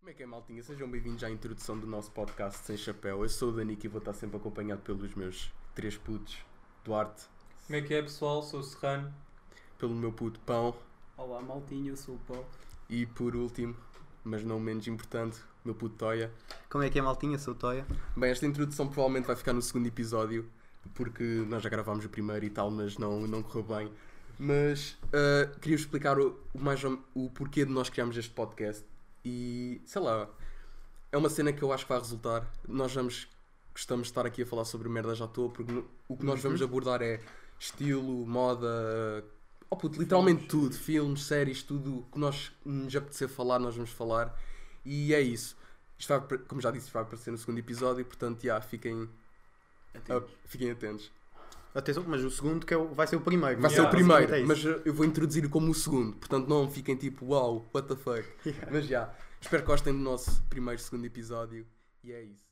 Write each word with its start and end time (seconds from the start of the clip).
Como 0.00 0.10
é 0.10 0.14
que 0.14 0.22
é, 0.22 0.26
maltinha? 0.26 0.62
Sejam 0.62 0.90
bem-vindos 0.90 1.22
à 1.22 1.30
introdução 1.30 1.78
do 1.78 1.86
nosso 1.86 2.10
podcast 2.12 2.64
Sem 2.64 2.74
Chapéu. 2.74 3.22
Eu 3.22 3.28
sou 3.28 3.50
o 3.50 3.52
Danique 3.52 3.86
e 3.86 3.88
vou 3.88 3.98
estar 3.98 4.14
sempre 4.14 4.38
acompanhado 4.38 4.80
pelos 4.80 5.14
meus 5.14 5.52
três 5.74 5.94
putos, 5.94 6.38
Duarte, 6.82 7.24
Como 7.66 7.78
é 7.78 7.82
que 7.82 7.92
é 7.92 8.00
pessoal? 8.00 8.42
Sou 8.42 8.60
o 8.60 8.62
Serrano. 8.62 9.12
pelo 9.78 9.94
meu 9.94 10.10
puto 10.10 10.40
Pão 10.40 10.74
Olá 11.18 11.42
maltinho, 11.42 11.92
eu 11.92 11.96
sou 11.98 12.14
o 12.14 12.18
Paulo. 12.20 12.46
e, 12.88 13.04
por 13.04 13.36
último, 13.36 13.76
mas 14.24 14.42
não 14.42 14.58
menos 14.58 14.86
importante, 14.88 15.38
o 15.38 15.68
meu 15.68 15.74
puto 15.74 15.96
Toia. 15.96 16.32
Como 16.70 16.82
é 16.82 16.88
que 16.88 16.98
é, 16.98 17.02
maltinha? 17.02 17.38
Sou 17.38 17.52
o 17.52 17.56
Toia. 17.56 17.86
Bem, 18.16 18.30
esta 18.30 18.46
introdução 18.46 18.88
provavelmente 18.88 19.26
vai 19.26 19.36
ficar 19.36 19.52
no 19.52 19.60
segundo 19.60 19.86
episódio, 19.86 20.48
porque 20.94 21.44
nós 21.46 21.62
já 21.62 21.68
gravámos 21.68 22.06
o 22.06 22.08
primeiro 22.08 22.46
e 22.46 22.50
tal, 22.50 22.70
mas 22.70 22.96
não, 22.96 23.26
não 23.26 23.42
correu 23.42 23.64
bem. 23.64 23.92
Mas 24.38 24.96
ah, 25.12 25.54
queria 25.60 25.76
explicar 25.76 26.18
o, 26.18 26.40
o 26.54 26.58
mais 26.58 26.82
o 27.14 27.28
porquê 27.28 27.66
de 27.66 27.70
nós 27.70 27.90
criarmos 27.90 28.16
este 28.16 28.32
podcast. 28.32 28.82
E 29.24 29.80
sei 29.86 30.00
lá, 30.02 30.28
é 31.12 31.16
uma 31.18 31.28
cena 31.28 31.52
que 31.52 31.62
eu 31.62 31.72
acho 31.72 31.84
que 31.84 31.88
vai 31.92 31.98
resultar. 31.98 32.50
Nós 32.66 32.94
vamos, 32.94 33.28
gostamos 33.74 34.06
de 34.06 34.10
estar 34.12 34.26
aqui 34.26 34.42
a 34.42 34.46
falar 34.46 34.64
sobre 34.64 34.88
merda 34.88 35.14
já 35.14 35.24
à 35.24 35.28
toa, 35.28 35.50
porque 35.50 35.70
no- 35.72 35.86
o 36.08 36.16
que 36.16 36.24
nós 36.24 36.40
vamos 36.42 36.60
abordar 36.62 37.02
é 37.02 37.20
estilo, 37.58 38.26
moda, 38.26 39.24
oh 39.68 39.76
puto, 39.76 40.00
literalmente 40.00 40.46
tudo, 40.46 40.74
filmes, 40.74 41.22
séries, 41.24 41.62
tudo 41.62 41.98
o 41.98 42.02
que 42.04 42.18
nós 42.18 42.52
nos 42.64 42.94
apetecer 42.96 43.28
falar, 43.28 43.58
nós 43.58 43.74
vamos 43.76 43.90
falar. 43.90 44.34
E 44.84 45.12
é 45.14 45.20
isso. 45.20 45.56
Isto 45.98 46.08
vai, 46.18 46.38
como 46.38 46.60
já 46.60 46.70
disse, 46.70 46.90
vai 46.90 47.02
aparecer 47.02 47.30
no 47.30 47.36
segundo 47.36 47.58
episódio, 47.58 48.04
portanto, 48.04 48.42
já, 48.42 48.58
fiquem, 48.62 49.06
ah, 50.08 50.22
fiquem 50.46 50.70
atentos. 50.70 51.10
Atenção, 51.74 52.04
mas 52.06 52.24
o 52.24 52.30
segundo 52.30 52.66
que 52.66 52.74
é 52.74 52.76
o- 52.76 52.88
vai 52.94 53.06
ser 53.06 53.16
o 53.16 53.20
primeiro. 53.20 53.60
Vai 53.60 53.70
ser 53.70 53.76
Yeah, 53.76 53.88
o 53.88 53.96
primeiro, 53.96 54.34
é 54.34 54.42
mas 54.44 54.58
isso. 54.58 54.68
eu 54.84 54.92
vou 54.92 55.06
introduzir 55.06 55.48
como 55.48 55.70
o 55.70 55.74
segundo, 55.74 56.16
portanto 56.16 56.48
não 56.48 56.68
fiquem 56.68 56.96
tipo, 56.96 57.26
wow, 57.26 57.64
what 57.72 57.86
the 57.88 57.94
fuck. 57.96 58.24
Mas 58.72 58.86
já, 58.86 59.14
espero 59.40 59.62
que 59.62 59.68
gostem 59.68 59.92
do 59.92 60.00
nosso 60.00 60.42
primeiro, 60.50 60.80
segundo 60.80 61.04
episódio 61.04 61.64
e 62.02 62.12
é 62.12 62.22
isso. 62.24 62.50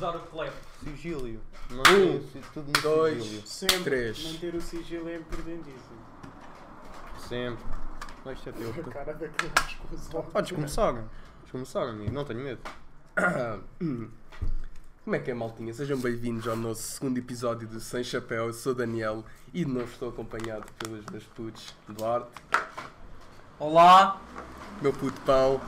Dar 0.00 0.14
o 0.16 0.20
clap. 0.20 0.52
Sigílio. 0.84 1.40
Não 1.70 1.78
Um, 1.82 2.20
tudo 2.52 2.66
no 2.66 2.82
dois. 2.82 3.22
sigílio. 3.22 3.46
Sempre 3.46 3.84
Três. 3.84 4.32
manter 4.32 4.54
o 4.54 4.60
sigilo 4.60 5.08
é 5.08 5.16
importantíssimo. 5.16 6.06
Sempre. 7.18 7.64
Não, 8.24 8.32
isto 8.32 8.48
é 8.48 8.52
teu. 8.52 8.70
A 8.86 8.90
cara. 8.90 9.18
Podes 10.32 10.52
começar. 10.52 10.92
Podes 10.92 11.50
começar, 11.50 11.82
amigo. 11.84 12.12
Não 12.12 12.24
tenho 12.24 12.40
medo. 12.40 12.60
Como 15.04 15.14
é 15.14 15.18
que 15.20 15.30
é, 15.30 15.34
maltinha? 15.34 15.72
Sejam 15.72 15.98
bem-vindos 15.98 16.46
ao 16.48 16.56
nosso 16.56 16.82
segundo 16.82 17.16
episódio 17.18 17.66
de 17.68 17.80
Sem 17.80 18.02
Chapéu. 18.04 18.46
Eu 18.46 18.52
sou 18.52 18.72
o 18.72 18.74
Daniel 18.74 19.24
e 19.54 19.64
de 19.64 19.70
novo 19.70 19.90
estou 19.90 20.08
acompanhado 20.08 20.66
pelos 20.78 21.06
meus 21.06 21.24
putos 21.24 21.72
Duarte, 21.88 22.28
Olá! 23.58 24.20
meu 24.82 24.92
puto 24.92 25.18
Pão 25.22 25.60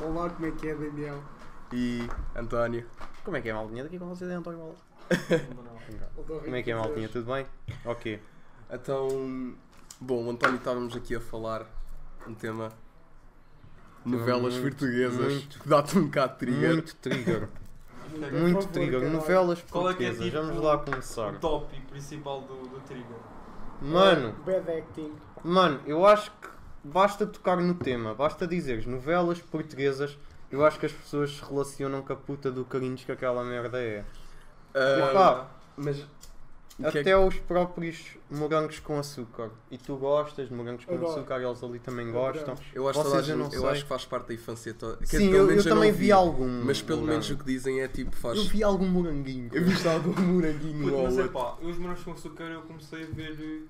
Olá, 0.00 0.30
como 0.30 0.46
é 0.46 0.50
que 0.52 0.68
é, 0.68 0.74
Daniel? 0.74 1.22
e 1.72 2.08
António. 2.34 2.86
Como 3.30 3.36
é 3.38 3.42
que 3.42 3.48
é, 3.48 3.52
maltinha? 3.52 3.84
Daqui 3.84 3.96
com 3.96 4.08
vocês 4.08 4.28
é 4.28 4.34
António. 4.34 4.74
Como 6.26 6.56
é 6.56 6.62
que 6.64 6.70
é, 6.72 6.74
maltinha? 6.74 7.08
Tudo 7.08 7.32
bem? 7.32 7.46
Ok. 7.84 8.20
Então, 8.68 9.54
bom, 10.00 10.26
o 10.26 10.30
António 10.30 10.56
estávamos 10.56 10.96
aqui 10.96 11.14
a 11.14 11.20
falar 11.20 11.64
um 12.26 12.34
tema 12.34 12.70
novelas 14.04 14.54
Muito, 14.54 14.76
portuguesas. 14.78 15.32
muito. 15.32 15.60
Dá-te 15.64 15.96
um 15.96 16.06
bocado 16.06 16.32
de 16.32 16.38
trigger. 16.40 16.72
Muito 16.72 16.96
trigger. 16.96 17.48
Muito 18.32 18.62
favor, 18.62 18.72
trigger. 18.72 18.98
caralho. 18.98 19.12
Novelas 19.12 19.64
Qual 19.70 19.88
é 19.88 19.94
que 19.94 20.04
é, 20.04 20.08
portuguesas. 20.08 20.40
tipo, 20.40 20.46
Vamos 20.48 20.64
lá 20.64 20.78
começar. 20.78 21.32
O 21.34 21.38
tópico 21.38 21.86
principal 21.86 22.40
do, 22.40 22.66
do 22.66 22.80
Trigger. 22.80 23.16
Mano, 23.80 24.32
Bad 24.44 24.68
acting. 24.72 25.12
mano, 25.44 25.80
eu 25.86 26.04
acho 26.04 26.32
que 26.32 26.48
basta 26.82 27.24
tocar 27.28 27.58
no 27.58 27.74
tema. 27.74 28.12
Basta 28.12 28.44
dizeres 28.44 28.86
novelas 28.86 29.40
portuguesas. 29.40 30.18
Eu 30.50 30.64
acho 30.64 30.78
que 30.78 30.86
as 30.86 30.92
pessoas 30.92 31.36
se 31.36 31.44
relacionam 31.44 32.02
com 32.02 32.12
a 32.12 32.16
puta 32.16 32.50
do 32.50 32.64
carinhos 32.64 33.04
que 33.04 33.12
aquela 33.12 33.44
merda 33.44 33.80
é. 33.80 34.04
Ah, 34.74 35.08
Epá, 35.10 35.50
mas 35.76 36.06
é 36.82 36.88
Até 36.88 37.16
os 37.16 37.36
próprios 37.36 38.16
morangos 38.30 38.78
com 38.80 38.98
açúcar. 38.98 39.50
E 39.70 39.76
tu 39.76 39.96
gostas 39.96 40.48
de 40.48 40.54
morangos 40.54 40.84
com 40.86 40.94
Adoro. 40.94 41.12
açúcar, 41.12 41.40
eles 41.40 41.62
ali 41.62 41.78
também 41.78 42.10
gostam. 42.10 42.54
Eu 42.72 42.88
acho, 42.88 43.02
que 43.02 43.08
Vocês 43.08 43.28
eu 43.28 43.50
eu 43.52 43.68
acho 43.68 43.82
que 43.82 43.88
faz 43.88 44.04
parte 44.06 44.28
da 44.28 44.34
infância 44.34 44.72
toda. 44.72 44.96
Quer 44.96 45.04
dizer, 45.04 45.18
Sim, 45.18 45.30
pelo 45.30 45.36
eu, 45.42 45.46
menos 45.46 45.66
eu 45.66 45.74
também 45.74 45.92
não 45.92 45.98
vi 45.98 46.10
algum. 46.12 46.64
Mas 46.64 46.80
pelo 46.80 47.02
menos 47.02 47.26
o 47.26 47.32
morango. 47.32 47.44
que 47.44 47.52
dizem 47.52 47.80
é 47.80 47.88
tipo, 47.88 48.16
faz. 48.16 48.38
Eu 48.38 48.44
vi 48.44 48.62
algum 48.64 48.86
moranguinho. 48.86 49.50
Eu 49.52 49.64
vi 49.64 49.88
algum 49.88 50.20
moranguinho 50.22 50.84
Puto, 50.84 50.94
ou 50.96 51.04
mas 51.04 51.18
é 51.18 51.28
pá, 51.28 51.56
eu 51.60 51.68
os 51.68 51.78
morangos 51.78 52.02
com 52.02 52.12
açúcar 52.12 52.44
eu 52.44 52.62
comecei 52.62 53.04
a 53.04 53.06
ver. 53.06 53.66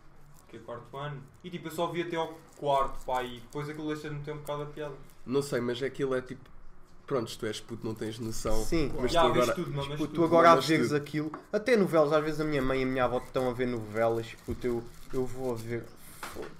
Que 0.46 0.56
é 0.56 0.60
quarto 0.60 0.96
ano. 0.96 1.20
E 1.42 1.50
tipo, 1.50 1.66
eu 1.66 1.72
só 1.72 1.88
vi 1.88 2.02
até 2.02 2.16
ao 2.16 2.38
quarto, 2.56 3.04
pá, 3.04 3.22
e 3.22 3.40
depois 3.40 3.68
aquilo 3.68 3.88
deixa-me 3.88 4.20
ter 4.20 4.32
um 4.32 4.38
bocado 4.38 4.62
a 4.62 4.66
piada. 4.66 4.94
Não 5.26 5.42
sei, 5.42 5.60
mas 5.60 5.82
aquilo 5.82 6.14
é 6.14 6.20
tipo. 6.20 6.48
Pronto, 7.10 7.36
tu 7.38 7.44
és 7.44 7.58
puto, 7.60 7.84
não 7.84 7.92
tens 7.92 8.20
noção. 8.20 8.62
Sim. 8.64 8.92
Mas 9.00 9.10
Já 9.10 9.22
tu 9.22 9.26
agora. 9.26 9.52
tudo, 9.52 9.72
mas 9.74 9.86
Puto, 9.88 10.14
tu 10.14 10.24
agora 10.24 10.52
a 10.52 10.54
veres 10.54 10.86
tudo. 10.90 10.96
aquilo, 10.96 11.32
até 11.52 11.76
novelas, 11.76 12.12
às 12.12 12.22
vezes 12.22 12.40
a 12.40 12.44
minha 12.44 12.62
mãe 12.62 12.78
e 12.80 12.82
a 12.84 12.86
minha 12.86 13.04
avó 13.04 13.18
estão 13.18 13.50
a 13.50 13.52
ver 13.52 13.66
novelas, 13.66 14.28
puto, 14.46 14.64
eu, 14.64 14.84
eu 15.12 15.26
vou 15.26 15.50
a 15.52 15.56
ver. 15.56 15.84
Foda-se. 16.20 16.50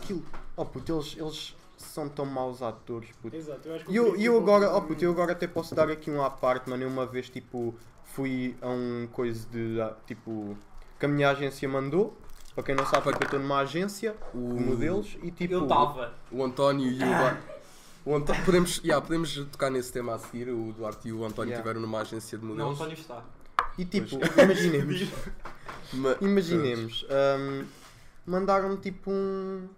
Aquilo. 0.00 0.22
Oh 0.56 0.64
puto, 0.64 0.92
eles, 0.92 1.16
eles 1.18 1.56
são 1.76 2.08
tão 2.08 2.24
maus 2.24 2.62
atores, 2.62 3.08
puto. 3.20 3.34
Exato, 3.34 3.66
eu 3.66 3.74
acho 3.74 3.84
que 3.84 3.90
E 3.92 3.96
eu, 3.96 4.16
e 4.16 4.24
eu 4.24 4.36
agora, 4.38 4.72
oh 4.76 4.80
puto, 4.82 5.04
eu 5.04 5.10
agora 5.10 5.32
até 5.32 5.48
posso 5.48 5.74
dar 5.74 5.90
aqui 5.90 6.08
um 6.08 6.22
à 6.22 6.30
parte, 6.30 6.70
mano. 6.70 6.84
Eu 6.84 6.88
uma 6.88 7.04
vez, 7.04 7.28
tipo, 7.28 7.74
fui 8.04 8.56
a 8.62 8.68
um 8.68 9.08
coisa 9.10 9.44
de, 9.50 9.80
ah, 9.80 9.96
tipo, 10.06 10.56
que 11.00 11.04
a 11.06 11.08
minha 11.08 11.30
agência 11.30 11.68
mandou. 11.68 12.16
Para 12.54 12.62
quem 12.64 12.74
não 12.76 12.84
sabe, 12.86 13.02
porque 13.04 13.22
eu 13.22 13.26
estou 13.26 13.40
numa 13.40 13.58
agência 13.58 14.14
O, 14.34 14.54
de 14.54 14.60
modelos 14.64 15.16
e 15.22 15.30
tipo. 15.32 15.52
Eu 15.54 15.62
estava. 15.64 16.14
o 16.30 16.44
António 16.44 16.90
e 16.92 16.98
o 16.98 17.59
Duarte. 18.04 18.06
O 18.06 18.14
Anto... 18.16 18.44
podemos, 18.44 18.78
yeah, 18.84 19.00
podemos 19.04 19.34
tocar 19.52 19.70
nesse 19.70 19.92
tema 19.92 20.14
a 20.14 20.18
seguir. 20.18 20.48
O 20.50 20.72
Duarte 20.72 21.08
e 21.08 21.12
o 21.12 21.24
António 21.24 21.50
Yeah. 21.50 21.56
estiveram 21.56 21.80
numa 21.80 22.00
agência 22.00 22.38
de 22.38 22.44
Não, 22.44 22.52
o 22.52 22.56
modelos. 22.56 22.80
António 22.80 22.94
está. 22.98 23.24
E 23.78 23.84
tipo, 23.84 24.16
imaginemos. 24.42 25.08
Ma- 25.92 26.16
Imaginemos, 26.20 27.04
hum, 27.10 27.64
mandaram-me 28.26 28.76
tipo 28.76 29.10
um, 29.10 29.68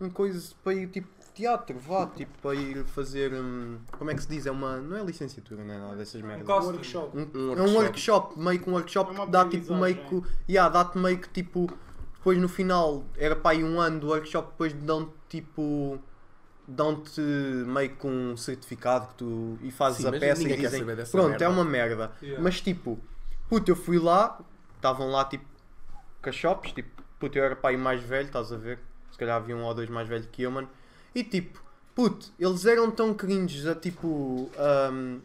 um 0.00 0.10
coisa 0.10 0.52
para 0.62 0.74
ir 0.74 0.88
tipo 0.88 1.08
teatro, 1.34 1.76
vá, 1.78 2.06
tipo 2.06 2.30
para 2.40 2.54
ir 2.54 2.84
fazer, 2.84 3.32
hum, 3.32 3.78
como 3.98 4.10
é 4.10 4.14
que 4.14 4.22
se 4.22 4.28
diz, 4.28 4.46
é 4.46 4.50
uma, 4.50 4.76
não 4.78 4.96
é 4.96 5.02
licenciatura, 5.04 5.64
não 5.64 5.74
é 5.74 5.78
nada 5.78 5.96
dessas 5.96 6.20
Um 6.22 6.26
merdas. 6.26 6.46
costume. 6.46 6.72
workshop. 6.76 7.18
Um, 7.18 7.20
Um 7.38 7.52
é 7.58 7.62
um 7.62 7.74
workshop, 7.74 8.38
meio 8.38 8.60
que 8.60 8.70
um 8.70 8.72
workshop 8.74 9.10
É 9.10 9.14
uma 9.14 9.26
que 9.26 9.32
dá 9.32 9.44
tipo 9.48 9.74
meio 9.74 9.94
aprendizagem. 9.96 10.20
que, 10.46 10.52
yeah, 10.52 10.68
dá-te 10.72 10.98
meio 10.98 11.18
que 11.18 11.28
tipo, 11.28 11.68
depois 12.14 12.38
no 12.38 12.48
final, 12.48 13.04
era 13.16 13.34
para 13.36 13.54
ir 13.56 13.64
um 13.64 13.80
ano 13.80 14.00
do 14.00 14.08
workshop, 14.08 14.48
depois 14.52 14.72
dão-te 14.72 15.12
tipo, 15.28 15.98
dão-te 16.66 17.20
meio 17.20 17.90
que 17.96 18.06
um 18.06 18.36
certificado 18.36 19.08
que 19.08 19.14
tu, 19.14 19.58
e 19.62 19.70
fazes 19.70 20.02
Sim, 20.02 20.08
a 20.08 20.12
peça 20.18 20.42
e 20.42 20.56
dizem, 20.56 20.84
pronto, 21.10 21.28
merda. 21.30 21.44
é 21.44 21.48
uma 21.48 21.64
merda. 21.64 22.12
Yeah. 22.22 22.42
Mas 22.42 22.60
tipo, 22.60 22.98
puto, 23.48 23.70
eu 23.70 23.76
fui 23.76 23.98
lá, 23.98 24.38
estavam 24.76 25.10
lá 25.10 25.24
tipo 25.24 25.44
cachops, 26.22 26.72
tipo, 26.72 27.02
puto, 27.18 27.36
eu 27.38 27.44
era 27.44 27.56
pai 27.56 27.76
mais 27.76 28.02
velho, 28.02 28.26
estás 28.26 28.52
a 28.52 28.56
ver? 28.56 28.78
Se 29.10 29.18
calhar 29.18 29.36
havia 29.36 29.56
um 29.56 29.62
ou 29.62 29.74
dois 29.74 29.88
mais 29.88 30.08
velho 30.08 30.26
que 30.32 30.42
eu, 30.42 30.50
mano. 30.50 30.68
E 31.14 31.22
tipo, 31.22 31.62
puto, 31.94 32.32
eles 32.38 32.64
eram 32.66 32.90
tão 32.90 33.14
cringes 33.14 33.66
a 33.66 33.74
tipo. 33.74 34.50
ahm, 34.58 35.18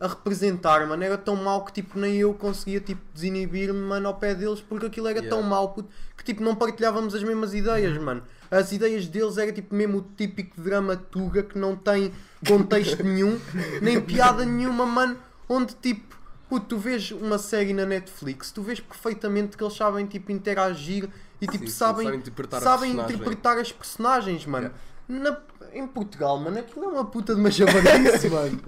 A 0.00 0.06
a 0.06 0.08
representar, 0.08 0.86
mano, 0.86 1.02
era 1.04 1.18
tão 1.18 1.36
mau 1.36 1.64
que 1.64 1.72
tipo 1.72 1.98
nem 1.98 2.16
eu 2.16 2.32
conseguia 2.34 2.80
tipo 2.80 3.00
desinibir-me, 3.12 3.78
mano, 3.78 4.08
ao 4.08 4.14
pé 4.14 4.34
deles 4.34 4.60
porque 4.60 4.86
aquilo 4.86 5.08
era 5.08 5.18
Yeah. 5.18 5.36
tão 5.36 5.46
mau 5.46 5.68
puto, 5.74 5.90
que 6.16 6.24
tipo 6.24 6.42
não 6.42 6.54
partilhávamos 6.56 7.14
as 7.14 7.22
mesmas 7.22 7.52
ideias, 7.54 7.96
mano. 7.98 8.22
As 8.50 8.72
ideias 8.72 9.06
deles 9.06 9.38
era 9.38 9.52
tipo 9.52 9.74
mesmo 9.74 9.98
o 9.98 10.02
típico 10.16 10.60
dramaturga 10.60 11.42
que 11.42 11.56
não 11.58 11.76
tem 11.76 12.12
contexto 12.46 13.02
nenhum, 13.04 13.38
nem 13.80 14.00
piada 14.00 14.44
nenhuma, 14.44 14.84
mano, 14.84 15.16
onde 15.48 15.74
tipo, 15.76 16.16
puto, 16.48 16.66
tu 16.66 16.78
vês 16.78 17.12
uma 17.12 17.38
série 17.38 17.72
na 17.72 17.86
Netflix, 17.86 18.50
tu 18.50 18.60
vês 18.62 18.80
perfeitamente 18.80 19.56
que 19.56 19.62
eles 19.62 19.76
sabem 19.76 20.04
tipo 20.06 20.32
interagir 20.32 21.08
e 21.40 21.46
tipo 21.46 21.66
Sim, 21.66 21.72
sabem, 21.72 22.04
sabem 22.06 22.18
interpretar 22.18 22.60
sabem 22.60 22.92
interpretar 22.92 23.58
as 23.58 23.70
personagens, 23.72 24.44
mano. 24.46 24.72
Yeah. 25.08 25.30
Na- 25.30 25.50
em 25.72 25.86
Portugal, 25.86 26.36
mano, 26.38 26.58
aquilo 26.58 26.84
é 26.86 26.88
uma 26.88 27.04
puta 27.04 27.32
de 27.34 27.40
uma 27.40 27.50
javarice, 27.50 28.28
mano. 28.30 28.60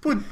Puto, 0.00 0.22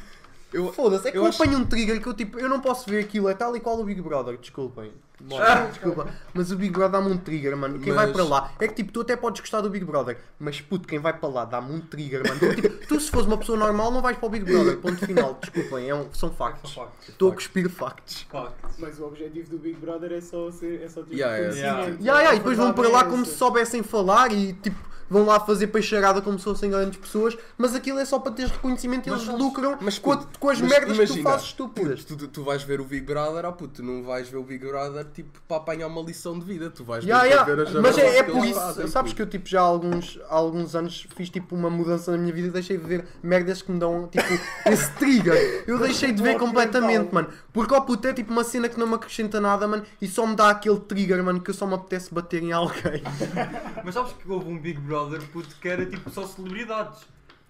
Eu- 0.54 0.72
Foda-se, 0.72 1.08
é 1.08 1.10
que 1.10 1.18
eu 1.18 1.22
eu, 1.22 1.28
acho- 1.28 1.42
apanho 1.42 1.58
um 1.58 1.64
trigger 1.64 2.00
que 2.00 2.06
eu 2.06 2.14
tipo, 2.14 2.38
eu 2.38 2.48
não 2.48 2.60
posso 2.60 2.88
ver 2.88 3.00
aquilo, 3.04 3.28
é 3.28 3.34
tal 3.34 3.54
e 3.56 3.60
qual 3.60 3.78
o 3.78 3.84
Big 3.84 4.00
Brother, 4.00 4.36
desculpem. 4.38 4.92
Desculpa, 5.20 5.66
desculpa. 5.70 6.06
Mas 6.34 6.50
o 6.50 6.56
Big 6.56 6.70
Brother 6.72 7.00
dá-me 7.00 7.14
um 7.14 7.16
trigger, 7.16 7.56
mano. 7.56 7.78
Quem 7.78 7.92
vai 7.92 8.06
Mas- 8.06 8.14
para 8.16 8.24
lá 8.24 8.52
é 8.58 8.66
que 8.68 8.74
tipo, 8.74 8.92
tu 8.92 9.00
até 9.00 9.16
podes 9.16 9.40
gostar 9.40 9.60
do 9.60 9.70
Big 9.70 9.84
Brother, 9.84 10.18
mas 10.38 10.60
puto, 10.60 10.86
quem 10.88 10.98
vai 10.98 11.12
para 11.12 11.28
lá 11.28 11.44
dá-me 11.44 11.72
um 11.72 11.80
trigger, 11.80 12.22
mano. 12.26 12.40
Tu, 12.40 12.60
tipo, 12.60 12.86
tu, 12.88 13.00
se 13.00 13.10
fores 13.10 13.26
uma 13.26 13.38
pessoa 13.38 13.56
normal, 13.56 13.90
não 13.92 14.02
vais 14.02 14.16
para 14.18 14.26
o 14.26 14.28
Big 14.28 14.44
Brother. 14.44 14.76
Ponto 14.78 15.06
final. 15.06 15.38
Desculpem, 15.40 15.88
é 15.88 15.94
um- 15.94 16.12
são 16.12 16.30
factos. 16.30 16.76
Estou 17.08 17.30
a 17.30 17.34
cuspir 17.34 17.70
factos. 17.70 18.26
Factos. 18.30 18.74
Mas 18.78 18.98
o 18.98 19.06
objetivo 19.06 19.50
do 19.50 19.58
Big 19.58 19.76
Brother 19.78 20.12
é 20.12 20.20
só, 20.20 20.50
ser, 20.50 20.82
é 20.82 20.88
só 20.88 21.02
ter 21.02 21.14
Yeah, 21.14 21.36
yeah. 21.54 21.96
ya, 22.00 22.30
A 22.30 22.34
e 22.34 22.38
depois 22.38 22.56
vão 22.58 22.72
para 22.72 22.88
lá 22.88 23.00
é 23.00 23.04
como 23.04 23.24
se 23.24 23.34
soubessem 23.36 23.82
falar 23.82 24.32
e 24.32 24.52
tipo 24.54 24.76
vão 25.14 25.24
lá 25.24 25.38
fazer 25.40 25.68
peixarada 25.68 26.20
como 26.20 26.38
se 26.38 26.44
fossem 26.44 26.68
grandes 26.70 26.98
pessoas, 26.98 27.36
mas 27.56 27.74
aquilo 27.74 27.98
é 28.00 28.04
só 28.04 28.18
para 28.18 28.32
teres 28.32 28.50
reconhecimento 28.50 29.06
e 29.06 29.10
Mas 29.10 29.20
eles 29.20 29.30
sabes- 29.30 29.40
lucram 29.46 29.78
mas, 29.80 29.98
com, 29.98 30.16
puto, 30.16 30.38
com 30.38 30.50
as 30.50 30.60
mas 30.60 30.70
merdas 30.70 30.88
que 30.90 30.94
tu 30.94 31.04
imagina, 31.12 31.30
fazes 31.30 31.46
estúpidas. 31.46 32.04
Tu, 32.04 32.16
tu, 32.16 32.28
tu 32.28 32.42
vais 32.44 32.62
ver 32.64 32.80
o 32.80 32.84
Big 32.84 33.06
Brother, 33.06 33.44
ah 33.44 33.52
puto, 33.52 33.74
tu 33.76 33.82
não 33.82 34.02
vais 34.02 34.28
ver 34.28 34.36
o 34.38 34.42
Big 34.42 34.66
Brother 34.66 35.04
tipo 35.14 35.40
para 35.46 35.58
apanhar 35.58 35.86
uma 35.86 36.02
lição 36.02 36.38
de 36.38 36.44
vida, 36.44 36.68
tu 36.70 36.82
vais 36.84 37.04
ya, 37.04 37.20
para 37.44 37.54
ver 37.54 37.60
as 37.68 37.72
Mas 37.74 37.96
é, 37.96 38.18
é 38.18 38.22
por 38.24 38.44
isso, 38.44 38.58
fazem, 38.58 38.86
sabes 38.88 39.12
puto. 39.12 39.16
que 39.16 39.22
eu 39.22 39.26
tipo 39.26 39.48
já 39.48 39.60
há 39.60 39.64
alguns, 39.64 40.18
há 40.28 40.34
alguns 40.34 40.74
anos 40.74 41.06
fiz 41.16 41.30
tipo 41.30 41.54
uma 41.54 41.70
mudança 41.70 42.10
na 42.10 42.18
minha 42.18 42.32
vida 42.32 42.48
e 42.48 42.50
deixei 42.50 42.76
de 42.76 42.84
ver 42.84 43.04
merdas 43.22 43.62
que 43.62 43.70
me 43.70 43.78
dão 43.78 44.08
tipo 44.08 44.24
esse 44.70 44.90
trigger. 44.94 45.64
Eu 45.66 45.78
deixei 45.78 46.12
de 46.12 46.22
ver 46.22 46.36
completamente, 46.38 47.14
mano. 47.14 47.28
Porque 47.52 47.72
ó 47.72 47.80
puto 47.80 48.08
é 48.08 48.12
tipo 48.12 48.32
uma 48.32 48.42
cena 48.42 48.68
que 48.68 48.78
não 48.80 48.86
me 48.86 48.94
acrescenta 48.94 49.40
nada, 49.40 49.68
mano, 49.68 49.84
e 50.00 50.08
só 50.08 50.26
me 50.26 50.34
dá 50.34 50.50
aquele 50.50 50.80
trigger, 50.80 51.22
mano, 51.22 51.40
que 51.40 51.50
eu 51.50 51.54
só 51.54 51.66
me 51.66 51.74
apetece 51.74 52.12
bater 52.12 52.42
em 52.42 52.52
alguém. 52.52 53.02
Mas 53.84 53.94
sabes 53.94 54.12
que 54.12 54.28
houve 54.30 54.50
um 54.50 54.58
Big 54.58 54.80
Brother 54.80 55.03
puto, 55.32 55.54
que 55.60 55.68
era 55.68 55.84
tipo 55.86 56.10
só 56.10 56.26
celebridades. 56.26 57.00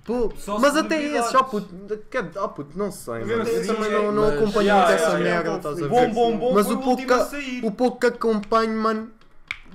Pô, 0.05 0.31
Só 0.37 0.59
mas 0.59 0.77
até 0.77 0.97
celebridades. 0.97 1.29
esse, 1.29 1.37
ó 1.37 1.43
puto, 1.45 1.99
quer- 2.11 2.31
ó 2.37 2.49
puto, 2.49 2.77
não 2.79 2.93
sei, 2.93 3.25
Mesmo 3.25 3.39
mano. 3.39 3.49
Eu 3.51 3.67
também 3.67 3.91
é- 3.91 4.03
não, 4.03 4.13
não 4.13 4.23
mas- 4.23 4.35
acompanho 4.35 4.67
Yeah, 4.69 4.87
muito 4.89 5.03
essa 5.03 5.05
yeah, 5.13 5.25
yeah. 5.25 5.43
merda, 5.51 5.57
estás 5.57 5.79
a 5.79 5.81
ver? 5.81 5.89
Bom, 5.89 6.13
bom, 6.13 6.39
bom, 6.39 6.55
Mas 6.55 6.67
foi 6.67 6.75
o 6.75 6.79
o 6.79 6.83
pouco, 6.83 7.01
último 7.01 7.15
a 7.15 7.25
que, 7.25 7.31
sair. 7.31 7.65
o 7.65 7.71
pouco 7.71 8.01
que 8.01 8.07
acompanho, 8.09 8.77
mano, 8.79 9.11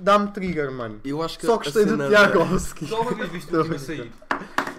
dá-me 0.00 0.30
trigger, 0.30 0.70
mano. 0.70 1.00
Eu 1.04 1.20
acho 1.20 1.36
que 1.36 1.46
Só 1.46 1.54
a 1.54 1.56
gostei 1.58 1.84
do 1.84 1.90
cena 1.90 2.08
Tiagovski. 2.08 2.86
Só 2.86 3.00
uma 3.02 3.12
vez 3.14 3.28
viste 3.28 3.52
o 3.54 3.58
último 3.58 3.74
a 3.74 3.78
sair. 3.80 4.12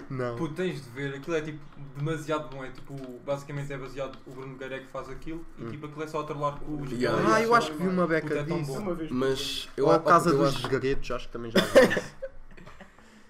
Não. 0.10 0.36
Puto, 0.38 0.54
tens 0.56 0.82
de 0.84 0.90
ver, 0.90 1.16
aquilo 1.16 1.36
é 1.38 1.42
tipo 1.42 1.60
demasiado 1.98 2.50
bom. 2.56 2.64
É 2.64 2.70
tipo, 2.70 2.96
basicamente 3.26 3.72
é 3.74 3.78
baseado, 3.78 4.18
o 4.26 4.32
Bruno 4.32 4.56
Guerreiro 4.56 4.84
é 4.84 4.86
que 4.86 4.92
faz 4.92 5.10
aquilo 5.10 5.46
e 5.60 5.66
tipo 5.70 5.86
aquilo 5.86 6.04
é 6.04 6.08
só 6.08 6.22
atrelar 6.22 6.58
com 6.60 6.82
os 6.82 6.92
Yeah. 6.92 7.22
Ah, 7.34 7.42
eu 7.42 7.54
acho 7.56 7.72
que 7.72 7.78
vi 7.82 7.88
uma 7.90 8.08
beca 8.08 8.34
é 8.36 8.44
tão 8.44 8.58
disso. 8.60 8.72
bom. 8.74 8.80
Uma 8.80 8.94
vez 8.94 9.12
Mas 9.12 9.70
eu 9.78 9.86
Ou 9.86 9.92
a 9.92 9.96
ó, 9.96 10.00
Casa 10.00 10.30
eu 10.30 10.38
dos 10.38 10.48
acho- 10.56 10.68
Garetos, 10.70 11.12
acho 11.12 11.28
que 11.28 11.32
também 11.34 11.52
já 11.52 11.60
vi. 11.60 12.02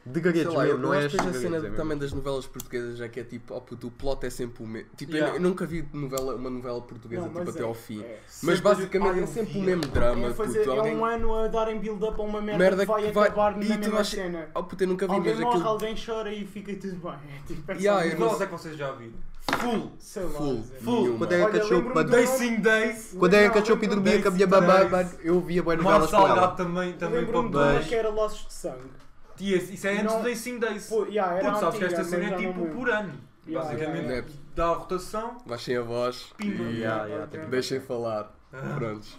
De 0.03 0.13
Sei 0.13 0.21
garetos 0.31 0.53
lá, 0.55 0.65
eu, 0.65 0.77
mesmo, 0.77 0.81
não 0.87 0.95
eu 0.95 0.99
é 0.99 1.07
depois 1.07 1.21
a 1.21 1.29
estes 1.29 1.41
cena 1.43 1.57
é 1.67 1.69
também 1.71 1.95
das 1.95 2.11
novelas 2.11 2.47
portuguesas 2.47 2.99
é 3.01 3.07
que 3.07 3.19
é 3.19 3.23
tipo, 3.23 3.53
oh 3.53 3.61
puto, 3.61 3.85
o 3.85 3.91
plot 3.91 4.25
é 4.25 4.31
sempre 4.31 4.63
o 4.63 4.67
mesmo. 4.67 4.89
Tipo, 4.97 5.11
eu- 5.11 5.17
Yeah. 5.17 5.35
eu, 5.37 5.41
nunca 5.41 5.63
vi 5.67 5.87
novela, 5.93 6.33
uma 6.35 6.49
novela 6.49 6.81
portuguesa 6.81 7.21
Não, 7.21 7.29
tipo, 7.33 7.49
até 7.51 7.59
é- 7.59 7.63
ao 7.63 7.73
fim. 7.75 8.01
é. 8.01 8.19
Mas 8.41 8.59
basicamente 8.59 9.19
é 9.19 9.21
eu 9.21 9.27
sempre 9.27 9.59
o 9.59 9.61
mesmo 9.61 9.81
drama. 9.83 10.27
É, 10.29 10.33
fazer, 10.33 10.59
puto, 10.61 10.71
é 10.71 10.77
alguém... 10.79 10.97
um 10.97 11.05
ano 11.05 11.35
a 11.35 11.47
darem 11.47 11.77
build-up 11.79 12.19
a 12.19 12.23
uma 12.23 12.41
merda, 12.41 12.57
Merda 12.63 12.81
que 12.85 12.91
vai 12.91 13.03
que 13.03 13.11
vai- 13.11 13.27
acabar 13.27 13.61
e 13.63 13.69
na 13.69 13.77
mesma 13.77 13.99
achas- 13.99 14.07
cena. 14.19 14.49
Oh 14.55 14.63
puto, 14.63 14.83
eu 14.83 14.87
nunca 14.87 15.05
vi, 15.05 15.13
Alguém 15.13 15.33
mas 15.33 15.41
morre, 15.43 15.55
aquilo. 15.55 15.69
alguém 15.69 15.95
chora 16.03 16.33
e 16.33 16.45
fica 16.47 16.75
tudo 16.75 16.95
bem. 16.95 17.11
É 17.13 17.17
tipo, 17.47 17.71
é 17.71 17.75
só 17.75 17.79
Yeah, 17.81 18.01
Que 18.01 18.07
eu 18.07 18.11
uma- 18.11 18.19
não 18.25 18.31
novelas 18.31 18.41
é 18.41 18.45
que 18.47 18.51
vocês 18.63 18.75
já 18.77 18.91
viram? 18.93 19.13
Full! 19.59 19.91
sei 19.99 20.23
lá. 20.23 20.29
Full. 20.31 20.63
Full. 20.81 21.17
Quando 21.19 21.31
é 21.33 21.37
que 21.37 21.43
Olha, 21.43 21.51
a 21.61 21.61
chope 21.63 21.73
lembro-me 21.75 22.03
do 22.05 22.09
para 22.11 22.27
Sing 22.27 22.55
Days! 22.61 23.15
Quando 23.19 23.33
é 23.35 23.49
que 23.49 23.57
a 23.57 23.61
Não, 23.61 23.65
Chope 23.67 23.81
lembro-me 23.81 24.03
dormia 24.03 24.21
com 24.23 24.27
a 24.27 24.31
minha 24.31 24.47
babá, 24.47 25.09
eu 25.23 25.41
via 25.41 25.61
bem 25.61 25.77
Mar 25.77 25.99
novelas 25.99 26.09
com 26.11 26.27
ela. 26.27 26.47
também, 26.49 26.93
também 26.93 27.19
Lembro-me 27.19 27.47
de 27.49 27.51
para 27.53 27.61
uma 27.61 27.71
beijo. 27.73 27.89
que 27.89 27.95
era 27.95 28.09
Laços 28.09 28.47
de 28.47 28.53
Sangue. 28.53 29.01
E 29.41 29.53
esse- 29.53 29.73
Isso 29.73 29.87
é 29.87 29.91
antes 29.93 30.03
Não- 30.05 30.17
do 30.17 30.23
Day 30.23 30.35
Sing 30.35 30.59
Days. 30.59 30.87
Pô, 30.87 31.05
yeah, 31.05 31.33
era 31.37 31.47
Puto, 31.49 31.59
sabes 31.59 31.79
que 31.79 31.85
antiga, 31.85 32.01
esta 32.01 32.09
cena 32.11 32.23
mas 32.23 32.33
é 32.33 32.43
já 32.43 32.47
não 32.53 32.53
tipo 32.63 32.75
por 32.75 32.89
ano. 32.89 33.13
Yeah, 33.47 33.69
Basicamente 33.69 34.03
yeah, 34.05 34.13
yeah. 34.27 34.27
dá 34.55 34.65
a 34.65 34.73
rotação. 34.73 35.37
Baixem 35.47 35.77
a 35.77 35.81
voz 35.81 36.31
Pimba. 36.37 36.63
e 36.63 36.77
Yeah, 36.79 37.05
yeah, 37.05 37.25
Ok. 37.25 37.39
tipo, 37.39 37.51
deixem 37.51 37.79
falar. 37.79 38.31
Ah. 38.53 38.75
Prontos. 38.77 39.17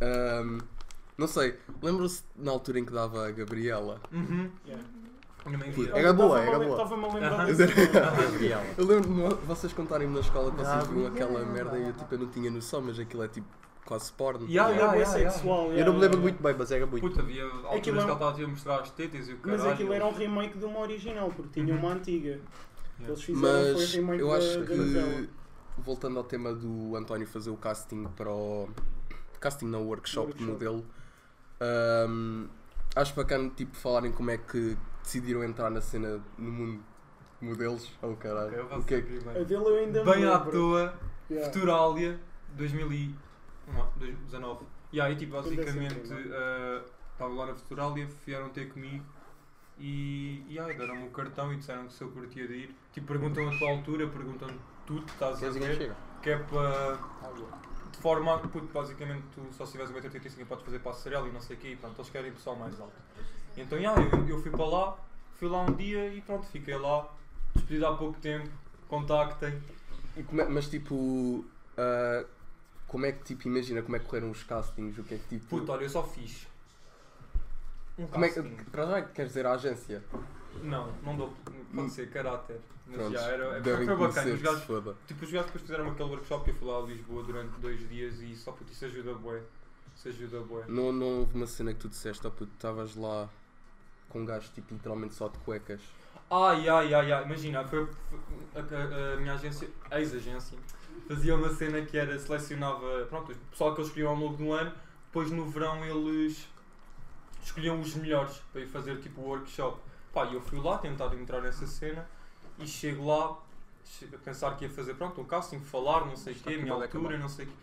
Ahm, 0.00 0.58
não 1.16 1.26
sei, 1.26 1.58
lembram-se 1.82 2.22
na 2.36 2.50
altura 2.50 2.78
em 2.80 2.84
que 2.84 2.92
dava 2.92 3.26
a 3.26 3.30
Gabriela? 3.30 4.00
Uhum. 4.12 4.50
Yeah. 4.66 4.84
Puto, 5.44 5.58
vi. 5.72 5.90
Era 5.90 6.12
boa, 6.12 6.38
a 6.38 6.42
era 6.42 6.56
lem- 6.58 6.68
boa. 6.68 6.82
Estava-me 6.82 7.04
a 7.04 7.08
lembrar 7.14 7.32
Aham. 7.32 7.46
desse 7.46 7.66
Gabriela. 7.90 8.64
Eu 8.78 8.86
lembro 8.86 9.08
de 9.36 9.44
vocês 9.46 9.72
contarem-me 9.72 10.14
na 10.14 10.20
escola 10.20 10.50
que 10.52 10.56
vocês 10.58 10.86
viam 10.86 11.02
Gabriela. 11.04 11.30
aquela 11.40 11.44
merda 11.52 11.78
e 11.78 11.82
eu, 11.88 11.92
tipo, 11.92 12.14
eu 12.14 12.18
não 12.20 12.28
tinha 12.28 12.50
noção, 12.50 12.80
mas 12.80 12.98
aquilo 12.98 13.24
é 13.24 13.28
tipo 13.28 13.46
quase 13.84 14.12
porno. 14.12 14.46
Yeah, 14.48 14.70
yeah, 14.72 14.94
yeah, 14.96 15.16
yeah. 15.18 15.30
sexual. 15.30 15.64
Eu 15.66 15.72
yeah, 15.72 15.86
não 15.86 15.94
me 15.94 16.00
lembro 16.00 16.20
muito 16.20 16.42
bem, 16.42 16.54
mas 16.58 16.70
era 16.70 16.86
muito. 16.86 17.02
Puta, 17.06 17.20
havia 17.20 17.44
alturas 17.44 17.70
que 17.70 17.76
Aquilo 17.76 17.96
é 17.96 18.00
um- 18.00 18.04
ele 18.04 18.12
estava 18.12 18.42
a 18.44 18.48
mostrar 18.48 18.80
as 18.80 18.90
tetas 18.90 19.28
e 19.28 19.32
o 19.32 19.38
caralho. 19.38 19.62
Mas 19.62 19.72
aquilo 19.72 19.92
era 19.92 20.06
um 20.06 20.12
remake 20.12 20.58
de 20.58 20.64
uma 20.64 20.78
original, 20.80 21.30
porque 21.34 21.60
tinha 21.60 21.74
Uhum. 21.74 21.80
uma 21.80 21.92
antiga. 21.92 22.28
Yeah. 22.28 22.42
Eles 23.08 23.22
fizeram 23.22 23.62
foi 23.64 23.72
Mas 23.82 23.94
remake 23.94 24.20
eu 24.20 24.28
da, 24.28 24.36
acho 24.36 24.58
da 24.60 24.66
que, 24.66 25.28
voltando 25.78 26.18
ao 26.18 26.24
tema 26.24 26.52
do 26.54 26.94
António 26.96 27.26
fazer 27.26 27.50
o 27.50 27.56
casting 27.56 28.04
para 28.16 28.30
o. 28.30 28.68
casting 29.40 29.66
não, 29.66 29.84
workshop 29.86 30.34
de 30.34 30.44
Workshop. 30.44 30.52
modelo, 30.52 30.86
ahm, 31.60 32.46
acho 32.94 33.14
bacana 33.14 33.50
tipo, 33.56 33.76
falarem 33.76 34.12
como 34.12 34.30
é 34.30 34.38
que 34.38 34.76
decidiram 35.02 35.42
entrar 35.42 35.70
na 35.70 35.80
cena 35.80 36.20
no 36.38 36.50
mundo 36.52 36.82
de 37.40 37.48
modelos. 37.48 37.90
Oh 38.00 38.14
caralho. 38.14 38.48
Ok, 38.50 38.58
eu 38.72 38.78
o 38.78 38.84
que 38.84 38.94
é 38.94 39.02
que-. 39.02 39.28
A 39.28 39.42
dele 39.42 39.64
eu 39.64 39.76
ainda 39.78 40.04
Bem 40.04 40.24
à 40.26 40.38
toa, 40.38 40.94
Yeah. 41.30 41.50
Futuralia 41.52 42.20
2019. 43.96 44.66
E 44.92 45.00
aí, 45.00 45.16
tipo, 45.16 45.34
é 45.36 45.42
basicamente, 45.42 46.06
sempre, 46.06 46.30
eh, 46.32 46.82
estava 47.12 47.32
lá 47.34 47.46
na 47.46 47.54
Futuralia, 47.54 48.06
vieram 48.26 48.50
ter 48.50 48.68
comigo 48.72 49.04
e, 49.78 50.44
e 50.48 50.58
aí, 50.58 50.76
deram-me 50.76 51.06
o 51.06 51.10
cartão 51.10 51.52
e 51.52 51.56
disseram 51.56 51.86
que 51.86 51.94
se 51.94 52.02
eu 52.02 52.10
curtia 52.10 52.46
de 52.46 52.54
ir. 52.54 52.76
Tipo, 52.92 53.06
perguntam 53.06 53.48
a 53.48 53.56
tua 53.56 53.70
altura, 53.70 54.06
perguntam 54.08 54.48
tudo, 54.86 55.06
estás 55.06 55.42
a 55.42 55.50
ver, 55.50 55.92
que 56.22 56.30
é 56.30 56.38
para. 56.38 56.98
De 57.90 57.98
forma 57.98 58.34
a 58.34 58.38
que, 58.38 58.60
basicamente, 58.60 59.22
tu 59.34 59.42
só 59.52 59.66
se 59.66 59.72
tiveres 59.72 59.92
1,85m 59.92 60.46
podes 60.46 60.64
fazer 60.64 60.78
passarela 60.80 61.28
e 61.28 61.32
não 61.32 61.40
sei 61.40 61.56
o 61.56 61.58
quê, 61.58 61.68
e 61.68 61.76
pronto, 61.76 62.00
eles 62.00 62.10
querem 62.10 62.32
pessoal 62.32 62.56
mais 62.56 62.78
alto. 62.80 62.92
Então, 63.56 63.78
yeah, 63.78 64.00
eu, 64.00 64.28
eu 64.28 64.42
fui 64.42 64.50
para 64.50 64.64
lá, 64.64 64.96
fui 65.34 65.48
lá 65.48 65.62
um 65.62 65.72
dia 65.74 66.12
e 66.12 66.20
pronto, 66.22 66.46
fiquei 66.46 66.76
lá, 66.76 67.08
despedido 67.54 67.86
há 67.86 67.96
pouco 67.96 68.18
tempo, 68.20 68.48
contactem. 68.88 69.60
E 70.16 70.22
como 70.22 70.40
é- 70.40 70.48
mas 70.48 70.68
tipo. 70.68 71.44
ah, 71.76 72.24
como 72.92 73.06
é 73.06 73.12
que 73.12 73.24
tipo, 73.24 73.48
imagina 73.48 73.82
como 73.82 73.96
é 73.96 73.98
que 73.98 74.04
correram 74.04 74.30
os 74.30 74.44
castings? 74.44 74.96
O 74.98 75.02
que 75.02 75.14
é 75.14 75.18
que 75.18 75.26
tipo. 75.38 75.46
Puto, 75.46 75.72
olha, 75.72 75.82
eu 75.84 75.88
só 75.90 76.04
fiz. 76.04 76.46
Um 77.98 78.06
como 78.06 78.24
é 78.24 78.28
que. 78.28 78.34
casting. 78.42 78.56
Para 78.70 78.86
já 78.86 79.02
queres 79.02 79.30
dizer 79.32 79.46
a 79.46 79.52
agência? 79.54 80.02
Não, 80.62 80.92
não 81.02 81.16
dou. 81.16 81.32
Pode 81.74 81.90
ser 81.90 82.10
caráter. 82.10 82.60
Mas 82.86 82.96
Prontos, 82.96 83.20
já 83.20 83.26
era. 83.28 83.60
devem 83.60 83.86
Foi 83.86 83.96
bacana. 83.96 84.30
Os 84.32 84.36
que 84.38 84.44
gajos, 84.44 84.62
foda. 84.64 84.96
tipo, 85.06 85.24
os 85.24 85.30
gajos 85.30 85.46
depois 85.46 85.62
fizeram 85.62 85.90
aquele 85.90 86.08
workshop 86.10 86.44
que 86.44 86.50
eu 86.50 86.54
fui 86.54 86.68
lá 86.68 86.78
a 86.78 86.82
Lisboa 86.82 87.22
durante 87.22 87.58
dois 87.60 87.88
dias 87.88 88.20
e 88.20 88.36
só 88.36 88.52
puto, 88.52 88.70
isso 88.70 88.84
ajuda 88.84 89.14
bué. 89.14 89.40
Isso 89.96 90.08
ajuda 90.08 90.40
bué. 90.40 90.64
Não, 90.68 90.92
não 90.92 91.20
houve 91.20 91.34
uma 91.34 91.46
cena 91.46 91.72
que 91.72 91.80
tu 91.80 91.88
disseste, 91.88 92.26
oh 92.26 92.30
puto, 92.30 92.52
estavas 92.52 92.94
lá 92.96 93.28
com 94.08 94.20
um 94.20 94.24
gajo 94.26 94.50
tipo 94.52 94.74
literalmente 94.74 95.14
só 95.14 95.28
de 95.28 95.38
cuecas. 95.38 95.80
Ai, 96.30 96.68
ai, 96.68 96.92
ai, 96.94 97.12
ai. 97.12 97.24
Imagina, 97.24 97.66
foi, 97.66 97.86
foi- 97.86 98.18
a, 98.54 98.58
a- 98.60 99.14
a 99.14 99.16
minha 99.16 99.34
agência, 99.34 99.68
a 99.90 100.00
ex-agência, 100.00 100.58
fazia 101.08 101.34
uma 101.34 101.50
cena 101.50 101.82
que 101.82 101.96
era 101.96 102.18
selecionava. 102.18 103.06
Pronto, 103.06 103.32
o 103.32 103.36
pessoal 103.50 103.74
que 103.74 103.80
eles 103.80 103.88
escolhiam 103.88 104.10
ao 104.10 104.16
longo 104.16 104.36
do 104.36 104.52
ano, 104.52 104.72
depois 105.06 105.30
no 105.30 105.44
verão 105.46 105.84
eles 105.84 106.48
escolhiam 107.42 107.80
os 107.80 107.94
melhores 107.94 108.40
para 108.52 108.60
ir 108.62 108.66
fazer 108.66 109.00
tipo 109.00 109.20
o 109.20 109.24
workshop. 109.24 109.78
Pá, 110.12 110.26
e 110.26 110.34
eu 110.34 110.40
fui 110.40 110.60
lá 110.60 110.78
tentar 110.78 111.12
entrar 111.14 111.40
nessa 111.40 111.66
cena 111.66 112.06
e 112.58 112.66
chego 112.66 113.06
lá 113.06 113.38
a 114.12 114.18
pensar 114.18 114.56
que 114.56 114.64
ia 114.64 114.70
fazer 114.70 114.94
pronto, 114.94 115.20
um 115.20 115.24
casting, 115.24 115.60
falar, 115.60 116.06
não 116.06 116.16
sei 116.16 116.34
o 116.34 116.36
quê, 116.36 116.54
a 116.54 116.58
minha 116.58 116.72
altura, 116.72 117.18
não 117.18 117.28
sei 117.28 117.46
o 117.46 117.48
quê. 117.48 117.54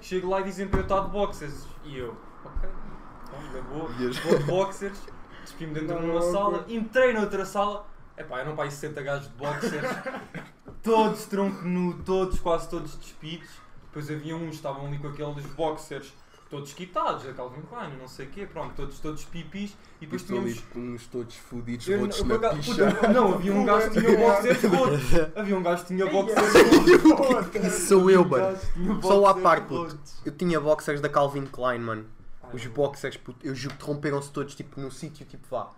Chego 0.00 0.28
lá 0.28 0.40
e 0.40 0.44
dizem 0.44 0.68
para 0.68 0.80
eu 0.80 0.82
estar 0.82 1.00
de 1.00 1.10
boxers. 1.10 1.66
E 1.84 1.98
eu, 1.98 2.16
ok, 2.44 2.68
então, 3.24 3.52
na 3.52 3.60
boa, 3.62 3.88
vou 3.88 4.38
de 4.38 4.44
boxers, 4.44 4.98
despi-me 5.42 5.74
dentro 5.74 5.98
de 5.98 6.06
uma 6.06 6.22
sala, 6.22 6.64
entrei 6.68 7.12
noutra 7.12 7.44
sala, 7.44 7.86
epá, 8.16 8.40
eram 8.40 8.54
para 8.54 8.64
aí 8.64 8.70
60 8.70 9.02
gajos 9.02 9.28
de 9.28 9.34
boxers, 9.34 9.88
todos 10.82 11.24
tronco 11.26 11.62
nu, 11.64 12.02
todos, 12.04 12.38
quase 12.40 12.68
todos 12.68 12.94
despidos. 12.96 13.48
Depois 13.86 14.10
havia 14.10 14.34
uns 14.34 14.50
que 14.50 14.54
estavam 14.56 14.86
ali 14.86 14.98
com 14.98 15.08
aqueles 15.08 15.44
boxers 15.46 16.12
todos 16.52 16.74
quitados, 16.74 17.26
a 17.26 17.32
Calvin 17.32 17.62
Klein, 17.62 17.96
não 17.98 18.06
sei 18.06 18.26
o 18.26 18.28
quê, 18.30 18.44
pronto, 18.46 18.74
todos, 18.74 18.98
todos 18.98 19.24
pipis. 19.24 19.74
E 19.98 20.04
depois 20.04 20.20
Estou 20.20 20.36
tínhamos 20.38 20.60
com 20.70 20.80
uns 20.80 21.06
todos 21.06 21.34
fodidos, 21.36 21.88
não- 21.88 22.26
na 22.38 22.48
picha. 22.50 22.74
puta, 22.92 23.08
não, 23.08 23.34
havia 23.34 23.54
um 23.54 23.64
gajo 23.64 23.90
que 23.90 24.00
tinha 24.00 24.16
boxers 24.18 24.62
rotos. 24.64 25.00
Havia 25.34 25.56
um 25.56 25.62
gajo 25.62 25.82
que 25.82 25.88
tinha 25.88 26.10
boxers 26.10 26.52
rotos. 27.02 27.54
Isso 27.64 27.86
sou 27.86 28.10
eu, 28.10 28.20
um 28.22 28.28
mano. 28.28 28.58
Só 29.00 29.24
à 29.26 29.32
boxers 29.32 29.42
par, 29.42 29.66
puto. 29.66 29.98
Eu 30.26 30.32
tinha 30.32 30.60
boxers 30.60 31.00
da 31.00 31.08
Calvin 31.08 31.46
Klein, 31.46 31.78
mano. 31.78 32.06
Os 32.52 32.66
boxers, 32.66 33.16
puto, 33.16 33.46
eu 33.46 33.54
juro 33.54 33.74
que 33.76 33.84
romperam-se 33.86 34.30
todos, 34.30 34.54
tipo, 34.54 34.78
no 34.78 34.90
sítio, 34.90 35.24
tipo, 35.24 35.46
vá, 35.50 35.70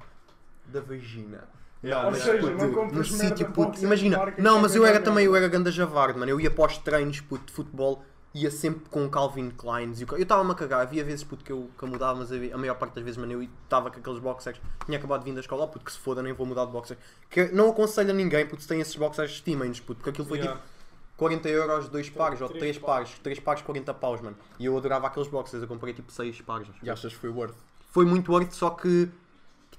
da 0.67 0.81
vagina. 0.81 1.49
Yeah, 1.85 2.11
mas, 2.11 2.23
seja, 2.23 2.39
puto, 2.39 2.57
não 2.57 2.67
no 2.67 2.73
compras 2.73 3.11
merda 3.11 3.27
sítio, 3.29 3.53
puto, 3.53 3.85
imagina, 3.85 4.35
não, 4.39 4.59
mas 4.59 4.75
eu 4.75 4.87
era 4.87 5.01
também, 5.01 5.27
eu 5.27 5.37
era 5.37 5.47
ganda 5.49 5.71
javarde, 5.71 6.19
mano, 6.19 6.31
eu 6.31 6.41
ia 6.41 6.51
para 6.51 6.65
os 6.65 6.79
treinos, 6.79 7.21
puto, 7.21 7.45
de 7.45 7.53
futebol, 7.53 8.03
ia 8.33 8.51
sempre 8.51 8.89
com 8.89 9.09
Calvin 9.09 9.51
Kleins, 9.51 10.01
e 10.01 10.05
o 10.05 10.09
eu 10.13 10.23
estava-me 10.23 10.51
a 10.51 10.55
cagar, 10.55 10.81
havia 10.81 11.05
vezes, 11.05 11.23
puto, 11.23 11.45
que 11.45 11.53
eu, 11.53 11.69
que 11.77 11.85
eu 11.85 11.89
mudava, 11.89 12.19
mas 12.19 12.33
a 12.33 12.57
maior 12.57 12.77
parte 12.77 12.95
das 12.95 13.05
vezes, 13.05 13.19
mano, 13.19 13.33
eu 13.33 13.43
estava 13.43 13.91
com 13.91 13.99
aqueles 13.99 14.19
boxers, 14.19 14.61
tinha 14.87 14.97
acabado 14.97 15.21
de 15.21 15.27
vir 15.27 15.35
da 15.35 15.41
escola, 15.41 15.69
puto, 15.69 15.85
que 15.85 15.93
se 15.93 15.99
foda, 15.99 16.23
nem 16.23 16.33
vou 16.33 16.47
mudar 16.47 16.65
de 16.65 16.73
boxers, 16.73 16.99
que 17.29 17.53
não 17.53 17.69
aconselho 17.69 18.11
a 18.11 18.15
ninguém, 18.15 18.47
puto, 18.47 18.63
se 18.63 18.69
tem 18.69 18.81
esses 18.81 18.97
boxers, 18.97 19.33
estimem-nos, 19.33 19.81
puto, 19.81 19.97
porque 19.97 20.11
aquilo 20.11 20.27
foi, 20.27 20.39
yeah. 20.39 20.59
tipo, 20.59 20.75
40 21.17 21.49
euros, 21.49 21.89
dois 21.89 22.11
pares, 22.11 22.41
ou 22.41 22.49
três 22.49 22.79
pares. 22.79 23.11
três 23.23 23.39
pares, 23.39 23.63
40 23.63 23.95
paus, 23.95 24.21
mano. 24.21 24.37
E 24.59 24.67
eu 24.67 24.77
adorava 24.77 25.07
aqueles 25.07 25.29
boxers, 25.29 25.63
eu 25.63 25.69
comprei 25.69 25.95
tipo 25.95 26.11
6 26.11 26.41
pares. 26.41 26.69
E 26.83 26.91
achas 26.91 27.13
que 27.13 27.19
foi 27.19 27.31
worth? 27.31 27.55
Foi 27.91 28.05
muito 28.05 28.33
worth, 28.33 28.53
só 28.53 28.71
que 28.71 29.09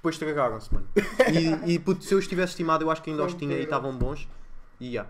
depois 0.06 0.14
estragaram-se, 0.14 0.72
mano. 0.72 0.86
E, 1.66 1.74
e 1.74 1.78
puto, 1.78 2.04
se 2.04 2.14
eu 2.14 2.18
estivesse 2.18 2.52
estimado, 2.52 2.84
eu 2.84 2.90
acho 2.90 3.02
que 3.02 3.10
ainda 3.10 3.24
os 3.24 3.34
tinha 3.34 3.56
e 3.56 3.62
estavam 3.64 3.96
bons. 3.96 4.28
E 4.80 4.92
já. 4.92 5.06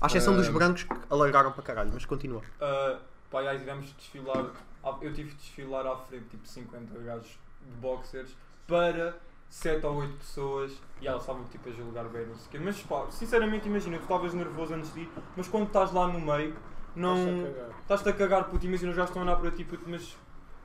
À 0.00 0.06
exceção 0.06 0.34
dos 0.34 0.48
Ah. 0.48 0.52
brancos 0.52 0.84
que 0.84 0.94
alargaram 1.10 1.52
para 1.52 1.62
caralho, 1.62 1.90
mas 1.92 2.04
continua. 2.06 2.40
Uh, 2.40 2.98
pá, 3.30 3.40
aí 3.40 3.58
tivemos 3.58 3.86
de 3.86 3.94
desfilar. 3.94 4.46
à- 4.82 4.96
Eu 5.02 5.12
tive 5.12 5.30
de 5.30 5.34
desfilar 5.36 5.86
à 5.86 5.96
frente 5.96 6.24
tipo 6.30 6.46
50 6.46 6.98
gajos 7.00 7.26
de 7.62 7.72
boxers 7.80 8.30
para 8.66 9.16
7 9.50 9.84
ou 9.84 9.96
8 9.96 10.14
pessoas 10.16 10.72
e 11.00 11.06
elas 11.08 11.20
estavam 11.22 11.44
tipo 11.44 11.68
a 11.68 11.72
julgar 11.72 12.04
bem, 12.04 12.26
não 12.26 12.36
sei 12.36 12.46
o 12.46 12.50
quê. 12.52 12.58
Mas 12.58 12.80
pá, 12.82 13.06
sinceramente 13.10 13.66
imagina, 13.68 13.98
tu 13.98 14.02
estavas 14.02 14.32
nervoso 14.34 14.74
antes 14.74 14.94
de 14.94 15.00
ir, 15.00 15.10
mas 15.36 15.48
quando 15.48 15.66
estás 15.66 15.92
lá 15.92 16.06
no 16.06 16.20
meio, 16.20 16.54
não. 16.96 17.16
Estás-te 17.16 17.28
a 17.28 17.52
cagar. 17.52 17.80
Estás-te 17.82 18.08
a 18.08 18.12
cagar, 18.12 18.44
puto, 18.44 18.64
imagina, 18.66 18.90
os 18.92 18.96
gajos 18.96 19.10
estão 19.10 19.22
a 19.22 19.26
olhar 19.26 19.36
para 19.40 19.50
ti, 19.50 19.64
puto, 19.64 19.82
mas. 19.86 20.16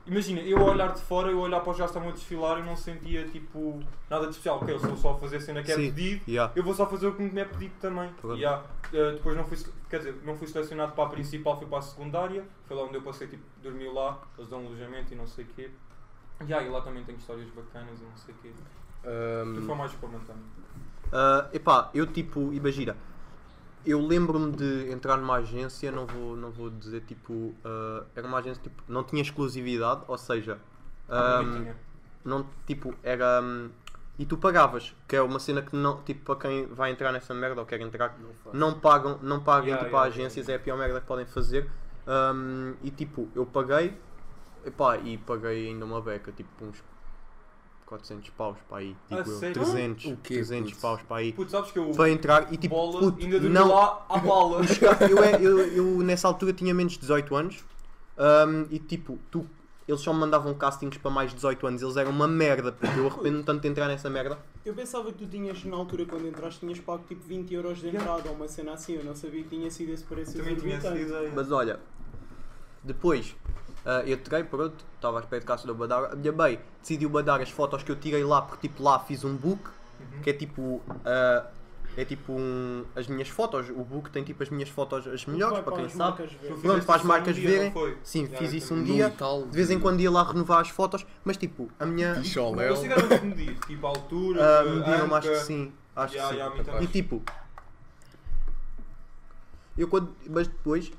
Imagina, 0.06 0.40
eu 0.40 0.58
a 0.58 0.64
olhar 0.70 0.92
de 0.92 1.00
fora, 1.00 1.30
eu 1.30 1.38
olhar 1.40 1.60
para 1.60 1.70
os 1.70 1.78
gajos 1.78 1.92
que 1.92 1.98
estavam 1.98 2.10
a 2.10 2.12
desfilar 2.12 2.58
e 2.58 2.62
não 2.62 2.76
sentia 2.76 3.26
tipo 3.26 3.80
nada 4.10 4.24
de 4.26 4.32
especial. 4.32 4.56
Ok, 4.58 4.74
eu 4.74 4.78
sou 4.78 4.94
só 4.96 5.12
a 5.12 5.18
fazer 5.18 5.36
a 5.36 5.40
cena 5.40 5.62
que 5.62 5.72
é 5.72 5.76
Sim. 5.76 5.92
pedido, 5.92 6.30
Yeah. 6.30 6.52
eu 6.54 6.62
vou 6.62 6.74
só 6.74 6.86
fazer 6.86 7.06
o 7.06 7.14
que 7.14 7.22
me 7.22 7.40
é 7.40 7.44
pedido 7.46 7.72
também. 7.80 8.10
Pronto. 8.20 8.36
E, 8.38 8.44
ah, 8.44 8.62
eh, 8.92 9.12
depois 9.12 9.34
não 9.34 9.44
fui, 9.44 9.56
quer 9.88 9.98
dizer, 9.98 10.14
não 10.22 10.36
fui 10.36 10.46
selecionado 10.46 10.92
para 10.92 11.04
a 11.04 11.08
principal, 11.08 11.56
fui 11.56 11.66
para 11.66 11.78
a 11.78 11.82
secundária. 11.82 12.44
Foi 12.66 12.76
lá 12.76 12.82
onde 12.84 12.96
eu 12.96 13.02
passei, 13.02 13.28
tipo, 13.28 13.42
dormi 13.62 13.88
lá, 13.90 14.20
eles 14.36 14.50
dão 14.50 14.58
alojamento 14.66 15.12
e 15.14 15.16
não 15.16 15.26
sei 15.26 15.44
o 15.44 15.48
quê. 15.48 15.70
E, 16.46 16.52
ah, 16.52 16.62
e 16.62 16.68
lá 16.68 16.82
também 16.82 17.02
tenho 17.04 17.16
histórias 17.16 17.48
bacanas 17.50 17.98
e 17.98 18.04
não 18.04 18.16
sei 18.16 18.34
o 18.34 18.38
quê. 18.42 18.50
Ahm, 19.06 19.54
Tu 19.54 19.62
foi 19.62 19.74
mais 19.74 19.90
espontâneo. 19.90 20.42
Ah, 21.12 21.48
epá, 21.52 21.90
eu 21.94 22.06
tipo, 22.06 22.52
imagina, 22.52 22.94
eu 23.86 24.00
lembro-me 24.00 24.52
de 24.52 24.90
entrar 24.90 25.16
numa 25.16 25.36
agência, 25.36 25.90
não 25.92 26.06
vou, 26.06 26.36
não 26.36 26.50
vou 26.50 26.70
dizer 26.70 27.02
tipo, 27.02 27.54
ah, 27.64 28.04
era 28.14 28.26
uma 28.26 28.38
agência 28.38 28.62
tipo, 28.62 28.82
não 28.88 29.04
tinha 29.04 29.22
exclusividade, 29.22 30.02
ou 30.08 30.18
seja, 30.18 30.58
Ah, 31.08 31.38
também 31.38 31.50
tinha. 31.62 31.76
não, 32.24 32.46
tipo, 32.66 32.94
era. 33.02 33.40
hum, 33.42 33.70
e 34.18 34.24
tu 34.24 34.36
pagavas, 34.38 34.94
que 35.08 35.16
é 35.16 35.22
uma 35.22 35.40
cena 35.40 35.60
que 35.62 35.74
não, 35.74 36.02
tipo, 36.02 36.24
para 36.24 36.36
quem 36.48 36.66
vai 36.66 36.90
entrar 36.92 37.10
nessa 37.12 37.34
merda 37.34 37.60
ou 37.60 37.66
quer 37.66 37.80
entrar, 37.80 38.16
Não 38.52 38.70
não 38.70 38.80
pagam, 38.80 39.18
não 39.22 39.40
pagam 39.42 39.66
Yeah, 39.66 39.84
tipo, 39.84 39.96
yeah, 39.96 40.08
agências, 40.08 40.46
yeah. 40.46 40.52
é 40.52 40.56
a 40.56 40.58
pior 40.64 40.78
merda 40.78 41.00
que 41.00 41.06
podem 41.06 41.26
fazer. 41.26 41.68
Hum, 42.06 42.74
e 42.82 42.90
tipo, 42.90 43.28
eu 43.34 43.44
paguei, 43.46 43.98
epá, 44.64 44.98
e 44.98 45.18
paguei 45.18 45.68
ainda 45.68 45.84
uma 45.84 46.00
beca, 46.00 46.30
tipo 46.32 46.64
uns 46.64 46.82
400 47.86 48.30
paus 48.30 48.56
para 48.68 48.78
aí, 48.78 48.96
digo 49.08 49.20
eu, 49.30 49.38
sério? 49.38 49.54
300, 49.54 50.04
O 50.06 50.16
quê, 50.16 50.34
300 50.34 50.70
puto? 50.72 50.82
paus 50.82 51.02
para 51.02 51.16
aí, 51.18 51.32
Puto, 51.32 51.50
sabes 51.50 51.70
que 51.70 51.78
eu. 51.78 51.90
para 51.90 52.10
entrar 52.10 52.52
e 52.52 52.56
tipo, 52.56 52.74
bola, 52.74 53.00
puto, 53.00 53.22
ainda 53.24 53.38
dormi 53.38 53.54
não, 53.54 53.68
lá 53.68 54.06
à 54.08 54.18
bala. 54.18 54.60
eu, 55.10 55.22
é- 55.22 55.34
eu, 55.40 55.58
eu 55.72 55.84
nessa 56.02 56.26
altura 56.26 56.52
tinha 56.52 56.72
menos 56.74 56.94
de 56.94 57.00
18 57.00 57.34
anos 57.36 57.62
hum, 58.18 58.66
e 58.70 58.78
tipo, 58.78 59.18
tu, 59.30 59.46
eles 59.86 60.00
só 60.00 60.12
me 60.12 60.20
mandavam 60.20 60.54
castings 60.54 60.96
para 60.96 61.10
mais 61.10 61.30
de 61.30 61.36
18 61.36 61.66
anos, 61.66 61.82
eles 61.82 61.96
eram 61.96 62.10
uma 62.10 62.26
merda, 62.26 62.72
porque 62.72 62.98
eu 62.98 63.06
arrependo 63.06 63.42
tanto 63.42 63.60
de 63.60 63.68
entrar 63.68 63.86
nessa 63.86 64.08
merda. 64.08 64.38
Eu 64.64 64.72
pensava 64.72 65.12
que 65.12 65.18
tu 65.18 65.26
tinhas, 65.26 65.62
na 65.64 65.76
altura, 65.76 66.06
quando 66.06 66.26
entraste, 66.26 66.60
tinhas 66.60 66.78
pago 66.80 67.04
tipo 67.06 67.22
20 67.22 67.52
euros 67.52 67.78
de 67.80 67.88
entrada 67.88 68.30
ou 68.30 68.34
uma 68.34 68.48
cena 68.48 68.72
assim. 68.72 68.94
Eu 68.94 69.04
não 69.04 69.14
sabia 69.14 69.42
que 69.42 69.50
tinha 69.50 69.70
sido 69.70 69.92
esse 69.92 70.04
preço 70.04 70.32
Também 70.38 70.56
tinha 70.56 70.76
exorbitante. 70.76 71.02
ideia. 71.02 71.32
Mas 71.34 71.52
olha, 71.52 71.78
depois 72.82 73.36
ah, 73.84 74.02
eu 74.06 74.14
entrei, 74.16 74.42
pronto, 74.44 74.84
estava 74.96 75.18
à 75.18 75.20
espera 75.20 75.40
de 75.40 75.46
casa 75.46 75.66
do 75.66 75.74
Badar. 75.74 76.12
A 76.12 76.16
minha 76.16 76.32
bem 76.32 76.58
decidiu 76.80 77.08
badar 77.10 77.40
as 77.40 77.50
fotos 77.50 77.82
que 77.82 77.90
eu 77.92 77.96
tirei 77.96 78.24
lá, 78.24 78.42
porque 78.42 78.68
tipo 78.68 78.82
lá 78.82 78.98
fiz 79.00 79.24
um 79.24 79.36
book, 79.36 79.62
Uhum. 80.00 80.20
que 80.22 80.30
é 80.30 80.32
tipo. 80.32 80.82
ah, 81.04 81.46
é 81.96 82.04
tipo 82.04 82.32
um, 82.32 82.84
as 82.96 83.06
minhas 83.06 83.28
fotos, 83.28 83.68
o 83.70 83.84
book 83.84 84.10
tem 84.10 84.24
tipo 84.24 84.42
as 84.42 84.50
minhas 84.50 84.68
fotos 84.68 85.06
as 85.06 85.24
melhores, 85.26 85.54
Vai 85.58 85.62
para 85.62 85.76
quem 85.76 85.84
as 85.84 85.92
sabe. 85.92 86.26
Pronto, 86.60 86.84
para 86.84 86.96
as 86.96 87.02
marcas 87.04 87.36
um 87.36 87.40
dia, 87.40 87.48
verem. 87.48 87.70
foi? 87.72 87.96
Sim, 88.02 88.26
Já, 88.26 88.36
fiz 88.38 88.50
eu 88.50 88.58
isso 88.58 88.68
também. 88.70 88.82
um 88.82 88.86
no 88.88 88.94
dia. 88.94 89.10
tal, 89.16 89.46
De 89.46 89.52
vez 89.56 89.70
em 89.70 89.78
quando 89.78 90.00
ia 90.00 90.10
lá 90.10 90.24
renovar 90.24 90.60
as 90.60 90.68
fotos, 90.70 91.06
mas 91.24 91.36
tipo, 91.36 91.70
a 91.78 91.86
minha. 91.86 92.14
Léo. 92.14 92.80
tiveram 92.80 93.06
de 93.08 93.24
medir, 93.26 93.56
tipo, 93.60 93.86
a 93.86 93.90
altura, 93.90 94.44
Ah, 94.44 94.60
a 94.60 94.64
mediram, 94.64 95.14
acho 95.14 95.28
que 95.28 95.36
sim. 95.36 95.72
Acho 95.94 96.16
Ya, 96.16 96.26
que 96.28 96.34
sim. 96.34 96.40
a 96.40 96.50
também. 96.50 96.82
E 96.82 96.86
tipo, 96.88 97.22
eu 99.78 99.88
quando. 99.88 100.12
Mas 100.28 100.48
depois, 100.48 100.90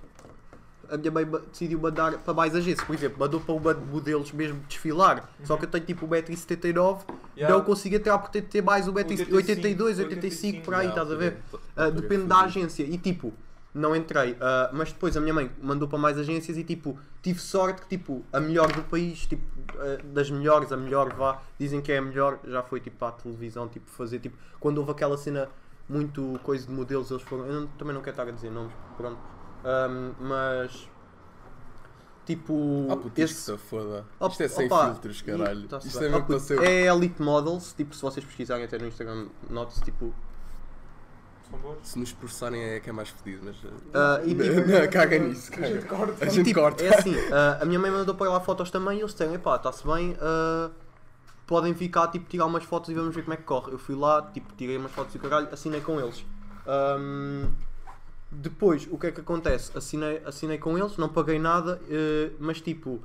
a 0.89 0.97
minha 0.97 1.11
mãe 1.11 1.25
decidiu 1.51 1.79
mandar 1.79 2.17
para 2.19 2.33
mais 2.33 2.55
agências. 2.55 2.85
Por 2.85 2.93
exemplo, 2.95 3.17
mandou 3.19 3.39
para 3.39 3.53
uma 3.53 3.73
de 3.73 3.85
modelos 3.85 4.31
mesmo 4.31 4.59
desfilar. 4.67 5.29
Só 5.43 5.57
que 5.57 5.65
eu 5.65 5.69
tenho 5.69 5.85
tipo 5.85 6.05
o 6.05 6.09
1,79m, 6.09 6.99
Ya. 7.35 7.49
não 7.49 7.61
consigo 7.61 7.95
entrar 7.95 8.17
porque 8.17 8.33
tem 8.39 8.41
de 8.43 8.47
ter 8.49 8.61
mais 8.61 8.87
o 8.87 8.93
85, 8.93 9.35
82, 9.35 9.99
85 9.99 10.61
por 10.63 10.73
aí, 10.73 10.85
Ya, 10.85 10.89
estás 10.89 11.11
a 11.11 11.15
ver? 11.15 11.37
foi 11.49 11.91
depende 11.91 12.23
da 12.25 12.41
agência. 12.41 12.83
E 12.83 12.97
tipo, 12.97 13.33
não 13.73 13.93
entrei. 13.95 14.37
ah, 14.39 14.69
mas 14.73 14.91
depois 14.93 15.17
a 15.17 15.19
minha 15.21 15.33
mãe 15.33 15.51
mandou 15.61 15.87
para 15.87 15.97
mais 15.97 16.17
agências 16.17 16.57
e 16.57 16.63
tipo, 16.63 16.97
tive 17.21 17.39
sorte 17.39 17.81
que 17.81 17.87
tipo, 17.89 18.23
a 18.31 18.39
melhor 18.39 18.71
do 18.71 18.83
país, 18.83 19.25
tipo, 19.25 19.43
ah, 19.77 19.97
das 20.13 20.29
melhores, 20.31 20.71
a 20.71 20.77
melhor 20.77 21.13
vá, 21.13 21.41
dizem 21.59 21.81
que 21.81 21.91
é 21.91 21.97
a 21.97 22.01
melhor, 22.01 22.39
já 22.45 22.63
foi 22.63 22.79
tipo 22.79 22.95
para 22.97 23.09
a 23.09 23.11
televisão, 23.11 23.67
tipo, 23.67 23.89
fazer 23.91 24.19
tipo, 24.19 24.37
quando 24.59 24.77
houve 24.77 24.91
aquela 24.91 25.17
cena 25.17 25.49
muito 25.89 26.39
coisa 26.41 26.65
de 26.65 26.71
modelos, 26.71 27.11
eles 27.11 27.21
foram. 27.23 27.45
Eu 27.45 27.61
não- 27.61 27.67
também 27.67 27.93
não 27.93 28.01
quero 28.01 28.13
estar 28.13 28.27
a 28.27 28.31
dizer 28.31 28.49
nomes, 28.49 28.71
pronto. 28.97 29.17
Ahm, 29.65 30.11
mas 30.19 30.87
tipo. 32.25 32.87
Ah, 32.89 32.97
puto, 32.97 33.19
isto 33.21 33.35
se 33.37 33.57
foda. 33.57 34.05
Op- 34.19 34.31
Isto 34.31 34.43
é 34.43 34.47
sem 34.47 34.65
opa, 34.67 34.85
filtros, 34.91 35.21
caralho. 35.21 35.67
tá-se 35.67 35.87
Isto 35.87 35.97
é 35.99 36.01
mesmo 36.03 36.17
Ah, 36.17 36.21
para 36.21 36.35
puto, 36.35 36.39
ser. 36.47 36.63
é 36.63 36.85
Elite 36.85 37.21
Models, 37.21 37.73
tipo, 37.73 37.95
se 37.95 38.01
vocês 38.01 38.25
pesquisarem 38.25 38.65
até 38.65 38.77
no 38.77 38.87
Instagram, 38.87 39.27
note-se 39.49 39.83
tipo. 39.83 40.13
Se 41.83 41.97
nos 41.97 42.11
processarem 42.11 42.61
é 42.61 42.79
que 42.79 42.89
é 42.89 42.93
mais 42.93 43.09
fedido, 43.09 43.43
mas. 43.45 43.55
uh, 43.63 44.25
e, 44.25 44.33
tipo, 44.35 44.67
Não, 44.67 44.87
caga 44.89 45.17
nisso, 45.19 45.51
A 45.53 45.55
caga. 45.55 45.67
gente 45.67 45.85
corta. 45.85 46.25
A 46.25 46.29
gente 46.29 46.45
tipo, 46.47 46.59
corta. 46.59 46.83
É 46.83 46.97
assim, 46.97 47.15
ah, 47.31 47.59
a 47.61 47.65
minha 47.65 47.79
mãe 47.79 47.91
mandou 47.91 48.15
para 48.15 48.29
lá 48.29 48.39
fotos 48.39 48.69
também 48.71 48.97
e 48.97 49.01
eles 49.01 49.11
disseram, 49.11 49.33
epá, 49.35 49.55
está-se 49.55 49.85
bem, 49.85 50.17
ah, 50.19 50.69
podem 51.47 51.73
cá, 51.89 52.07
tipo, 52.07 52.27
tirar 52.27 52.45
umas 52.47 52.63
fotos 52.63 52.89
e 52.89 52.93
vamos 52.93 53.15
ver 53.15 53.21
como 53.21 53.35
é 53.35 53.37
que 53.37 53.43
corre. 53.43 53.71
Eu 53.71 53.77
fui 53.77 53.95
lá, 53.95 54.23
tipo, 54.33 54.53
tirei 54.55 54.75
umas 54.77 54.91
fotos 54.91 55.13
e 55.13 55.17
o 55.17 55.21
caralho, 55.21 55.47
assinei 55.51 55.79
com 55.81 55.99
eles. 55.99 56.25
Ahm, 56.67 57.45
depois, 58.35 58.87
o 58.91 58.97
que 58.97 59.07
é 59.07 59.11
que 59.11 59.21
acontece? 59.21 59.75
Assinei, 59.77 60.21
assinei 60.25 60.57
com 60.57 60.77
eles, 60.77 60.97
não 60.97 61.09
paguei 61.09 61.39
nada, 61.39 61.81
eh, 61.89 62.31
mas 62.39 62.61
tipo... 62.61 63.01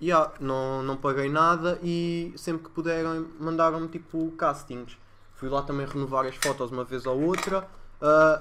Yeah, 0.00 0.32
não, 0.40 0.82
não 0.82 0.96
paguei 0.96 1.28
nada 1.28 1.78
e 1.80 2.34
sempre 2.36 2.64
que 2.64 2.70
puderam 2.70 3.28
mandaram-me 3.38 3.86
tipo 3.86 4.32
castings. 4.32 4.98
Fui 5.36 5.48
lá 5.48 5.62
também 5.62 5.86
renovar 5.86 6.26
as 6.26 6.34
fotos 6.34 6.72
uma 6.72 6.82
vez 6.82 7.06
ou 7.06 7.22
outra 7.22 7.68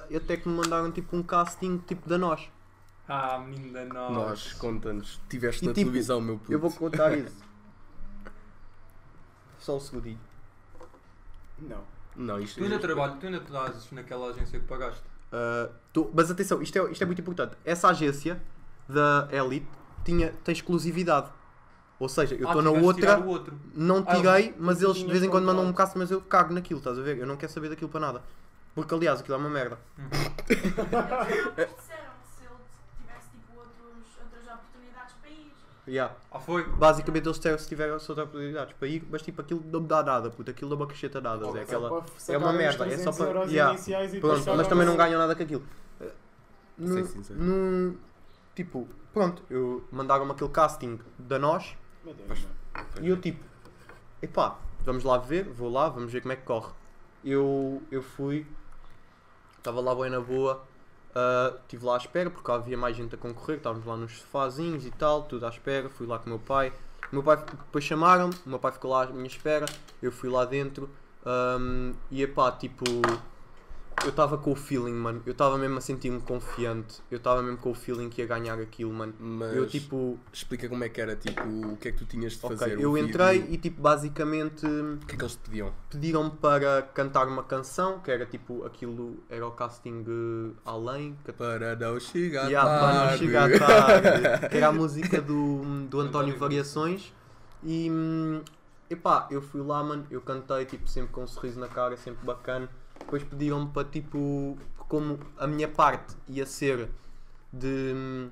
e 0.09 0.17
até 0.17 0.37
que 0.37 0.49
me 0.49 0.55
mandaram 0.55 0.91
tipo 0.91 1.15
um 1.15 1.21
casting 1.21 1.77
tipo 1.87 2.09
da 2.09 2.17
nós. 2.17 2.49
Ah, 3.07 3.37
menino 3.37 3.73
da 3.73 3.85
nós. 3.85 4.11
Nós, 4.11 4.53
conta-nos. 4.53 5.19
Tiveste 5.29 5.63
E 5.63 5.67
na 5.67 5.73
tipo, 5.73 5.85
televisão, 5.85 6.19
meu 6.21 6.37
puto. 6.37 6.51
Eu 6.51 6.59
vou 6.59 6.71
contar 6.71 7.15
isso. 7.17 7.43
Só 9.59 9.77
um 9.77 9.79
segundinho. 9.79 10.19
Não. 11.59 11.83
Não, 12.15 12.39
isto 12.39 12.57
Tu 12.57 12.63
ainda 12.63 12.79
trabalhas, 12.79 13.19
tu 13.19 13.25
ainda 13.25 13.37
estás 13.37 13.91
naquela 13.91 14.29
agência 14.29 14.59
que 14.59 14.65
pagaste. 14.65 15.03
Ah, 15.31 15.69
tô- 15.93 16.09
mas 16.13 16.29
atenção, 16.29 16.61
isto 16.61 16.77
é, 16.77 16.91
isto 16.91 17.01
é 17.01 17.05
muito 17.05 17.21
importante. 17.21 17.55
Essa 17.63 17.89
agência 17.89 18.41
da 18.87 19.27
Elite 19.31 19.67
tinha, 20.03 20.33
tem 20.43 20.53
exclusividade. 20.53 21.29
Ou 21.99 22.09
seja, 22.09 22.33
eu 22.35 22.47
Ah, 22.47 22.51
estou 22.51 22.61
na 22.63 22.71
tiveste 22.71 23.01
de 23.01 23.27
outra, 23.27 23.53
não 23.75 24.03
Ah, 24.07 24.15
tirei, 24.15 24.55
mas 24.57 24.81
eles 24.81 24.97
de 24.97 25.05
vez 25.05 25.23
em 25.23 25.29
quando 25.29 25.45
mandam 25.45 25.63
um 25.65 25.71
caso, 25.73 25.93
mas 25.97 26.09
eu 26.09 26.19
cago 26.19 26.53
naquilo, 26.53 26.79
estás 26.79 26.97
a 26.97 27.01
ver? 27.01 27.17
Eu 27.17 27.27
não 27.27 27.37
quero 27.37 27.51
saber 27.51 27.69
daquilo 27.69 27.89
para 27.89 27.99
nada. 27.99 28.21
Porque 28.73 28.93
aliás, 28.93 29.19
aquilo 29.19 29.35
é 29.35 29.37
uma 29.37 29.49
merda. 29.49 29.77
Yeah. 35.91 36.15
Ah, 36.31 36.39
foi? 36.39 36.63
Basicamente 36.63 37.25
eles 37.25 37.35
disseram 37.37 37.57
se 37.57 37.67
tiver 37.67 37.91
outras 37.91 38.09
oportunidades 38.09 38.73
para 38.79 38.87
ir, 38.87 39.05
mas 39.11 39.21
tipo 39.21 39.41
aquilo 39.41 39.61
não 39.65 39.81
me 39.81 39.87
dá 39.87 40.01
nada, 40.01 40.29
puto, 40.29 40.49
aquilo 40.49 40.69
não 40.69 40.77
me 40.77 40.83
acrescenta 40.83 41.19
nada. 41.19 41.45
é 41.59 41.63
aquela... 41.63 42.05
É 42.29 42.37
uma 42.37 42.53
merda, 42.53 42.85
é 42.87 42.97
só 42.97 43.11
300 43.11 43.17
para- 43.17 43.43
Yeah. 43.51 43.73
iniciais 43.73 44.13
e 44.13 44.19
Pronto, 44.21 44.39
depois 44.39 44.57
mas 44.57 44.67
também 44.69 44.85
não 44.85 44.95
ganham 44.95 45.19
nada 45.19 45.35
com 45.35 45.43
aquilo. 45.43 45.63
No, 46.77 46.93
Sei 46.93 47.03
sincero. 47.03 47.39
no- 47.39 47.97
tipo, 48.55 48.87
pronto, 49.13 49.43
eu 49.49 49.83
mandaram-me 49.91 50.31
aquele 50.31 50.49
casting 50.49 50.97
da 51.19 51.37
nós 51.37 51.75
e 53.01 53.09
eu 53.09 53.17
tipo, 53.19 53.43
epá, 54.21 54.57
vamos 54.85 55.03
lá 55.03 55.17
ver, 55.17 55.43
vou 55.49 55.69
lá, 55.69 55.89
vamos 55.89 56.11
ver 56.11 56.21
como 56.21 56.31
é 56.31 56.37
que 56.37 56.43
corre. 56.43 56.71
Eu, 57.23 57.83
eu 57.91 58.01
fui, 58.01 58.47
estava 59.57 59.81
lá 59.81 59.93
bem 59.93 60.09
na 60.09 60.21
boa, 60.21 60.63
ah, 61.15 61.53
estive 61.61 61.85
lá 61.85 61.95
à 61.95 61.97
espera 61.97 62.29
porque 62.29 62.49
havia 62.51 62.77
mais 62.77 62.95
gente 62.95 63.15
a 63.15 63.17
concorrer, 63.17 63.57
estávamos 63.57 63.85
lá 63.85 63.97
nos 63.97 64.19
sofazinhos 64.19 64.85
e 64.85 64.91
tal, 64.91 65.23
tudo 65.23 65.45
à 65.45 65.49
espera, 65.49 65.89
fui 65.89 66.07
lá 66.07 66.17
com 66.19 66.25
o 66.27 66.29
meu 66.29 66.39
pai. 66.39 66.73
Meu 67.11 67.21
pai 67.21 67.37
depois 67.37 67.83
chamaram-me, 67.83 68.33
o 68.45 68.49
meu 68.49 68.59
pai 68.59 68.71
ficou 68.71 68.91
lá 68.91 69.03
à 69.03 69.07
minha 69.07 69.27
espera, 69.27 69.65
eu 70.01 70.11
fui 70.11 70.29
lá 70.29 70.45
dentro 70.45 70.89
ahm, 71.25 71.91
e 72.09 72.23
epá, 72.23 72.51
tipo, 72.53 72.85
eu 74.03 74.09
estava 74.09 74.37
com 74.37 74.51
o 74.51 74.55
feeling, 74.55 74.93
mano. 74.93 75.21
Eu 75.25 75.31
estava 75.33 75.57
mesmo 75.57 75.77
a 75.77 75.81
sentir-me 75.81 76.19
confiante. 76.21 77.01
Eu 77.11 77.17
estava 77.17 77.41
mesmo 77.43 77.57
com 77.57 77.71
o 77.71 77.75
feeling 77.75 78.09
que 78.09 78.21
ia 78.21 78.27
ganhar 78.27 78.59
aquilo, 78.59 78.91
mano. 78.91 79.13
Mas 79.19 79.55
Eu 79.55 79.67
tipo, 79.67 80.17
explica 80.33 80.67
como 80.67 80.83
é 80.83 80.89
que 80.89 80.99
era, 80.99 81.15
tipo, 81.15 81.41
o 81.43 81.77
que 81.77 81.89
é 81.89 81.91
que 81.91 81.97
tu 81.99 82.05
tinhas 82.05 82.33
de 82.33 82.39
fazer. 82.39 82.77
o 82.77 82.81
eu 82.81 82.93
vídeo, 82.93 83.09
entrei 83.09 83.45
e 83.49 83.57
tipo, 83.57 83.81
basicamente 83.81 84.65
O 84.65 85.05
que 85.05 85.13
é 85.15 85.17
que 85.17 85.23
eles 85.23 85.35
te 85.35 85.39
pediam? 85.39 85.71
pediram-me 85.89 86.31
para 86.31 86.81
cantar 86.81 87.27
uma 87.27 87.43
canção, 87.43 87.99
que 87.99 88.09
era 88.09 88.25
tipo 88.25 88.65
aquilo, 88.65 89.17
era 89.29 89.45
o 89.45 89.51
casting 89.51 90.03
eh, 90.07 90.51
além, 90.65 91.15
que 91.23 91.31
Para 91.31 91.75
não 91.75 91.99
chegar 91.99 92.47
Yeah, 92.49 92.69
para 92.69 92.93
não 92.93 93.01
tarde. 93.05 93.17
chegar 93.19 93.59
tarde. 93.59 94.47
que 94.49 94.57
era 94.57 94.67
a 94.67 94.71
música 94.71 95.21
do, 95.21 95.61
do 95.87 95.99
António 95.99 96.33
António 96.33 96.37
Variações. 96.39 97.13
E 97.63 97.89
hum, 97.91 98.41
epá, 98.89 99.27
eu 99.29 99.41
fui 99.41 99.61
lá, 99.61 99.83
mano, 99.83 100.05
eu 100.09 100.21
cantei 100.21 100.65
tipo 100.65 100.87
sempre 100.89 101.11
com 101.11 101.23
um 101.23 101.27
sorriso 101.27 101.59
na 101.59 101.67
cara, 101.67 101.95
sempre 101.97 102.25
bacana. 102.25 102.67
Depois 103.01 103.23
pediram-me 103.23 103.69
para 103.71 103.87
tipo, 103.87 104.57
como 104.87 105.19
a 105.37 105.45
minha 105.47 105.67
parte 105.67 106.15
ia 106.27 106.45
ser 106.45 106.89
de 107.51 108.29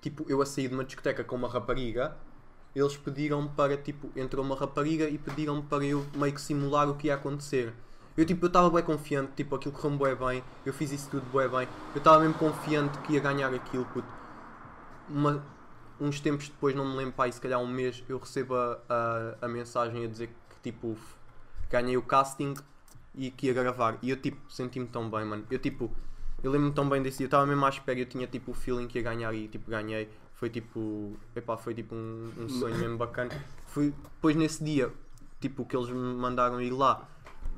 tipo 0.00 0.24
eu 0.28 0.40
a 0.42 0.46
sair 0.46 0.68
de 0.68 0.74
uma 0.74 0.84
discoteca 0.84 1.22
com 1.24 1.36
uma 1.36 1.48
rapariga. 1.48 2.16
Eles 2.74 2.96
pediram 2.96 3.48
para 3.48 3.76
tipo, 3.76 4.10
entrou 4.14 4.44
uma 4.44 4.54
rapariga 4.54 5.08
e 5.08 5.18
pediram 5.18 5.62
para 5.62 5.84
eu 5.84 6.06
meio 6.14 6.32
que 6.32 6.40
simular 6.40 6.88
o 6.88 6.94
que 6.94 7.08
ia 7.08 7.14
acontecer. 7.14 7.72
Eu 8.16 8.24
tipo, 8.26 8.44
eu 8.44 8.48
estava 8.48 8.68
bem 8.70 8.82
confiante, 8.82 9.32
tipo, 9.36 9.54
aquilo 9.54 9.72
correu 9.72 9.96
bem 9.96 10.14
bem, 10.16 10.44
eu 10.66 10.72
fiz 10.72 10.90
isso 10.90 11.08
tudo 11.08 11.24
bem 11.36 11.48
bem. 11.48 11.68
Eu 11.94 11.98
estava 11.98 12.20
mesmo 12.20 12.34
confiante 12.34 12.98
que 12.98 13.12
ia 13.14 13.20
ganhar 13.20 13.52
aquilo, 13.54 13.84
puto. 13.86 14.08
Uma- 15.08 15.42
uns 16.00 16.20
tempos 16.20 16.48
depois, 16.48 16.74
não 16.74 16.84
me 16.84 16.96
lembro, 16.96 17.12
pá, 17.12 17.30
se 17.30 17.40
calhar 17.40 17.60
um 17.60 17.66
mês, 17.66 18.02
eu 18.08 18.18
recebo 18.18 18.54
a, 18.54 18.78
a, 18.88 19.46
a 19.46 19.48
mensagem 19.48 20.04
a 20.04 20.08
dizer 20.08 20.28
que 20.50 20.70
tipo, 20.70 20.96
ganhei 21.70 21.96
o 21.96 22.02
casting 22.02 22.54
e 23.18 23.30
que 23.30 23.48
ia 23.48 23.52
gravar. 23.52 23.98
E 24.00 24.10
eu 24.10 24.16
tipo, 24.16 24.38
senti-me 24.50 24.86
tão 24.86 25.10
bem, 25.10 25.24
mano. 25.24 25.44
Eu 25.50 25.58
tipo, 25.58 25.90
eu 26.42 26.50
lembro-me 26.50 26.72
tão 26.74 26.88
bem 26.88 27.02
desse 27.02 27.18
dia, 27.18 27.24
eu 27.24 27.28
estava 27.28 27.44
mesmo 27.46 27.66
à 27.66 27.68
espera, 27.68 27.98
eu 27.98 28.06
tinha 28.06 28.26
tipo 28.26 28.52
o 28.52 28.54
feeling 28.54 28.86
que 28.86 28.98
ia 28.98 29.02
ganhar 29.02 29.34
e 29.34 29.48
tipo, 29.48 29.70
ganhei. 29.70 30.08
Foi 30.34 30.48
tipo, 30.48 31.16
epá, 31.34 31.56
foi 31.56 31.74
tipo 31.74 31.94
um, 31.96 32.32
um 32.38 32.48
sonho 32.48 32.76
mesmo 32.78 32.96
bacana. 32.96 33.30
Fui, 33.66 33.92
depois 34.14 34.36
nesse 34.36 34.62
dia, 34.62 34.92
tipo, 35.40 35.64
que 35.66 35.76
eles 35.76 35.90
me 35.90 35.96
mandaram 36.14 36.60
ir 36.60 36.70
lá, 36.70 37.08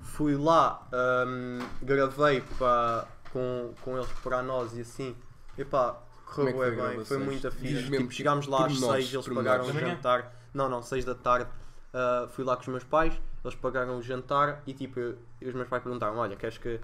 fui 0.01 0.35
lá, 0.35 0.89
hum, 1.27 1.59
gravei 1.83 2.41
para, 2.59 3.07
com, 3.33 3.75
com 3.83 3.97
eles 3.99 4.11
para 4.23 4.43
nós 4.43 4.75
e 4.77 4.81
assim, 4.81 5.15
epá, 5.59 6.01
Como 6.25 6.49
é 6.49 6.53
correu 6.55 6.73
foi 6.75 6.83
a 6.83 6.89
bem, 6.89 7.05
foi 7.05 7.19
gravações? 7.19 7.25
muito 7.27 7.51
fixe. 7.53 7.91
Tipo, 7.91 8.11
chegámos 8.11 8.47
lá 8.47 8.65
às 8.65 8.73
pormenores, 8.73 9.05
6, 9.11 9.15
eles 9.15 9.29
pagaram 9.29 9.65
o 9.67 9.73
jantar. 9.79 10.35
Não, 10.55 10.69
não, 10.71 10.83
6 10.83 11.05
da 11.05 11.15
tarde. 11.15 11.51
ah, 11.93 12.29
fui 12.31 12.45
lá 12.45 12.57
com 12.57 12.63
os 12.63 12.69
meus 12.69 12.85
pais, 12.85 13.13
eles 13.45 13.55
pagaram 13.57 13.99
o 13.99 14.03
jantar 14.03 14.63
e 14.67 14.73
tipo, 14.75 14.99
eu- 15.01 15.17
os 15.43 15.55
meus 15.55 15.69
pais 15.69 15.83
perguntaram, 15.83 16.17
olha, 16.19 16.37
queres 16.37 16.59
que 16.59 16.81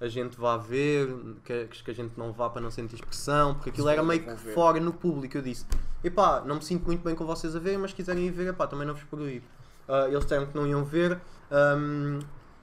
a 0.00 0.08
gente 0.08 0.36
vá 0.38 0.56
ver, 0.56 1.14
queres 1.44 1.82
que 1.82 1.90
a 1.90 1.94
gente 1.94 2.14
não 2.16 2.32
vá 2.32 2.48
para 2.48 2.60
não 2.62 2.70
sentir 2.70 2.94
expressão, 2.94 3.54
porque 3.54 3.70
aquilo 3.70 3.88
era 3.88 4.02
meio 4.08 4.20
que 4.20 4.26
fora 4.54 4.80
no 4.80 4.92
público. 4.92 5.36
Eu 5.36 5.42
disse, 5.42 5.66
epá, 6.02 6.40
não 6.40 6.56
me 6.56 6.62
sinto 6.62 6.86
muito 6.86 7.02
bem 7.04 7.14
com 7.14 7.26
vocês 7.26 7.54
a 7.54 7.58
ver, 7.58 7.78
mas 7.78 7.90
se 7.90 7.96
quiserem 7.96 8.24
ir 8.26 8.30
ver, 8.30 8.48
epá, 8.48 8.66
também 8.66 8.86
não 8.86 8.94
vos 8.94 9.04
proíbo. 9.04 9.44
Ah, 9.86 10.06
eles 10.08 10.22
disseram 10.22 10.46
que 10.46 10.56
não 10.56 10.66
iam 10.66 10.84
ver, 10.84 11.20
ahm, 11.50 12.20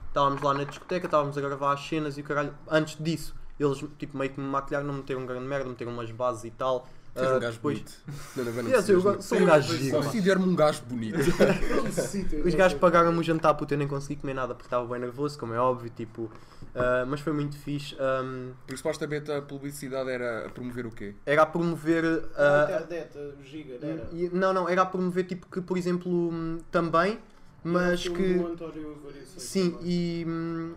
estávamos 0.08 0.42
lá 0.42 0.52
na 0.54 0.64
discoteca, 0.64 1.06
estávamos 1.06 1.38
a 1.38 1.40
gravar 1.40 1.72
as 1.74 1.80
cenas 1.86 2.18
e 2.18 2.22
o 2.22 2.24
caralho. 2.24 2.52
Antes 2.68 2.96
disso, 3.02 3.34
eles 3.58 3.84
tipo 3.98 4.16
meio 4.18 4.32
que 4.32 4.40
me 4.40 4.46
maquilharam, 4.48 4.86
não 4.86 4.94
meteram 4.94 5.24
grande 5.26 5.44
merda, 5.46 5.68
meteram 5.68 5.92
umas 5.92 6.10
bases 6.10 6.44
e 6.44 6.50
tal. 6.50 6.88
Tu 7.14 7.20
és 7.22 7.30
Ah, 7.30 7.36
um 7.36 7.40
gajo 7.40 7.52
depois, 7.56 7.78
bonito. 7.78 7.92
Não, 8.36 8.44
não, 8.44 8.52
não, 8.52 8.62
não 8.62 8.70
eu 8.70 9.02
go- 9.02 9.22
sou 9.22 9.38
um 9.38 9.44
gajo 9.44 9.90
pá. 9.90 9.96
Considero-me 9.96 10.46
um 10.48 10.54
gajo 10.54 10.82
bonito. 10.84 11.18
Os 12.44 12.54
gajos 12.54 12.78
pagaram-me 12.78 13.18
o 13.18 13.22
jantar 13.22 13.54
puto, 13.54 13.74
eu 13.74 13.78
nem 13.78 13.88
consegui 13.88 14.16
comer 14.20 14.34
nada 14.34 14.54
porque 14.54 14.66
estava 14.66 14.86
bem 14.86 15.00
nervoso, 15.00 15.38
como 15.38 15.52
é 15.54 15.58
óbvio, 15.58 15.90
tipo. 15.90 16.30
ah, 16.74 17.04
mas 17.06 17.20
foi 17.20 17.32
muito 17.32 17.56
fixe. 17.58 17.96
ahm, 17.98 18.52
Porque 18.66 18.76
supostamente 18.76 19.32
a 19.32 19.42
publicidade 19.42 20.10
era 20.10 20.46
a 20.46 20.50
promover 20.50 20.86
o 20.86 20.90
quê? 20.90 21.14
era 21.26 21.42
a 21.42 21.46
promover. 21.46 22.04
A 22.36 22.64
ah, 22.64 22.64
internet, 22.82 23.18
o 23.18 23.42
giga, 23.42 23.74
era. 23.74 24.08
e- 24.12 24.30
não, 24.32 24.52
não, 24.52 24.68
era 24.68 24.82
a 24.82 24.86
promover 24.86 25.24
tipo 25.26 25.46
que, 25.50 25.60
por 25.60 25.76
exemplo, 25.76 26.10
hum, 26.30 26.58
também, 26.70 27.18
mas 27.64 28.06
o 28.06 28.12
que. 28.12 28.40
Sim, 29.36 29.76
e 29.82 30.24
hum, 30.26 30.74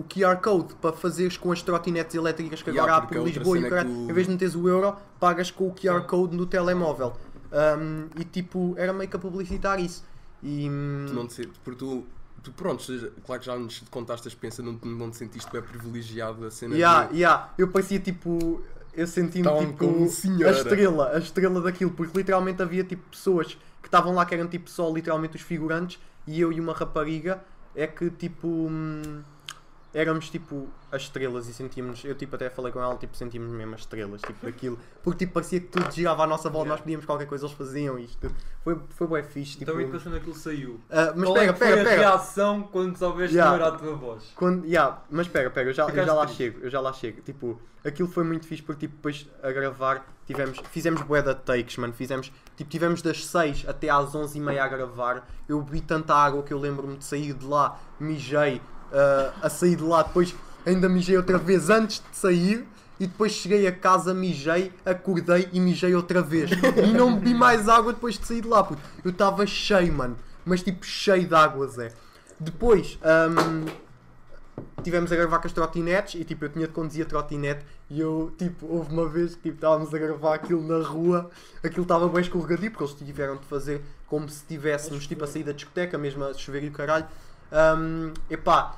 o 0.00 0.04
QR 0.04 0.36
Code 0.40 0.74
para 0.74 0.92
fazeres 0.92 1.36
com 1.36 1.52
as 1.52 1.62
trotinetes 1.62 2.14
elétricas 2.14 2.62
que 2.62 2.70
Yeah, 2.70 2.92
agora 2.92 3.04
há 3.04 3.08
por 3.08 3.16
outra 3.18 3.32
Lisboa 3.32 3.58
e 3.58 3.64
é 3.64 3.84
o- 3.84 4.10
em 4.10 4.12
vez 4.12 4.26
de 4.26 4.32
meteres 4.32 4.54
o 4.54 4.68
euro, 4.68 4.96
pagas 5.18 5.50
com 5.50 5.68
o 5.68 5.72
QR. 5.74 6.02
Code 6.06 6.36
no 6.36 6.46
telemóvel. 6.46 7.16
Hum, 7.52 8.08
e 8.18 8.24
tipo, 8.24 8.74
era 8.76 8.92
meio 8.92 9.08
que 9.10 9.16
a 9.16 9.18
publicitar 9.18 9.80
isso. 9.80 10.04
E, 10.42 10.68
hum, 10.70 11.04
Tu 11.08 11.14
não 11.14 11.26
te 11.26 11.34
sentes. 11.34 11.58
Porque 11.64 11.78
tu. 11.78 12.04
Tu, 12.42 12.50
pronto, 12.52 12.82
claro 13.26 13.38
que 13.40 13.46
já 13.46 13.54
nos 13.58 13.80
contaste 13.90 14.26
a 14.26 14.30
experiência, 14.30 14.64
não, 14.64 14.72
não 14.82 15.10
te 15.10 15.18
sentiste 15.18 15.50
bem 15.52 15.60
privilegiado 15.60 16.46
a 16.46 16.50
cena 16.50 16.74
yeah, 16.74 17.06
de- 17.08 17.16
yeah, 17.18 17.52
eu 17.58 17.68
parecia 17.68 18.00
tipo. 18.00 18.62
Eu 18.94 19.06
senti-me 19.06 19.46
tipo 19.58 19.76
como 19.76 20.04
a 20.04 20.50
estrela, 20.50 21.10
a 21.14 21.18
estrela 21.18 21.60
daquilo, 21.60 21.90
porque 21.90 22.16
literalmente 22.16 22.62
havia 22.62 22.82
tipo 22.82 23.02
pessoas 23.10 23.58
que 23.82 23.88
estavam 23.88 24.14
lá 24.14 24.24
que 24.24 24.34
eram 24.34 24.48
tipo 24.48 24.70
só 24.70 24.90
literalmente 24.90 25.36
os 25.36 25.42
figurantes 25.42 26.00
e 26.26 26.40
eu 26.40 26.50
e 26.50 26.58
uma 26.58 26.72
rapariga 26.72 27.42
é 27.74 27.86
que 27.86 28.08
tipo 28.10 28.48
hum, 28.48 29.22
éramos 29.92 30.30
tipo 30.30 30.68
as 30.92 31.02
estrelas 31.02 31.48
e 31.48 31.54
sentíamos, 31.54 32.04
eu 32.04 32.14
tipo 32.14 32.34
até 32.36 32.48
falei 32.48 32.72
com 32.72 32.80
ela, 32.80 32.96
tipo 32.96 33.16
sentíamos 33.16 33.50
mesmo 33.52 33.74
as 33.74 33.80
estrelas, 33.80 34.20
tipo 34.22 34.44
daquilo, 34.46 34.78
porque 35.02 35.24
tipo 35.24 35.32
parecia 35.34 35.60
que 35.60 35.66
tudo 35.66 35.90
girava 35.90 36.24
à 36.24 36.26
nossa 36.26 36.48
volta, 36.48 36.68
nós 36.70 36.80
pedíamos 36.80 37.06
qualquer 37.06 37.26
coisa, 37.26 37.46
eles 37.46 37.56
faziam 37.56 37.98
isto. 37.98 38.30
Foi, 38.62 38.78
foi 38.90 39.06
bem 39.06 39.22
fixe, 39.24 39.52
tipo. 39.58 39.70
Então, 39.70 39.80
e 39.80 39.84
depois 39.84 40.02
quando 40.02 40.16
aquilo 40.16 40.34
saiu? 40.34 40.80
Ah, 40.90 41.12
mas 41.16 41.24
Qual 41.24 41.36
é 41.36 41.40
pega, 41.40 41.54
foi 41.54 41.66
pega, 41.68 41.80
a 41.80 41.84
pega. 41.84 42.00
reação 42.00 42.62
quando 42.62 42.96
soubeste 42.96 43.34
Yeah. 43.36 43.52
que 43.52 43.58
não 43.60 43.66
era 43.66 43.74
a 43.76 43.78
tua 43.78 43.94
voz? 43.94 44.32
Quando, 44.34 44.64
yeah, 44.66 45.02
mas 45.10 45.26
espera, 45.26 45.50
pera, 45.50 45.70
eu 45.70 45.72
já, 45.72 45.88
eu 45.88 46.04
já 46.04 46.14
lá 46.14 46.26
chego, 46.26 46.60
eu 46.60 46.70
já 46.70 46.80
lá 46.80 46.92
chego. 46.92 47.22
Tipo, 47.22 47.60
aquilo 47.84 48.08
foi 48.08 48.24
muito 48.24 48.46
fixe 48.46 48.62
porque 48.62 48.86
tipo, 48.86 48.96
depois 48.96 49.26
a 49.42 49.50
gravar 49.50 50.06
tivemos, 50.26 50.58
fizemos 50.70 51.00
bué 51.02 51.22
de 51.22 51.34
takes, 51.34 51.76
mano. 51.78 51.92
Fizemos, 51.92 52.30
tipo, 52.56 52.70
tivemos 52.70 53.02
das 53.02 53.24
6 53.26 53.64
até 53.68 53.88
às 53.88 54.14
11 54.14 54.36
e 54.36 54.40
meia 54.40 54.64
a 54.64 54.68
gravar. 54.68 55.26
Eu 55.48 55.60
bebi 55.62 55.80
tanta 55.80 56.14
água 56.14 56.42
que 56.42 56.52
eu 56.52 56.58
lembro-me 56.58 56.96
de 56.98 57.04
sair 57.04 57.32
de 57.32 57.46
lá, 57.46 57.78
mijei, 57.98 58.60
ah, 58.92 59.32
a 59.42 59.48
sair 59.48 59.76
de 59.76 59.82
lá, 59.82 60.02
depois 60.02 60.34
ainda 60.64 60.88
mijei 60.88 61.16
outra 61.16 61.38
vez 61.38 61.70
antes 61.70 62.02
de 62.10 62.16
sair. 62.16 62.66
E 62.98 63.06
depois 63.06 63.32
cheguei 63.32 63.66
a 63.66 63.72
casa, 63.72 64.12
mijei, 64.12 64.70
acordei 64.84 65.48
e 65.54 65.58
mijei 65.58 65.94
outra 65.94 66.20
vez. 66.20 66.50
E 66.50 66.92
não 66.92 67.14
bebi 67.14 67.32
mais 67.32 67.66
água 67.66 67.94
depois 67.94 68.18
de 68.18 68.26
sair 68.26 68.42
de 68.42 68.48
lá, 68.48 68.62
puto. 68.62 68.82
Eu 69.02 69.10
estava 69.10 69.46
cheio, 69.46 69.90
mano. 69.90 70.18
Mas 70.44 70.62
tipo, 70.62 70.84
cheio 70.84 71.26
de 71.26 71.34
água, 71.34 71.66
Zé. 71.66 71.92
Depois, 72.38 72.98
hum, 73.02 73.64
tivemos 74.82 75.10
a 75.12 75.16
gravar 75.16 75.38
com 75.38 75.46
as 75.46 75.52
trotinetes 75.52 76.20
e 76.20 76.24
tipo, 76.24 76.44
eu 76.44 76.48
tinha 76.48 76.66
de 76.66 76.72
conduzir 76.72 77.04
a 77.04 77.08
trotinete 77.08 77.64
e 77.88 78.00
eu, 78.00 78.32
tipo, 78.36 78.66
houve 78.66 78.92
uma 78.92 79.08
vez 79.08 79.34
que 79.34 79.42
tipo, 79.42 79.54
estávamos 79.54 79.94
a 79.94 79.98
gravar 79.98 80.34
aquilo 80.34 80.62
na 80.66 80.84
rua, 80.86 81.30
aquilo 81.62 81.82
estava 81.82 82.08
bem 82.08 82.20
escorregadio 82.20 82.70
porque 82.70 82.84
eles 82.84 82.94
tiveram 82.94 83.36
de 83.36 83.46
fazer 83.46 83.82
como 84.06 84.28
se 84.28 84.36
estivéssemos 84.36 85.06
tipo 85.06 85.24
a 85.24 85.26
sair 85.26 85.44
da 85.44 85.52
discoteca, 85.52 85.96
mesmo 85.98 86.24
a 86.24 86.34
chover 86.34 86.64
e 86.64 86.68
o 86.68 86.72
caralho. 86.72 87.06
Hum, 87.52 88.12
epá, 88.30 88.76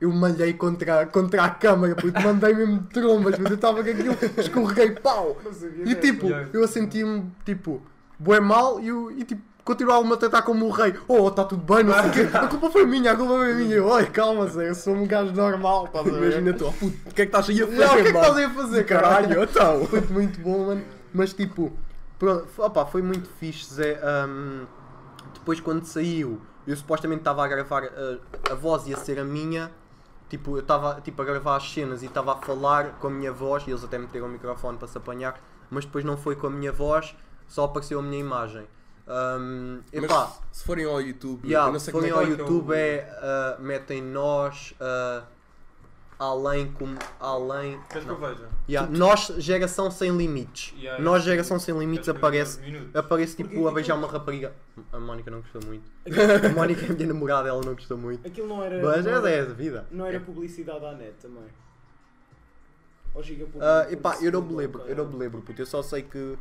eu 0.00 0.10
malhei 0.12 0.52
contra, 0.54 1.06
contra 1.06 1.44
a 1.44 1.50
câmara, 1.50 1.94
porque 1.94 2.18
mandei 2.20 2.54
mesmo 2.54 2.82
trombas, 2.92 3.38
mas 3.38 3.50
eu 3.50 3.54
estava 3.56 3.82
com 3.82 3.90
aquilo, 3.90 4.16
escorreguei, 4.36 4.90
pau! 4.92 5.36
E 5.84 5.94
tipo, 5.94 6.28
eu 6.52 6.66
senti-me, 6.68 7.30
tipo, 7.44 7.82
bué 8.18 8.40
mal 8.40 8.80
e, 8.80 8.88
eu- 8.88 9.10
e 9.12 9.24
tipo, 9.24 9.42
continuava-me 9.64 10.12
a 10.12 10.16
tratar 10.16 10.42
como 10.42 10.66
um 10.66 10.70
rei. 10.70 10.94
Oh, 11.06 11.28
está 11.28 11.44
tudo 11.44 11.62
bem, 11.62 11.84
não 11.84 11.94
sei 11.94 12.10
o 12.10 12.12
quê. 12.12 12.28
A 12.36 12.46
culpa 12.48 12.68
foi 12.70 12.84
minha, 12.84 13.12
a 13.12 13.16
culpa 13.16 13.34
foi 13.34 13.54
minha. 13.54 13.76
Eu, 13.76 13.86
Oi, 13.86 14.06
calma, 14.06 14.46
Zé, 14.48 14.70
eu 14.70 14.74
sou 14.74 14.92
um 14.94 15.06
gajo 15.06 15.32
normal, 15.32 15.86
estás 15.86 16.04
a 16.06 16.10
ver? 16.10 16.18
Imagina 16.32 16.52
tu, 16.52 16.66
oh, 16.66 16.72
puto, 16.72 16.96
o 17.06 17.14
que 17.14 17.22
é 17.22 17.26
que 17.26 17.36
estás 17.36 17.48
aí 17.48 17.62
a 17.62 17.66
fazer? 17.68 17.78
Não, 17.78 17.86
o 17.86 17.94
que 17.94 18.00
é 18.00 18.02
que 18.12 18.18
estás 18.18 18.36
aí 18.36 18.44
a 18.44 18.50
fazer, 18.50 18.84
caralho? 18.84 19.42
Então. 19.42 19.86
Foi 19.86 20.00
muito 20.00 20.40
bom, 20.40 20.66
mano. 20.66 20.82
Mas 21.14 21.32
tipo, 21.32 21.72
pronto, 22.18 22.46
opá, 22.58 22.86
foi 22.86 23.02
muito 23.02 23.28
fixe, 23.38 23.72
Zé. 23.74 24.00
Ahm, 24.02 24.64
depois 25.34 25.60
quando 25.60 25.84
saiu, 25.84 26.40
eu 26.66 26.76
supostamente 26.76 27.20
estava 27.20 27.44
a 27.44 27.48
gravar, 27.48 27.84
a, 27.84 28.52
a 28.52 28.54
voz 28.54 28.86
ia 28.86 28.96
ser 28.96 29.18
a 29.18 29.24
minha. 29.24 29.70
Tipo, 30.28 30.56
eu 30.56 30.60
estava 30.60 31.00
tipo, 31.02 31.20
a 31.20 31.24
gravar 31.24 31.56
as 31.56 31.70
cenas 31.70 32.02
e 32.02 32.06
estava 32.06 32.32
a 32.32 32.36
falar 32.36 32.92
com 32.98 33.08
a 33.08 33.10
minha 33.10 33.30
voz, 33.32 33.64
e 33.66 33.70
eles 33.70 33.84
até 33.84 33.98
meteram 33.98 34.26
o 34.26 34.30
microfone 34.30 34.78
para 34.78 34.88
se 34.88 34.96
apanhar, 34.96 35.38
mas 35.70 35.84
depois 35.84 36.04
não 36.04 36.16
foi 36.16 36.34
com 36.36 36.46
a 36.46 36.50
minha 36.50 36.72
voz, 36.72 37.14
só 37.46 37.64
apareceu 37.64 37.98
a 37.98 38.02
minha 38.02 38.18
imagem. 38.18 38.66
Ahm, 39.06 39.80
epá, 39.92 40.28
Mas 40.28 40.40
se 40.58 40.64
forem 40.64 40.86
ao 40.86 41.00
YouTube, 41.00 41.46
Yeah, 41.46 41.70
não 41.70 41.78
se 41.78 41.86
sei 41.86 41.92
como 41.92 42.06
forem 42.06 42.16
é 42.16 42.18
ao 42.18 42.24
que 42.36 42.40
é 42.40 42.44
YouTube 42.46 42.70
o- 42.70 42.72
é, 42.72 43.00
ah, 43.20 43.56
metem 43.58 44.00
nós 44.00 44.72
ah, 44.80 45.24
além 46.18 46.70
como 46.72 46.96
além 47.18 47.80
Queres 47.88 48.04
que 48.06 48.12
não. 48.12 48.20
eu 48.22 48.28
veja? 48.34 48.48
Yeah, 48.68 48.90
nós 48.96 49.26
geração 49.38 49.90
sem 49.90 50.16
limites. 50.16 50.72
Yeah, 50.78 51.02
nós 51.02 51.22
geração 51.24 51.58
sem 51.58 51.76
limites 51.78 52.06
Queres 52.06 52.20
que 52.20 52.24
eu 52.24 52.28
aparece 52.28 52.60
minutos? 52.60 52.94
aparece 52.96 53.36
Porque 53.36 53.42
tipo 53.48 53.54
a 53.54 53.70
aquilo- 53.70 53.74
beijar 53.74 53.94
uma 53.96 54.08
rapariga. 54.08 54.52
A 54.92 54.98
Mónica 55.00 55.30
não 55.30 55.40
gostou 55.40 55.62
muito. 55.64 55.90
A 56.46 56.48
Mónica 56.50 56.86
é 56.86 56.90
a 56.90 56.92
minha 56.94 57.06
namorada 57.08 57.48
ela 57.48 57.60
não 57.64 57.74
gostou 57.74 57.98
muito. 57.98 58.26
Aquilo 58.26 58.46
não 58.48 58.62
era. 58.62 58.80
mas 58.82 59.04
não 59.04 59.26
é 59.26 59.32
era, 59.32 59.46
da 59.46 59.52
vida. 59.54 59.86
não 59.90 60.06
era 60.06 60.20
publicidade 60.20 60.84
à 60.84 60.92
net 60.92 61.14
também. 61.20 61.44
Ou 63.14 63.22
giga 63.22 63.46
Ah, 63.60 63.86
epá, 63.90 64.16
eu 64.22 64.32
não 64.32 64.40
me 64.42 64.54
lembro 64.54 64.82
eu 64.86 64.96
não 64.96 65.06
me 65.06 65.18
lembro 65.18 65.42
puto, 65.42 65.60
eu 65.60 65.66
só 65.66 65.82
sei 65.82 66.02
que 66.02 66.36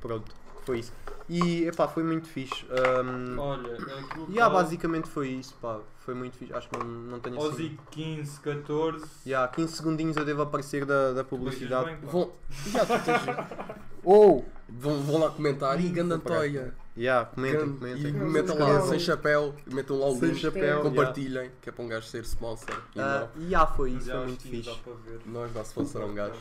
pronto 0.00 0.34
foi 0.70 0.78
isso. 0.78 0.92
E, 1.28 1.64
epá, 1.66 1.86
foi 1.86 2.02
muito 2.02 2.26
fixe. 2.26 2.64
Um, 2.66 3.38
Olha, 3.38 3.74
aquilo 3.74 4.26
e, 4.28 4.32
yeah, 4.34 4.52
tá- 4.54 4.62
basicamente 4.62 5.08
foi 5.08 5.28
isso, 5.28 5.54
pá. 5.60 5.78
Foi 6.00 6.14
muito 6.14 6.36
fixe. 6.36 6.52
Acho 6.52 6.68
que 6.68 6.78
não, 6.78 6.84
não 6.86 7.20
tenho 7.20 7.36
assim. 7.38 7.46
Ozzy 7.48 7.78
15, 7.90 8.40
14. 8.40 9.04
Yeah, 9.26 9.52
15 9.52 9.76
segundinhos 9.76 10.16
eu 10.16 10.24
devo 10.24 10.42
aparecer 10.42 10.84
da, 10.84 11.12
da 11.12 11.22
publicidade. 11.24 11.84
bem. 11.86 11.98
Vão, 12.02 12.32
já, 12.66 12.80
tu 12.86 13.04
tens- 13.04 13.76
Oh! 14.02 14.42
vão, 14.68 15.00
vão 15.02 15.18
lá 15.20 15.30
comentar 15.30 15.78
e 15.80 15.88
Gandantoia. 15.88 16.74
Yeah, 16.96 17.26
comentem, 17.26 17.60
Gan- 17.68 17.76
comentem. 17.76 18.06
E 18.08 18.12
metam 18.12 18.58
lá 18.58 18.80
sem 18.82 18.98
chapéu, 18.98 19.54
metam 19.66 19.98
lá 19.98 20.06
o 20.08 20.16
Sem 20.18 20.30
link, 20.30 20.40
chapéu, 20.40 20.80
compartilhem, 20.82 21.50
que 21.62 21.68
é 21.68 21.72
para 21.72 21.84
um 21.84 21.88
gajo 21.88 22.06
ser 22.06 22.22
sponsor. 22.24 22.74
E 22.96 23.00
Ah, 23.00 23.28
e 23.36 23.44
yeah, 23.44 23.66
foi 23.70 23.92
isso, 23.92 24.06
Já 24.06 24.14
foi 24.18 24.26
muito 24.26 24.42
15 24.42 24.56
fixe. 24.62 24.80
Nós 25.26 25.52
dá 25.52 25.64
se 25.64 25.74
fosse 25.74 25.96
um 25.98 26.14
gajo. 26.14 26.34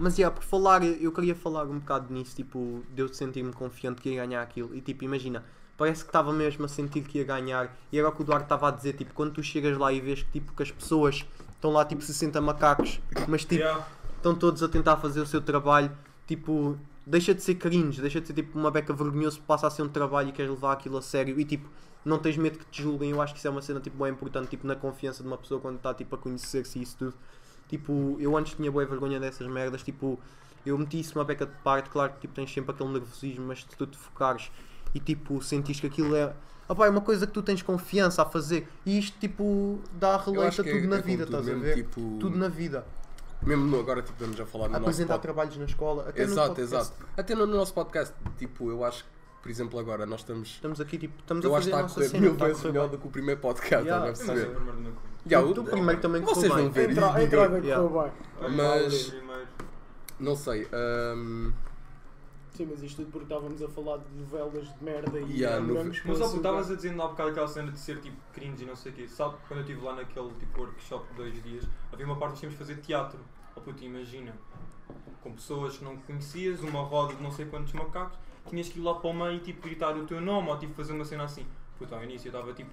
Mas 0.00 0.18
yeah, 0.18 0.34
por 0.34 0.42
falar, 0.44 0.82
eu 0.82 1.12
queria 1.12 1.34
falar 1.34 1.64
um 1.64 1.78
bocado 1.78 2.12
nisso, 2.12 2.34
tipo, 2.34 2.82
de 2.94 3.02
eu 3.02 3.12
sentir-me 3.12 3.52
confiante 3.52 4.00
que 4.00 4.10
ia 4.10 4.24
ganhar 4.24 4.42
aquilo. 4.42 4.74
E 4.74 4.80
tipo, 4.80 5.04
imagina, 5.04 5.44
parece 5.76 6.02
que 6.02 6.08
estava 6.08 6.32
mesmo 6.32 6.64
a 6.64 6.68
sentir 6.68 7.02
que 7.02 7.18
ia 7.18 7.24
ganhar. 7.24 7.76
E 7.90 7.98
era 7.98 8.08
o 8.08 8.12
que 8.12 8.22
o 8.22 8.24
Duarte 8.24 8.44
estava 8.44 8.68
a 8.68 8.70
dizer, 8.70 8.94
tipo, 8.94 9.12
quando 9.14 9.32
tu 9.32 9.42
chegas 9.42 9.76
lá 9.76 9.92
e 9.92 10.00
vês 10.00 10.22
que 10.22 10.30
tipo 10.32 10.52
que 10.54 10.62
as 10.62 10.70
pessoas 10.70 11.24
estão 11.54 11.72
lá 11.72 11.84
tipo 11.84 12.02
60 12.02 12.40
macacos, 12.40 13.00
mas 13.28 13.42
tipo, 13.42 13.62
Yeah. 13.62 13.86
estão 14.16 14.34
todos 14.34 14.62
a 14.62 14.68
tentar 14.68 14.96
fazer 14.96 15.20
o 15.20 15.26
seu 15.26 15.40
trabalho, 15.40 15.92
tipo, 16.26 16.76
deixa 17.06 17.34
de 17.34 17.42
ser 17.42 17.56
cringe, 17.56 18.00
deixa 18.00 18.20
de 18.20 18.26
ser 18.26 18.32
tipo 18.32 18.58
uma 18.58 18.70
beca 18.70 18.92
vergonhoso, 18.92 19.40
passa 19.42 19.66
a 19.66 19.70
ser 19.70 19.82
um 19.82 19.88
trabalho 19.88 20.30
e 20.30 20.32
queres 20.32 20.50
levar 20.50 20.72
aquilo 20.72 20.96
a 20.96 21.02
sério 21.02 21.38
e 21.38 21.44
tipo, 21.44 21.68
não 22.04 22.18
tens 22.18 22.36
medo 22.36 22.58
que 22.58 22.64
te 22.66 22.82
julguem. 22.82 23.10
Eu 23.10 23.20
acho 23.20 23.32
que 23.32 23.38
isso 23.38 23.46
é 23.46 23.50
uma 23.50 23.62
cena 23.62 23.78
tipo, 23.80 24.02
bem 24.02 24.12
importante, 24.12 24.48
tipo, 24.48 24.66
na 24.66 24.74
confiança 24.74 25.22
de 25.22 25.28
uma 25.28 25.38
pessoa 25.38 25.60
quando 25.60 25.76
está 25.76 25.94
tipo, 25.94 26.14
a 26.14 26.18
conhecer-se 26.18 26.78
e 26.78 26.82
isso 26.82 26.96
tudo. 26.98 27.14
Tipo, 27.72 28.18
eu 28.20 28.36
antes 28.36 28.52
tinha 28.52 28.70
boa 28.70 28.84
vergonha 28.84 29.18
dessas 29.18 29.46
merdas, 29.46 29.82
tipo, 29.82 30.20
eu 30.66 30.76
meti 30.76 31.00
isso 31.00 31.18
uma 31.18 31.24
beca 31.24 31.46
de 31.46 31.54
parte, 31.64 31.88
claro 31.88 32.12
que 32.12 32.20
tipo, 32.20 32.34
tens 32.34 32.52
sempre 32.52 32.70
aquele 32.70 32.90
nervosismo, 32.90 33.46
mas 33.46 33.60
se 33.62 33.76
tu 33.78 33.86
te 33.86 33.96
focares 33.96 34.52
e 34.94 35.00
tipo, 35.00 35.40
sentires 35.40 35.80
que 35.80 35.86
aquilo 35.86 36.14
é. 36.14 36.34
Opá, 36.68 36.86
é 36.86 36.90
uma 36.90 37.00
coisa 37.00 37.26
que 37.26 37.32
tu 37.32 37.42
tens 37.42 37.62
confiança 37.62 38.20
a 38.20 38.26
fazer 38.26 38.68
e 38.84 38.98
isto 38.98 39.18
tipo 39.18 39.80
dá 39.94 40.16
acho 40.16 40.62
que 40.62 40.68
é- 40.68 40.74
tudo 40.74 40.86
na 40.86 40.98
é 40.98 41.00
vida, 41.00 41.24
tudo 41.24 41.38
estás 41.38 41.48
a 41.48 41.50
mesmo, 41.58 41.62
ver? 41.62 41.74
Tipo, 41.76 42.00
Tudo 42.20 42.36
na 42.36 42.48
vida. 42.48 42.86
Mesmo 43.42 43.64
no- 43.64 43.80
agora 43.80 44.02
tipo, 44.02 44.12
estamos 44.12 44.38
a 44.38 44.44
falar 44.44 44.66
no 44.66 44.72
nosso 44.74 44.82
Apresentar 44.84 45.14
podcast. 45.14 45.22
trabalhos 45.22 45.56
na 45.56 45.64
escola, 45.64 46.08
até 46.10 46.26
no 46.26 46.32
Exato, 46.32 46.48
podcast. 46.54 46.74
exato. 46.74 47.06
Até 47.16 47.34
no 47.34 47.46
nosso 47.46 47.72
podcast, 47.74 48.14
tipo, 48.36 48.70
eu 48.70 48.84
acho 48.84 49.02
que, 49.04 49.10
por 49.42 49.50
exemplo, 49.50 49.78
agora 49.78 50.06
nós 50.06 50.20
estamos. 50.20 50.48
Estamos 50.50 50.80
aqui, 50.80 50.96
tipo, 50.98 51.18
estamos 51.20 51.44
Eu 51.44 51.54
a 51.54 51.58
acho 51.58 51.68
fazer 51.70 51.82
está 51.82 51.92
a 51.92 51.94
correr 51.94 52.08
cena. 52.08 52.20
mil 52.22 52.34
vezes 52.34 52.62
melhor 52.64 52.88
do 52.88 52.98
que 52.98 53.06
o 53.06 53.10
primeiro 53.10 53.40
podcast, 53.40 53.84
Yeah, 53.84 54.10
estás 54.10 54.30
a 54.30 54.32
Mas 54.34 54.42
é 54.42 54.46
o 54.46 54.54
primeiro 54.54 54.80
não. 54.80 54.92
Yeah, 55.26 55.48
o- 55.60 55.64
primeiro 55.64 56.00
também 56.00 56.22
Vocês 56.22 56.52
vão 56.52 56.70
ver. 56.70 56.90
Entra, 56.90 57.12
a 57.14 57.20
e 57.22 57.24
entrada 57.26 57.60
digam. 57.60 57.88
que 57.88 57.94
Yeah. 58.46 58.56
Mas- 58.56 59.04
Primeiro. 59.10 59.48
Não 60.20 60.36
sei. 60.36 60.68
hum, 61.16 61.52
Sim, 62.54 62.68
mas 62.70 62.82
isto 62.82 62.96
tudo 63.02 63.10
porque 63.12 63.24
estávamos 63.32 63.62
a 63.62 63.68
falar 63.68 63.96
de 63.98 64.14
novelas 64.14 64.68
de 64.78 64.84
merda 64.84 65.18
e 65.20 65.38
Yeah, 65.38 65.58
no- 65.58 65.74
Mas 65.84 65.96
só 66.18 66.24
açúcar. 66.24 66.36
estavas 66.36 66.70
a 66.70 66.74
dizer 66.76 66.90
há 67.00 67.08
bocado 67.08 67.30
aquela 67.30 67.48
cena 67.48 67.72
de 67.72 67.78
ser 67.80 67.98
tipo 68.00 68.16
cringe 68.34 68.62
e 68.62 68.66
não 68.66 68.76
sei 68.76 68.92
o 68.92 68.94
quê. 68.94 69.08
Sabe, 69.08 69.36
quando 69.48 69.60
eu 69.60 69.66
estive 69.66 69.80
lá 69.84 69.94
naquele 69.96 70.30
tipo 70.38 70.60
workshop 70.60 71.08
de 71.10 71.14
dois 71.16 71.42
dias, 71.42 71.66
havia 71.92 72.04
uma 72.06 72.16
parte 72.16 72.34
que 72.34 72.40
tínhamos 72.40 72.58
de 72.58 72.64
fazer 72.64 72.80
teatro. 72.82 73.18
Oh 73.56 73.60
puto, 73.62 73.82
imagina, 73.82 74.34
com 75.22 75.32
pessoas 75.32 75.78
que 75.78 75.84
não 75.84 75.96
conhecias, 75.96 76.60
uma 76.60 76.82
roda 76.82 77.14
de 77.14 77.22
não 77.22 77.30
sei 77.30 77.46
quantos 77.46 77.72
macacos, 77.72 78.18
tinhas 78.48 78.68
que 78.68 78.78
ir 78.78 78.82
lá 78.82 78.94
para 78.94 79.10
o 79.10 79.14
meio 79.14 79.32
e 79.34 79.40
tipo 79.40 79.62
gritar 79.62 79.96
o 79.96 80.04
teu 80.04 80.20
nome 80.20 80.48
ou 80.48 80.58
tipo 80.58 80.74
fazer 80.74 80.92
uma 80.92 81.04
cena 81.04 81.24
assim. 81.24 81.46
Puto, 81.78 81.94
ao 81.94 82.02
início 82.02 82.28
eu 82.28 82.32
estava 82.32 82.52
tipo, 82.52 82.70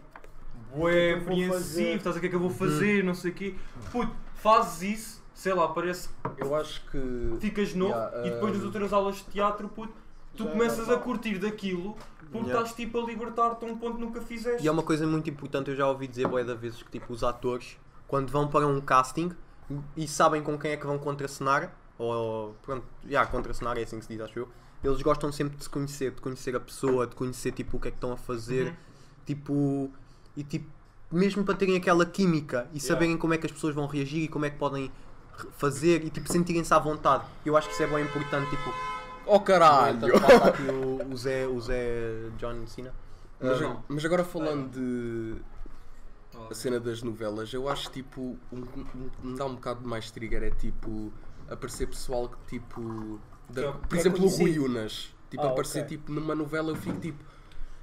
bué, 0.74 1.12
é 1.12 1.14
apreensivo, 1.16 1.98
estás 1.98 2.16
a 2.18 2.20
ver 2.20 2.20
o 2.20 2.22
que 2.22 2.26
é 2.28 2.30
que 2.30 2.36
eu 2.36 2.40
vou 2.40 2.50
fazer, 2.50 3.04
não 3.04 3.14
sei 3.14 3.32
o 3.32 3.34
quê. 3.34 3.56
Puto, 3.92 4.12
fazes 4.36 4.82
isso, 5.00 5.24
sei 5.34 5.54
lá, 5.54 5.68
parece 5.68 6.10
eu 6.38 6.56
acho 6.56 6.82
que. 6.90 7.38
ficas 7.40 7.74
novo 7.74 7.92
Yeah, 7.94 8.28
e 8.28 8.32
depois 8.32 8.52
um, 8.52 8.56
das 8.58 8.66
outras 8.66 8.94
aulas 8.94 9.16
de 9.18 9.24
teatro, 9.26 9.68
puto, 9.70 9.94
tu 10.36 10.44
Já 10.44 10.50
é 10.50 10.52
começas 10.54 10.80
a 10.88 10.92
normal. 10.92 11.04
curtir 11.04 11.38
daquilo 11.40 11.96
porque 12.32 12.46
Yeah. 12.50 12.62
estás 12.62 12.76
tipo 12.76 13.00
a 13.00 13.06
libertar-te 13.06 13.66
a 13.66 13.68
um 13.68 13.76
ponto 13.78 13.96
que 13.96 14.02
nunca 14.02 14.22
fizeste. 14.22 14.64
E 14.64 14.68
é 14.68 14.72
uma 14.72 14.84
coisa 14.84 15.08
muito 15.08 15.28
importante, 15.30 15.72
eu 15.72 15.76
já 15.76 15.88
ouvi 15.88 16.08
dizer 16.08 16.28
boé 16.28 16.44
da 16.44 16.54
vezes 16.54 16.84
que 16.84 16.92
tipo 16.92 17.12
os 17.12 17.24
atores, 17.24 17.76
quando 18.08 18.30
vão 18.30 18.48
para 18.48 18.68
um 18.68 18.80
casting 18.80 19.32
e 19.98 20.08
sabem 20.08 20.44
com 20.44 20.58
quem 20.58 20.72
é 20.72 20.78
que 20.78 20.86
vão 20.86 21.00
contracenar, 21.00 21.74
ou 21.98 22.54
pronto, 22.62 22.86
já 23.08 23.26
contracenar 23.26 23.78
é 23.80 23.82
assim 23.84 23.98
que 23.98 24.06
se 24.06 24.14
diz, 24.14 24.22
acho 24.22 24.38
eu, 24.40 24.50
eles 24.84 25.02
gostam 25.02 25.32
sempre 25.32 25.58
de 25.58 25.64
se 25.64 25.70
conhecer, 25.70 26.12
de 26.12 26.22
conhecer 26.22 26.56
a 26.56 26.60
pessoa, 26.60 27.06
de 27.08 27.16
conhecer 27.16 27.52
tipo 27.52 27.78
o 27.78 27.80
que 27.80 27.88
é 27.90 27.92
que 27.92 27.98
estão 27.98 28.12
a 28.14 28.18
fazer, 28.18 28.68
Uhum. 28.68 28.74
tipo, 29.26 29.92
e 30.38 30.44
tipo, 30.44 30.70
mesmo 31.12 31.44
para 31.44 31.56
terem 31.56 31.76
aquela 31.76 32.06
química 32.06 32.68
e 32.74 32.78
Yeah. 32.78 32.88
saberem 32.88 33.18
como 33.18 33.34
é 33.34 33.38
que 33.38 33.46
as 33.46 33.52
pessoas 33.52 33.74
vão 33.76 33.88
reagir 33.88 34.24
e 34.24 34.28
como 34.28 34.46
é 34.46 34.50
que 34.50 34.58
podem 34.58 34.92
fazer 35.58 36.04
e 36.06 36.10
tipo 36.10 36.32
sentirem-se 36.32 36.74
à 36.74 36.80
vontade. 36.80 37.24
Eu 37.46 37.56
acho 37.58 37.68
que 37.68 37.74
isso 37.74 37.84
é 37.84 37.88
bem 37.88 38.04
importante, 38.04 38.50
tipo, 38.50 38.74
Oh 39.26 39.40
caralho! 39.40 40.00
tanto 40.00 40.20
faz 40.20 40.42
aqui 40.48 40.64
o, 40.64 41.14
o 41.14 41.18
Zé, 41.18 41.48
o 41.48 41.60
Zé 41.62 42.30
John 42.38 42.66
Cena. 42.68 42.94
Mas, 43.40 43.62
Ah, 43.62 43.78
mas 43.88 44.04
agora 44.06 44.24
falando 44.24 44.70
de 44.72 45.36
a 46.50 46.54
cena 46.54 46.80
das 46.80 47.02
novelas, 47.04 47.54
eu 47.54 47.70
acho 47.70 47.90
tipo. 47.92 48.38
Um, 48.52 48.58
um, 48.62 49.10
me 49.24 49.38
dá 49.38 49.46
um 49.46 49.56
bocado 49.56 49.88
mais 49.88 50.06
de 50.06 50.14
trigger 50.14 50.44
é 50.44 50.52
tipo. 50.52 51.12
Aparecer 51.50 51.88
pessoal 51.88 52.28
que 52.30 52.38
tipo. 52.58 53.20
Da- 53.50 53.62
é- 53.62 53.72
por 53.72 53.98
exemplo, 53.98 54.26
o 54.26 54.30
Rui. 54.30 54.60
Unas. 54.60 55.10
Tipo, 55.30 55.44
Ah, 55.44 55.48
aparecer 55.50 55.84
ok. 55.84 55.98
tipo 55.98 56.12
numa 56.12 56.34
novela 56.36 56.72
eu 56.72 56.76
fico 56.76 57.00
tipo. 57.00 57.24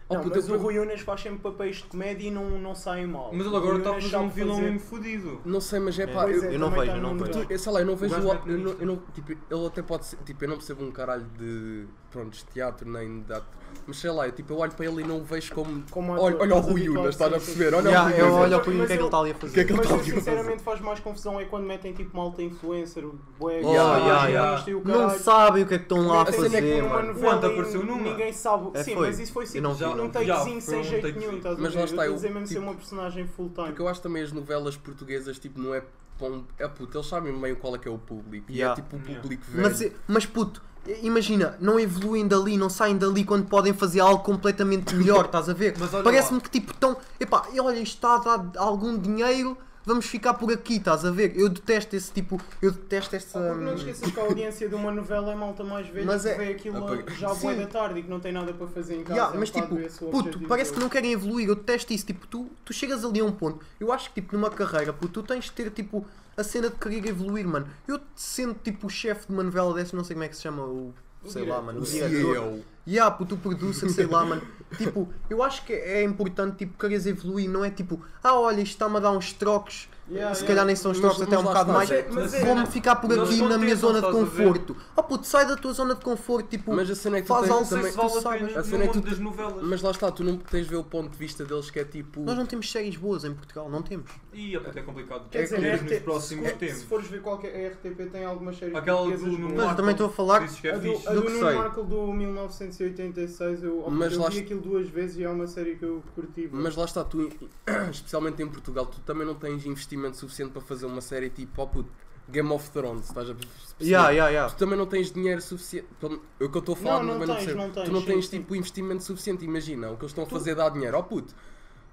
Oh, 0.08 0.14
Não, 0.14 0.22
puta, 0.22 0.36
mas 0.36 0.48
eu- 0.48 0.54
o 0.54 0.58
Rui 0.58 0.78
Unas 0.78 1.00
faz 1.00 1.20
sempre 1.20 1.38
papéis 1.40 1.76
de 1.78 1.82
comédia 1.84 2.28
e 2.28 2.30
não, 2.30 2.48
não 2.60 2.74
saem 2.76 3.08
mal. 3.08 3.30
Mas 3.32 3.44
ele 3.44 3.54
O 3.54 3.58
agora 3.58 3.78
está 3.78 3.90
a 3.90 3.94
fazer 3.94 4.16
um 4.18 4.28
vilão 4.28 4.54
fazer- 4.56 4.70
mesmo 4.70 4.80
fodido. 4.88 5.40
Não 5.44 5.60
sei, 5.60 5.80
mas 5.80 5.98
é 5.98 6.02
É. 6.04 6.06
pá. 6.06 6.22
Pois 6.22 6.42
eu, 6.44 6.50
é, 6.50 6.54
eu 6.54 6.58
não 6.60 6.70
vejo, 6.70 6.86
tá 6.92 6.96
eu 6.96 7.02
não 7.02 7.18
vejo. 7.18 7.32
Tu- 7.32 7.52
eu 7.52 7.58
sei 7.58 7.72
lá, 7.72 7.80
eu 7.80 7.86
não 7.86 7.96
vejo 7.96 8.14
o, 8.14 8.32
eu, 8.48 8.58
não, 8.58 8.72
eu 8.78 8.86
não- 8.86 9.02
tipo, 9.12 9.32
ele 9.32 9.66
até 9.66 9.82
pode 9.82 10.06
ser, 10.06 10.16
tipo, 10.24 10.44
eu 10.44 10.48
não 10.48 10.56
percebo 10.58 10.84
um 10.84 10.92
caralho 10.92 11.26
de, 11.36 11.86
pronto, 12.12 12.30
de 12.36 12.44
teatro 12.44 12.88
nem 12.88 13.20
de 13.22 13.32
ato, 13.32 13.46
mas 13.84 13.98
sei 13.98 14.10
lá, 14.12 14.26
eu, 14.28 14.32
tipo, 14.32 14.52
eu 14.52 14.58
olho 14.58 14.70
para 14.72 14.86
ele 14.86 15.02
e 15.02 15.04
não 15.04 15.18
o 15.18 15.24
vejo 15.24 15.52
como, 15.52 15.82
Como 15.90 16.12
olha, 16.12 16.36
olha 16.38 16.54
o 16.54 16.60
Rui 16.60 16.82
habituado, 16.82 17.00
Unas, 17.02 17.14
estás 17.16 17.32
a 17.32 17.36
perceber, 17.36 17.74
olha 17.74 17.88
Yeah, 17.88 18.04
o 18.08 18.12
Rui 18.12 18.20
eu 18.20 18.26
Unas. 18.26 18.40
olho 18.52 18.60
para 18.62 18.70
mim 18.72 18.76
o 18.76 18.78
que 18.78 18.84
é 18.84 18.86
que 18.86 18.92
ele 18.94 19.02
eu- 19.02 19.06
está 19.06 19.18
ali 19.18 19.30
a 19.30 19.34
fazer. 19.34 19.52
que 19.54 19.60
é 19.60 19.64
que 19.64 19.70
ele 19.72 19.76
Mas 19.78 19.86
está 19.86 19.96
eu 19.96 20.00
ali 20.00 20.10
a 20.10 20.14
fazer? 20.14 20.30
sinceramente 20.30 20.62
faz 20.62 20.80
mais 20.80 21.00
confusão 21.00 21.40
é 21.40 21.44
quando 21.46 21.64
metem 21.64 21.92
tipo 21.92 22.16
malta 22.16 22.42
influencer, 22.42 23.04
o 23.04 23.18
bué, 23.40 23.60
Oh, 23.64 23.72
Yeah, 23.72 24.26
yeah, 24.28 24.64
o 24.76 24.82
Não 24.88 25.10
sabem 25.10 25.64
o 25.64 25.66
que 25.66 25.74
é 25.74 25.78
que 25.78 25.84
estão 25.84 26.06
lá 26.06 26.18
a 26.18 26.22
é 26.22 26.24
que 26.26 26.32
fazer, 26.32 26.82
Quando 27.18 27.46
apareceu 27.46 27.84
numa? 27.84 28.02
Ninguém 28.10 28.32
sabe. 28.32 28.70
É, 28.74 28.82
Sim, 28.84 28.94
mas 28.94 29.18
isso 29.18 29.32
foi 29.32 29.44
Eu 29.44 29.48
tipo 29.48 29.62
não 29.96 30.10
takezinho 30.10 30.60
foi 30.60 30.74
sem 30.74 30.80
um 30.80 30.84
jeito 30.84 31.02
take 31.06 31.18
nenhum. 31.18 31.36
Estás 31.36 31.58
a 31.58 31.62
Mas 31.62 31.72
ver? 31.72 31.78
lá 31.78 31.82
Eu 31.82 31.84
está, 31.84 31.96
estou 31.96 32.00
a 32.02 32.06
eu, 32.06 32.14
dizer 32.14 32.30
mesmo 32.30 32.46
ser 32.46 32.54
tipo, 32.54 32.66
uma 32.66 32.74
personagem 32.74 33.26
full 33.26 33.50
time. 33.50 33.66
Porque 33.68 33.82
eu 33.82 33.88
acho 33.88 34.00
também 34.00 34.22
as 34.22 34.32
novelas 34.32 34.76
portuguesas, 34.76 35.38
tipo, 35.38 35.60
não 35.60 35.74
é, 35.74 35.82
pão- 36.18 36.44
é 36.58 36.68
puto, 36.68 36.96
eles 36.96 37.06
sabem 37.06 37.32
meio 37.32 37.56
qual 37.56 37.74
é 37.74 37.78
que 37.78 37.88
é 37.88 37.90
o 37.90 37.98
público, 37.98 38.50
e 38.50 38.56
Yeah. 38.58 38.72
é 38.72 38.82
tipo 38.84 38.96
o 38.96 39.00
Yeah. 39.00 39.20
público 39.20 39.44
velho. 39.50 39.62
Mas, 39.62 39.92
mas 40.08 40.26
puto, 40.26 40.62
imagina, 41.02 41.56
não 41.60 41.78
evoluem 41.80 42.26
dali, 42.26 42.56
não 42.56 42.70
saem 42.70 42.96
dali 42.96 43.24
quando 43.24 43.46
podem 43.46 43.72
fazer 43.72 44.00
algo 44.00 44.22
completamente 44.22 44.94
melhor, 44.94 45.24
estás 45.26 45.48
a 45.48 45.52
ver? 45.52 45.74
Mas 45.78 45.92
olha 45.92 46.04
Parece-me 46.04 46.40
que 46.40 46.50
tipo 46.50 46.72
estão, 46.72 46.96
epá, 47.18 47.46
e 47.52 47.60
olha, 47.60 47.78
isto 47.80 47.94
está 47.94 48.16
a 48.16 48.36
dar 48.36 48.52
algum 48.60 48.96
dinheiro, 48.98 49.56
vamos 49.86 50.04
ficar 50.06 50.34
por 50.34 50.52
aqui, 50.52 50.74
estás 50.76 51.04
a 51.04 51.10
ver? 51.10 51.38
Eu 51.38 51.48
detesto 51.48 51.94
esse 51.96 52.12
tipo, 52.12 52.38
eu 52.60 52.72
detesto 52.72 53.14
essa. 53.16 53.38
Ah, 53.38 53.48
porque 53.52 53.64
não 53.64 53.74
te 53.74 53.78
esqueças 53.78 54.10
que 54.12 54.20
a 54.20 54.22
audiência 54.24 54.68
de 54.68 54.74
uma 54.74 54.90
novela 54.92 55.32
é 55.32 55.36
malta 55.36 55.62
mais 55.64 55.86
velha 55.88 56.04
Mas 56.04 56.22
que 56.22 56.28
é- 56.28 56.34
vê 56.34 56.48
aquilo 56.50 56.84
Apaga- 56.84 57.14
já 57.14 57.32
boa 57.32 57.54
da 57.54 57.66
tarde 57.66 58.00
e 58.00 58.02
que 58.02 58.10
não 58.10 58.20
tem 58.20 58.32
nada 58.32 58.52
para 58.52 58.66
fazer 58.66 58.96
em 58.96 59.04
casa. 59.04 59.14
Yeah, 59.14 59.38
mas 59.38 59.50
tipo, 59.50 59.76
puto, 60.10 60.40
parece 60.48 60.72
que 60.72 60.80
não 60.80 60.88
querem 60.88 61.12
evoluir, 61.12 61.48
eu 61.48 61.54
detesto 61.54 61.92
isso, 61.92 62.04
tipo, 62.04 62.26
tu, 62.26 62.50
tu 62.64 62.72
chegas 62.74 63.04
ali 63.04 63.20
a 63.20 63.24
um 63.24 63.32
ponto, 63.32 63.64
eu 63.80 63.92
acho 63.92 64.08
que 64.12 64.20
tipo 64.20 64.36
numa 64.36 64.50
carreira, 64.50 64.92
puto, 64.92 65.22
tu 65.22 65.26
tens 65.26 65.44
de 65.44 65.52
ter 65.52 65.70
tipo 65.70 66.04
a 66.36 66.42
cena 66.42 66.68
de 66.68 66.76
querer 66.76 67.06
evoluir, 67.06 67.46
mano. 67.46 67.66
Eu 67.88 67.98
sendo 68.14 68.54
tipo 68.62 68.88
o 68.88 68.90
chefe 68.90 69.28
de 69.28 69.32
uma 69.32 69.42
novela 69.44 69.72
dessa, 69.72 69.96
não 69.96 70.04
sei 70.04 70.14
como 70.14 70.24
é 70.24 70.28
que 70.28 70.36
se 70.36 70.42
chama, 70.42 70.64
o 70.64 70.92
sei 71.26 71.46
lá, 71.46 71.62
mano, 71.62 71.78
o 71.78 71.82
O 71.82 71.86
diretor 71.86 72.58
yeah, 72.86 73.10
puto, 73.10 73.34
o 73.34 73.38
producer, 73.38 73.88
sei 73.90 74.06
lá, 74.06 74.24
mano. 74.24 74.42
Tipo, 74.76 75.08
eu 75.30 75.42
acho 75.42 75.64
que 75.64 75.72
é 75.72 76.02
importante, 76.02 76.56
tipo, 76.56 76.78
queres 76.78 77.06
evoluir, 77.06 77.48
não 77.48 77.64
é 77.64 77.70
tipo, 77.70 78.00
ah, 78.22 78.34
olha, 78.34 78.60
isto 78.60 78.72
está-me 78.72 78.96
a 78.96 79.00
dar 79.00 79.12
uns 79.12 79.32
trocos, 79.32 79.88
Yeah, 80.08 80.32
se 80.34 80.42
yeah. 80.42 80.46
calhar 80.46 80.66
nem 80.66 80.76
são 80.76 80.92
os 80.92 81.00
trocos, 81.00 81.20
até 81.20 81.36
um 81.36 81.42
bocado 81.42 81.72
mais. 81.72 81.90
É- 81.90 81.98
é- 81.98 82.44
vou-me 82.44 82.62
é, 82.62 82.66
ficar 82.66 82.96
por 82.96 83.12
aqui 83.12 83.42
na 83.42 83.58
minha 83.58 83.74
zona 83.74 84.00
de 84.00 84.08
conforto. 84.08 84.76
Ah, 84.90 84.92
oh, 84.98 85.02
puto, 85.02 85.26
sai 85.26 85.46
da 85.46 85.56
tua 85.56 85.72
zona 85.72 85.96
de 85.96 86.00
conforto, 86.00 86.48
tipo, 86.48 86.72
mas 86.72 86.88
a 86.88 86.94
cena 86.94 87.18
é 87.18 87.22
que 87.22 87.26
faz 87.26 87.50
algo 87.50 87.68
também. 87.68 87.92
Tu 87.92 88.20
sabes. 88.20 88.56
A 88.56 88.62
cena 88.62 88.84
é 88.84 88.88
que 88.88 89.00
tu, 89.00 89.20
novelas. 89.20 89.64
Mas 89.64 89.82
lá 89.82 89.90
está, 89.90 90.10
tu 90.12 90.22
não 90.22 90.36
tens 90.36 90.68
ver 90.68 90.76
o 90.76 90.84
ponto 90.84 91.10
de 91.10 91.16
vista 91.16 91.44
deles 91.44 91.70
que 91.70 91.80
é 91.80 91.84
tipo. 91.84 92.20
Nós 92.20 92.36
não 92.36 92.46
temos 92.46 92.70
séries 92.70 92.96
boas 92.96 93.24
em 93.24 93.34
Portugal, 93.34 93.68
não 93.68 93.82
temos. 93.82 94.08
E 94.32 94.54
é, 94.54 94.60
é 94.76 94.82
complicado. 94.82 95.28
Quer 95.28 95.42
dizer, 95.42 95.64
é 95.64 95.76
nos 95.76 95.98
próximos 96.00 96.52
tempos. 96.52 96.76
Se 96.76 96.84
fores 96.84 97.08
ver 97.08 97.20
qualquer 97.20 97.72
RTP, 97.72 98.08
tem 98.12 98.24
algumas 98.24 98.56
séries. 98.58 98.76
Aquela 98.76 99.10
do 99.10 99.26
Nuno 99.26 99.56
Marco. 99.56 99.74
também 99.74 99.92
estou 99.92 100.06
a 100.06 100.10
falar 100.10 100.38
do 100.40 100.46
que 100.46 100.60
sei. 100.60 100.72
do 100.72 101.30
Nuno 101.30 101.54
Marco 101.54 101.82
do 101.82 102.12
1900 102.12 102.75
1986, 102.80 103.62
eu, 103.62 103.84
Mas 103.90 104.12
eu 104.12 104.20
lá 104.20 104.28
vi 104.28 104.40
aquilo 104.40 104.60
duas 104.60 104.88
vezes 104.88 105.16
e 105.16 105.24
é 105.24 105.28
uma 105.28 105.46
série 105.46 105.76
que 105.76 105.84
eu 105.84 106.02
curti. 106.14 106.48
Mas 106.52 106.76
lá 106.76 106.84
está, 106.84 107.04
tu, 107.04 107.28
especialmente 107.90 108.42
em 108.42 108.48
Portugal, 108.48 108.86
tu 108.86 109.00
também 109.00 109.26
não 109.26 109.34
tens 109.34 109.64
investimento 109.66 110.16
suficiente 110.16 110.52
para 110.52 110.62
fazer 110.62 110.86
uma 110.86 111.00
série 111.00 111.30
tipo, 111.30 111.62
oh 111.62 111.66
puto, 111.66 111.90
Game 112.28 112.50
of 112.50 112.68
Thrones, 112.70 113.06
estás 113.08 113.30
a 113.30 113.34
perceber? 113.34 113.62
yeah, 113.80 114.10
yeah, 114.10 114.30
yeah. 114.30 114.52
Tu 114.52 114.58
também 114.58 114.76
não 114.76 114.86
tens 114.86 115.12
dinheiro 115.12 115.40
suficiente. 115.40 115.86
pelo- 116.00 116.22
É 116.40 116.44
o 116.44 116.50
que 116.50 116.56
eu 116.56 116.60
estou 116.60 116.74
a 116.74 116.76
falar, 116.78 117.02
Não, 117.02 117.18
não 117.18 117.26
tens, 117.26 117.36
percebo. 117.36 117.58
não 117.58 117.70
tens, 117.70 117.84
Tu 117.84 117.92
não 117.92 118.00
sim, 118.00 118.06
tens 118.06 118.28
sim. 118.28 118.38
tipo 118.40 118.56
investimento 118.56 119.02
suficiente. 119.04 119.44
Imagina, 119.44 119.90
o 119.90 119.96
que 119.96 120.02
eles 120.02 120.10
estão 120.10 120.24
a 120.24 120.26
fazer 120.26 120.54
dá 120.56 120.68
dinheiro. 120.68 120.98
Oh 120.98 121.04
puto, 121.04 121.32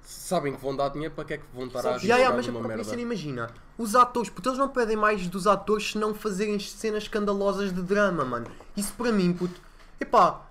sabem 0.02 0.54
que 0.56 0.60
vão 0.62 0.76
dar 0.76 0.89
dinheiro, 0.89 1.13
para 1.13 1.24
que 1.24 1.34
é 1.34 1.38
que 1.38 1.46
vão 1.54 1.67
estar 1.67 1.80
a 1.80 1.82
Sabes- 1.84 1.98
arriscar 1.98 2.17
Yeah, 2.17 2.24
yeah, 2.24 2.36
mas 2.36 2.48
a 2.48 2.52
numa 2.52 2.67
merda? 2.67 2.84
cena, 2.84 3.02
imagina, 3.04 3.50
os 3.78 3.96
atores, 3.96 4.30
puto, 4.32 4.50
eles 4.50 4.58
não 4.60 4.69
pedem 4.69 4.98
mais 4.98 5.28
dos 5.28 5.46
atores 5.46 5.91
se 5.91 5.98
não 6.00 6.13
fazerem 6.15 6.58
cenas 6.60 7.04
escandalosas 7.04 7.72
de 7.72 7.82
drama, 7.84 8.26
mano. 8.26 8.48
Isso 8.76 8.91
para 8.98 9.12
mim, 9.12 9.32
puto, 9.34 9.62
epá, 10.02 10.41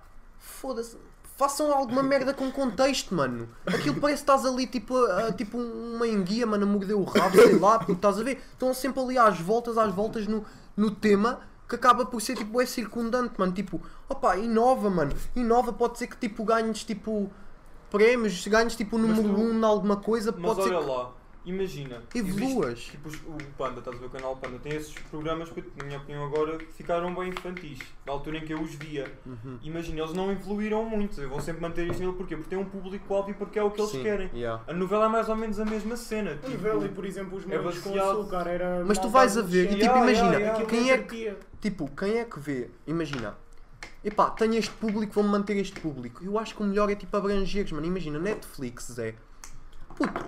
foda-se. 0.43 0.97
Façam 1.35 1.73
alguma 1.73 2.03
merda 2.03 2.31
com 2.33 2.51
contexto, 2.51 3.15
mano. 3.15 3.49
Aquilo 3.65 3.99
parece 3.99 4.23
que 4.23 4.29
estás 4.31 4.45
ali 4.45 4.67
tipo, 4.67 4.95
a, 4.95 5.27
a- 5.27 5.31
tipo 5.33 5.57
uma 5.57 6.07
enguia, 6.07 6.45
mano, 6.45 6.63
a 6.63 6.67
morder 6.67 6.95
o 6.95 7.03
rabo, 7.03 7.35
sei 7.35 7.57
lá, 7.57 7.79
porque 7.79 7.93
estás 7.93 8.19
a 8.19 8.23
ver. 8.23 8.41
Estão 8.51 8.71
sempre 8.73 9.01
ali 9.01 9.17
às 9.17 9.39
voltas, 9.39 9.77
às 9.77 9.91
voltas 9.93 10.27
no, 10.27 10.45
no 10.77 10.91
tema 10.91 11.39
que 11.67 11.75
acaba 11.75 12.05
por 12.05 12.21
ser 12.21 12.35
tipo 12.37 12.61
é 12.61 12.65
circundante, 12.67 13.33
mano. 13.37 13.51
Tipo, 13.51 13.81
opa, 14.07 14.37
inova, 14.37 14.89
mano. 14.91 15.11
Inova, 15.35 15.73
pode 15.73 15.97
ser 15.97 16.05
que 16.07 16.17
tipo 16.17 16.43
ganhes 16.43 16.83
tipo 16.83 17.31
prémios, 17.89 18.45
ganhes 18.47 18.75
tipo 18.75 18.97
número 18.97 19.23
tu- 19.23 19.29
1 19.35 19.43
um 19.43 19.59
em 19.59 19.63
alguma 19.63 19.95
coisa, 19.97 20.31
Mas 20.31 20.41
pode 20.41 20.63
ser 20.67 20.75
olha 20.75 20.85
que 20.85 20.91
lá, 20.91 21.11
imagina. 21.45 22.01
evoluas. 22.13 22.79
Tipo, 22.79 23.09
o 23.09 23.37
Panda, 23.57 23.79
estás 23.79 23.95
a 23.97 23.99
ver 23.99 24.05
o 24.05 24.09
canal 24.09 24.35
Panda, 24.37 24.57
tem 24.59 24.73
esses 24.73 24.93
programas 25.11 25.49
que, 25.49 25.63
na 25.77 25.83
minha 25.85 25.97
opinião, 25.97 26.23
agora 26.25 26.57
ficaram 26.75 27.13
bem 27.13 27.29
infantis. 27.29 27.79
Na 28.05 28.13
altura 28.13 28.37
em 28.37 28.45
que 28.45 28.53
eu 28.53 28.61
os 28.61 28.73
via. 28.75 29.11
Uhum. 29.25 29.57
Imagina, 29.63 30.01
eles 30.01 30.13
não 30.13 30.31
evoluíram 30.31 30.83
muito. 30.85 31.19
Eu 31.21 31.29
vou 31.29 31.41
sempre 31.41 31.61
manter 31.61 31.87
isto 31.87 31.99
nele 32.01 32.13
porquê? 32.13 32.35
Porque 32.35 32.49
tem 32.49 32.59
um 32.59 32.65
público-alvo 32.65 33.31
e 33.31 33.33
porque 33.33 33.59
é 33.59 33.63
o 33.63 33.71
que 33.71 33.79
eles 33.81 33.91
Sim, 33.91 34.03
querem. 34.03 34.29
yeah. 34.33 34.63
A 34.67 34.73
novela 34.73 35.05
é 35.05 35.09
mais 35.09 35.29
ou 35.29 35.35
menos 35.35 35.59
a 35.59 35.65
mesma 35.65 35.95
cena. 35.97 36.31
A 36.31 36.35
Tipo, 36.37 36.51
novela 36.51 36.85
e, 36.85 36.89
por 36.89 37.05
exemplo, 37.05 37.37
os 37.37 37.43
é 37.43 37.47
morangos 37.47 37.79
com 37.79 37.99
açúcar 37.99 38.47
era. 38.47 38.83
Mas 38.85 38.97
tu 38.97 39.09
vais 39.09 39.37
a 39.37 39.41
ver 39.41 39.65
e 39.65 39.67
tipo, 39.69 39.83
Yeah, 39.83 40.01
imagina, 40.01 40.39
yeah, 40.39 40.65
quem 40.65 40.91
é 40.91 40.97
que. 40.97 41.33
Tipo, 41.61 41.87
quem 41.95 42.17
é 42.19 42.25
que 42.25 42.39
vê? 42.39 42.69
Imagina. 42.87 43.37
Epá, 44.03 44.29
tenho 44.31 44.55
este 44.55 44.71
público, 44.71 45.13
vou 45.13 45.23
manter 45.23 45.55
este 45.57 45.79
público. 45.79 46.23
Eu 46.23 46.37
acho 46.37 46.55
que 46.55 46.61
o 46.61 46.65
melhor 46.65 46.89
é 46.89 46.95
tipo 46.95 47.15
abrangeres, 47.15 47.71
mano. 47.71 47.85
Imagina, 47.85 48.19
Netflix, 48.19 48.91
Zé. 48.91 49.15
Puto. 49.95 50.25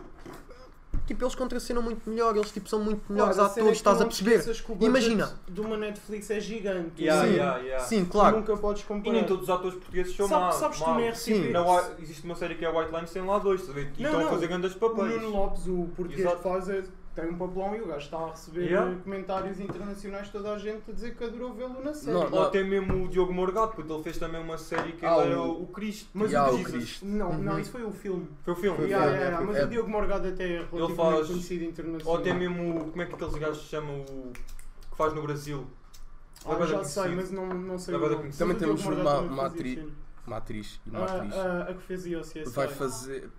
Tipo, 1.05 1.23
eles 1.23 1.35
contracenam 1.35 1.81
muito 1.83 2.09
melhor, 2.09 2.35
eles 2.35 2.51
tipo, 2.51 2.67
são 2.67 2.79
muito 2.83 3.03
melhores 3.11 3.35
Claro, 3.35 3.49
é 3.49 3.51
atores, 3.51 3.69
que 3.71 3.77
estás 3.77 4.01
a 4.01 4.05
perceber? 4.05 4.43
que 4.43 4.71
o 4.71 4.77
Imagina. 4.81 5.39
De 5.47 5.61
uma 5.61 5.77
Netflix 5.77 6.31
é 6.31 6.39
gigante. 6.39 7.03
Yeah, 7.03 7.27
Sim. 7.27 7.33
yeah, 7.35 7.57
yeah. 7.59 7.85
Sim, 7.85 8.05
claro. 8.05 8.37
nunca 8.37 8.57
podes 8.57 8.81
E 8.81 8.85
comparar. 8.85 9.13
nem 9.13 9.23
todos 9.23 9.43
os 9.43 9.49
atores 9.49 9.75
portugueses 9.75 10.15
são 10.15 10.27
Sabe- 10.27 10.41
maus. 10.41 10.55
sabes 10.55 10.77
tu 10.79 10.89
maus. 10.89 11.03
na 11.03 11.13
Sim. 11.15 11.49
Na 11.51 11.61
Wi- 11.61 11.91
existe 11.99 12.25
uma 12.25 12.35
série 12.35 12.55
que 12.55 12.65
é 12.65 12.69
White 12.69 12.91
Lines, 12.91 13.11
tem 13.11 13.23
lá 13.23 13.37
dois, 13.37 13.61
estás 13.61 13.77
a 13.77 13.81
ver? 13.81 13.91
E 13.97 14.01
Não, 14.01 14.09
estão 14.09 14.19
a 14.19 14.23
não. 14.23 14.31
fazer 14.31 14.47
grandes 14.47 14.75
O 14.75 14.79
papéis. 14.79 15.21
Nuno 15.21 15.29
Lopes, 15.29 15.67
o 15.67 15.87
português 15.95 16.19
Exato. 16.21 16.37
que 16.37 16.43
faz, 16.43 16.69
é- 16.69 16.83
tem 17.15 17.29
um 17.29 17.37
papelão 17.37 17.75
e 17.75 17.81
o 17.81 17.87
gajo 17.87 18.05
está 18.05 18.17
a 18.17 18.29
receber 18.31 18.65
Yeah. 18.65 18.95
comentários 19.03 19.59
internacionais 19.59 20.25
de 20.25 20.31
toda 20.33 20.53
a 20.53 20.57
gente 20.57 20.91
a 20.91 20.93
dizer 20.93 21.15
que 21.15 21.23
adorou 21.23 21.53
vê-lo 21.53 21.81
na 21.81 21.93
série. 21.93 22.11
Não, 22.17 22.29
Ou 22.31 22.43
até 22.43 22.61
mesmo 22.63 23.05
o 23.05 23.07
Diogo 23.07 23.33
Morgado, 23.33 23.71
porque 23.73 23.91
ele 23.91 24.03
fez 24.03 24.17
também 24.17 24.41
uma 24.41 24.57
série 24.57 24.91
que 24.91 25.05
Ah, 25.05 25.17
ele 25.19 25.31
era 25.31 25.41
o- 25.41 25.63
o 25.63 25.67
Cristo. 25.67 26.09
Mas 26.13 26.31
Yeah, 26.31 26.51
o 26.51 26.59
o 26.59 26.63
Cristo. 26.63 27.05
Não, 27.05 27.33
não, 27.39 27.53
Uhum. 27.53 27.59
isso 27.59 27.71
foi 27.71 27.83
o 27.83 27.91
filme. 27.91 28.27
Foi 28.43 28.53
o 28.53 28.55
filme. 28.57 28.75
Foi 28.77 28.85
o 28.85 28.87
Yeah, 28.89 29.05
filme, 29.07 29.23
yeah, 29.23 29.41
é, 29.43 29.45
mas 29.47 29.55
é- 29.57 29.63
o 29.63 29.67
Diogo 29.69 29.89
Morgado 29.89 30.27
até 30.27 30.43
é 30.43 30.47
relativamente 30.57 30.95
faz- 30.95 31.27
conhecido 31.27 31.63
Ou 31.63 31.69
internacional. 31.69 32.17
até 32.17 32.33
mesmo, 32.33 32.85
como 32.91 33.01
é 33.01 33.05
que 33.05 33.13
aqueles 33.15 33.35
gajos 33.35 33.57
se 33.63 33.69
chamam 33.69 34.01
o. 34.01 34.33
que 34.91 34.97
faz 34.97 35.13
no 35.13 35.21
Brasil? 35.21 35.65
Ah, 36.45 36.55
Vai 36.55 36.67
já 36.67 36.83
sei, 36.83 37.03
conhecido. 37.03 37.15
mas 37.15 37.31
não, 37.31 37.47
não 37.57 37.79
sei. 37.79 37.93
Também 38.37 38.55
temos 38.57 38.85
uma- 38.85 39.19
uma 39.19 39.35
fazia 39.43 39.45
atri- 39.47 39.75
cena. 39.75 39.87
Uma 40.27 40.37
atriz 40.37 40.79
e 40.85 40.89
uma 40.89 41.05
atriz. 41.05 41.33
ah, 41.35 41.67
a 41.69 41.73
que 41.73 41.81
fez 41.83 42.05
o 42.05 42.21
CSI. 42.21 42.43
Vai 42.49 42.67
fazer. 42.67 43.29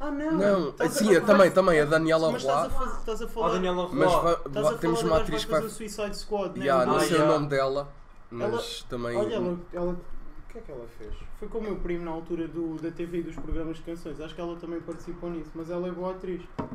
Ah, 0.00 0.10
não! 0.10 0.32
Não, 0.32 0.68
Estás 0.70 0.96
a- 0.96 0.98
sim, 0.98 1.14
é, 1.14 1.20
também, 1.20 1.50
também, 1.50 1.80
a 1.80 1.84
Daniela 1.84 2.30
Mas 2.32 2.42
estás 2.42 2.58
a, 2.58 2.68
Roy. 2.68 2.86
faz- 2.86 2.98
estás 3.00 3.22
a 3.22 3.24
Ah, 3.24 3.28
falar. 3.28 3.52
Daniela 3.52 3.88
Mas 3.92 4.12
Roy. 4.12 4.22
va- 4.22 4.32
Estás 4.32 4.56
a 4.56 4.60
va- 4.60 4.66
falar 4.68 4.78
temos 4.78 4.98
da 5.00 5.04
uma 5.06 5.10
gaja 5.12 5.22
atriz 5.24 5.44
que 5.44 5.50
vai 5.50 5.60
fazer 5.62 5.72
o 5.72 5.76
Suicide 5.76 6.16
Squad, 6.18 6.58
né? 6.58 6.64
Yeah, 6.66 6.86
não 6.86 6.96
Ah, 6.96 7.00
sei 7.00 7.08
o 7.10 7.14
yeah. 7.14 7.32
nome 7.34 7.46
dela, 7.48 7.88
mas 8.30 8.82
também. 8.88 9.16
Olha, 9.16 9.34
ela, 9.34 9.58
ela. 9.72 9.92
O 9.92 10.50
que 10.50 10.58
é 10.58 10.60
que 10.62 10.72
ela 10.72 10.86
fez? 10.98 11.14
Foi 11.38 11.46
com 11.48 11.58
o 11.58 11.62
meu 11.62 11.76
primo 11.76 12.04
na 12.04 12.10
altura 12.10 12.48
do, 12.48 12.76
da 12.76 12.90
TV 12.90 13.18
e 13.18 13.22
dos 13.22 13.34
programas 13.36 13.76
de 13.76 13.82
canções. 13.82 14.18
Acho 14.20 14.34
que 14.34 14.40
ela 14.40 14.56
também 14.56 14.80
participou 14.80 15.30
nisso, 15.30 15.50
mas 15.54 15.70
ela 15.70 15.86
é 15.88 15.90
boa 15.92 16.12
atriz. 16.12 16.42
Ah, 16.58 16.66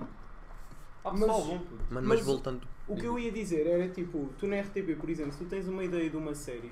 Mas- 1.12 1.20
pessoal, 1.20 1.42
bom. 1.42 1.58
Mano, 1.58 1.68
Mas- 1.90 2.06
mas 2.08 2.22
voltando. 2.26 2.62
O 2.88 2.96
que 2.96 3.06
eu 3.06 3.18
ia 3.20 3.32
dizer 3.32 3.66
era 3.68 3.88
tipo, 3.90 4.30
tu 4.40 4.46
na 4.48 4.58
RTP, 4.58 4.96
por 4.96 5.10
exemplo, 5.10 5.32
se 5.34 5.40
tu 5.40 5.46
tens 5.46 5.68
uma 5.68 5.84
ideia 5.84 6.10
de 6.10 6.16
uma 6.18 6.34
série, 6.36 6.72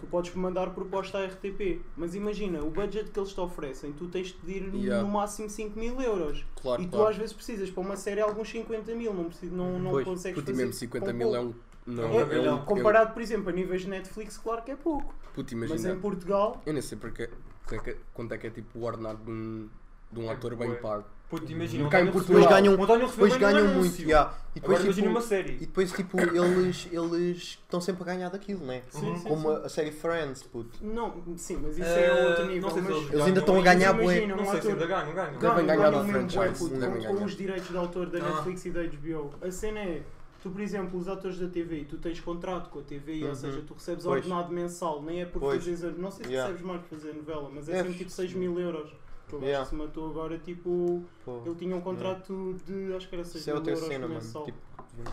tu 0.00 0.06
podes 0.06 0.34
mandar 0.34 0.70
proposta 0.70 1.18
à 1.18 1.26
RTP, 1.26 1.80
mas 1.96 2.14
imagina, 2.14 2.62
o 2.62 2.70
budget 2.70 3.10
que 3.10 3.18
eles 3.18 3.32
te 3.32 3.40
oferecem, 3.40 3.92
tu 3.92 4.06
tens 4.08 4.28
de 4.28 4.34
pedir 4.34 4.74
Yeah. 4.74 5.02
no 5.02 5.08
máximo 5.12 5.48
5 5.48 5.78
mil 5.78 6.00
euros. 6.00 6.44
Claro, 6.60 6.82
e 6.82 6.86
tu 6.86 6.92
claro. 6.92 7.08
às 7.10 7.16
vezes 7.16 7.32
precisas 7.32 7.70
para 7.70 7.80
uma 7.82 7.96
série 7.96 8.20
alguns 8.20 8.48
50 8.50 8.94
mil, 8.94 9.12
não, 9.14 9.24
precis- 9.24 9.50
não, 9.52 9.78
não 9.78 9.90
Pois, 9.90 10.04
consegues 10.04 10.40
fazer. 10.40 10.56
mesmo 10.56 10.72
50 10.72 11.06
com 11.06 11.12
mil 11.12 11.28
pouco. 11.32 11.36
é 11.36 11.46
um. 11.48 11.54
Não, 11.86 12.04
É, 12.04 12.34
é, 12.34 12.44
é 12.46 12.52
um. 12.52 12.64
Comparado, 12.64 13.12
por 13.14 13.22
exemplo, 13.22 13.48
a 13.48 13.52
níveis 13.52 13.82
de 13.82 13.88
Netflix, 13.88 14.36
claro 14.36 14.62
que 14.62 14.70
é 14.70 14.76
pouco. 14.76 15.14
Puto, 15.34 15.56
Mas 15.56 15.70
imagina. 15.70 15.94
em 15.94 16.00
Portugal, 16.00 16.60
Eu 16.66 16.72
nem 16.72 16.82
sei 16.82 16.98
porque, 16.98 17.30
porque- 17.66 17.96
quanto 18.12 18.34
é 18.34 18.38
que 18.38 18.46
é 18.46 18.50
tipo 18.50 18.78
o 18.78 18.84
ordenado 18.84 19.24
de 19.24 19.30
um, 19.30 19.68
de 20.12 20.20
um 20.20 20.24
É 20.24 20.32
ator 20.34 20.54
bem 20.56 20.74
pago. 20.76 21.04
Puto, 21.28 21.52
imagina, 21.52 21.86
Cá 21.90 22.00
em 22.00 22.10
Portugal- 22.10 22.40
recebeu- 22.40 22.76
Ganham- 22.86 23.06
Depois 23.10 23.36
ganham 23.36 23.58
anúncio. 23.58 23.78
muito, 23.80 24.02
yeah. 24.02 24.34
E 24.56 24.60
depois, 24.60 24.78
Agora 24.80 24.94
tipo, 24.94 25.08
uma 25.10 25.20
série. 25.20 25.52
e 25.52 25.66
depois 25.66 25.92
tipo, 25.92 26.18
eles, 26.18 26.88
eles 26.90 27.36
estão 27.36 27.80
sempre 27.82 28.02
a 28.02 28.06
ganhar 28.06 28.30
daquilo, 28.30 28.64
né? 28.64 28.82
sim, 28.88 29.14
sim, 29.14 29.28
Como 29.28 29.50
sim. 29.54 29.62
a, 29.62 29.68
série 29.68 29.92
Friends, 29.92 30.42
puto. 30.44 30.78
Não, 30.80 31.22
sim, 31.36 31.58
mas 31.62 31.76
isso 31.76 31.86
Eh, 31.86 32.06
é 32.06 32.28
outro 32.28 32.46
nível. 32.46 32.62
não 32.62 32.70
sei 32.70 32.82
se 32.82 32.88
mas 32.88 32.96
eles 32.98 33.12
Eles 33.12 33.24
ainda 33.26 33.40
estão 33.40 33.58
a 33.58 33.62
ganhar 33.62 33.92
bué. 33.92 34.26
Não 34.26 34.36
um 34.36 34.46
sei 34.50 34.62
se 34.62 34.68
ainda 34.68 34.86
ganham, 34.86 35.14
ganham. 35.14 35.38
Devem 35.38 35.66
ganhar 35.66 35.90
mesmo 35.90 36.08
franchise, 36.12 36.70
com, 36.70 37.24
os 37.24 37.36
direitos 37.36 37.68
de 37.68 37.76
autor 37.76 38.06
da 38.06 38.18
Ah. 38.20 38.22
Netflix 38.30 38.64
e 38.64 38.70
da 38.70 38.82
HBO. 38.82 39.30
A 39.42 39.50
cena 39.50 39.80
é, 39.80 40.02
tu 40.42 40.48
por 40.48 40.62
exemplo, 40.62 40.98
os 40.98 41.08
atores 41.08 41.38
da 41.38 41.48
TV, 41.48 41.84
tu 41.84 41.98
tens 41.98 42.18
contrato 42.20 42.70
com 42.70 42.78
a 42.78 42.82
TV, 42.82 43.22
Uhum. 43.24 43.28
ou 43.28 43.34
seja, 43.34 43.62
tu 43.66 43.74
recebes 43.74 44.02
Pois. 44.02 44.24
ordenado 44.24 44.50
mensal, 44.50 45.02
nem 45.02 45.20
é 45.20 45.26
por 45.26 45.40
Pois. 45.40 45.62
fazer, 45.62 45.92
não 45.98 46.10
sei 46.10 46.24
se 46.24 46.32
Yeah. 46.32 46.50
recebes 46.50 46.66
mais 46.66 46.80
por 46.86 46.96
fazer 46.98 47.12
novela, 47.14 47.50
mas 47.54 47.68
é 47.68 47.72
Deves. 47.72 47.82
sempre 47.82 47.98
tipo 47.98 48.10
6 48.10 48.32
mil 48.32 48.58
euros. 48.58 48.90
Que 49.28 49.36
o 49.36 49.38
gajo 49.38 49.50
Yeah. 49.50 49.68
se 49.68 49.74
matou 49.74 50.10
agora, 50.10 50.38
tipo, 50.38 51.02
Pô. 51.24 51.42
ele 51.44 51.54
tinha 51.54 51.76
um 51.76 51.80
contrato 51.80 52.56
de, 52.64 52.94
acho 52.94 53.08
que 53.08 53.14
era 53.14 53.24
6 53.24 53.36
Isso 53.42 53.50
é 53.50 53.52
mil 53.52 53.60
outra 53.60 53.76
cena, 53.76 54.08
mano. 54.08 54.20
Tipo, 54.20 54.58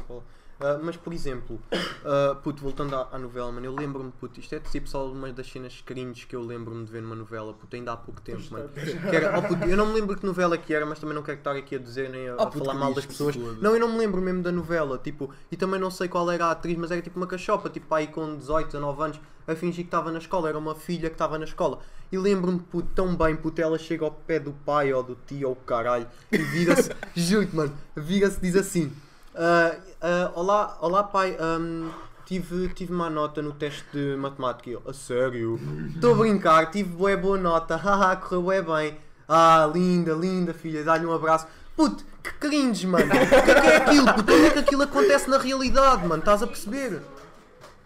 falar. 0.07 0.23
Ah, 0.59 0.79
mas 0.81 0.95
por 0.95 1.11
exemplo, 1.11 1.59
ah, 2.05 2.35
puto, 2.41 2.61
voltando 2.61 2.95
à, 2.95 3.09
à 3.11 3.19
novela, 3.19 3.51
mano, 3.51 3.65
eu 3.65 3.75
lembro-me, 3.75 4.11
puto, 4.11 4.39
isto 4.39 4.55
é 4.55 4.59
tipo 4.59 4.87
só 4.87 5.05
uma 5.05 5.31
das 5.31 5.47
cenas 5.47 5.81
cringe 5.85 6.25
que 6.25 6.35
eu 6.35 6.41
lembro-me 6.41 6.85
de 6.85 6.91
ver 6.91 7.01
numa 7.01 7.15
novela, 7.15 7.53
puto, 7.53 7.75
ainda 7.75 7.91
há 7.91 7.97
pouco 7.97 8.21
tempo, 8.21 8.41
mano. 8.51 8.69
Que 8.69 9.15
era, 9.15 9.35
oh, 9.37 9.41
puto, 9.41 9.65
eu 9.65 9.75
não 9.75 9.87
me 9.87 9.93
lembro 9.93 10.15
que 10.15 10.25
novela 10.25 10.57
que 10.57 10.73
era, 10.73 10.85
mas 10.85 10.99
também 10.99 11.13
não 11.13 11.23
quero 11.23 11.39
estar 11.39 11.55
aqui 11.55 11.75
a 11.75 11.79
dizer 11.79 12.09
nem 12.09 12.29
a, 12.29 12.35
Ah, 12.35 12.43
a 12.43 12.45
puto, 12.45 12.63
falar 12.63 12.79
mal 12.79 12.93
das 12.93 13.05
pessoas. 13.05 13.35
Não, 13.35 13.73
eu 13.73 13.79
não 13.79 13.91
me 13.91 13.97
lembro 13.97 14.21
mesmo 14.21 14.41
da 14.41 14.51
novela, 14.51 14.97
tipo, 14.97 15.29
e 15.51 15.57
também 15.57 15.79
não 15.79 15.91
sei 15.91 16.07
qual 16.07 16.29
era 16.31 16.45
a 16.45 16.51
atriz, 16.51 16.77
mas 16.77 16.89
era 16.89 17.01
tipo 17.01 17.17
uma 17.17 17.27
cachopa, 17.27 17.69
tipo 17.69 17.93
aí 17.93 18.07
com 18.07 18.37
18, 18.37 18.67
19 18.67 19.01
anos, 19.03 19.19
a 19.47 19.55
fingir 19.55 19.83
que 19.83 19.89
estava 19.89 20.11
na 20.11 20.19
escola, 20.19 20.47
era 20.47 20.57
uma 20.57 20.73
filha 20.73 21.09
que 21.09 21.15
estava 21.15 21.37
na 21.37 21.45
escola. 21.45 21.79
E 22.11 22.17
lembro-me, 22.17 22.59
puto, 22.59 22.87
tão 22.95 23.13
bem, 23.15 23.35
puto, 23.35 23.61
ela 23.61 23.77
chega 23.77 24.05
ao 24.05 24.11
pé 24.11 24.39
do 24.39 24.53
pai 24.53 24.93
ou 24.93 25.03
do 25.03 25.17
tio 25.27 25.49
ou 25.49 25.55
caralho 25.55 26.07
e 26.31 26.37
vira-se, 26.37 26.91
juro-te, 27.13 27.53
mano, 27.53 27.75
vira-se 27.95 28.39
diz 28.39 28.55
assim: 28.55 28.91
ah, 29.35 29.75
ah, 30.01 30.31
Olá, 30.35 30.77
olá 30.81 31.03
pai, 31.03 31.37
ahm, 31.39 31.89
tive, 32.25 32.69
tive 32.69 32.91
má 32.93 33.09
nota 33.09 33.41
no 33.41 33.51
teste 33.51 33.85
de 33.93 34.15
matemática. 34.15 34.79
A 34.87 34.93
sério? 34.93 35.59
Estou 35.93 36.13
a 36.13 36.17
brincar, 36.17 36.71
tive 36.71 36.89
bué 36.89 37.15
boa 37.15 37.37
nota, 37.37 37.75
haha, 37.77 38.15
correu 38.15 38.41
bué 38.41 38.61
bem. 38.61 38.97
Ah, 39.27 39.69
linda, 39.73 40.13
linda 40.13 40.53
filha, 40.53 40.83
dá-lhe 40.83 41.05
um 41.05 41.13
abraço. 41.13 41.47
Puto, 41.75 42.05
que 42.23 42.31
cringe, 42.33 42.87
mano. 42.87 43.05
O 43.05 43.09
que 43.43 43.51
é 43.51 43.61
que 43.61 43.67
é 43.67 43.75
aquilo? 43.77 44.13
Puto, 44.13 44.33
onde 44.33 44.45
é 44.45 44.49
que 44.51 44.59
aquilo 44.59 44.83
acontece 44.83 45.29
na 45.29 45.37
realidade, 45.37 46.07
mano? 46.07 46.19
Estás 46.19 46.41
a 46.41 46.47
perceber? 46.47 47.01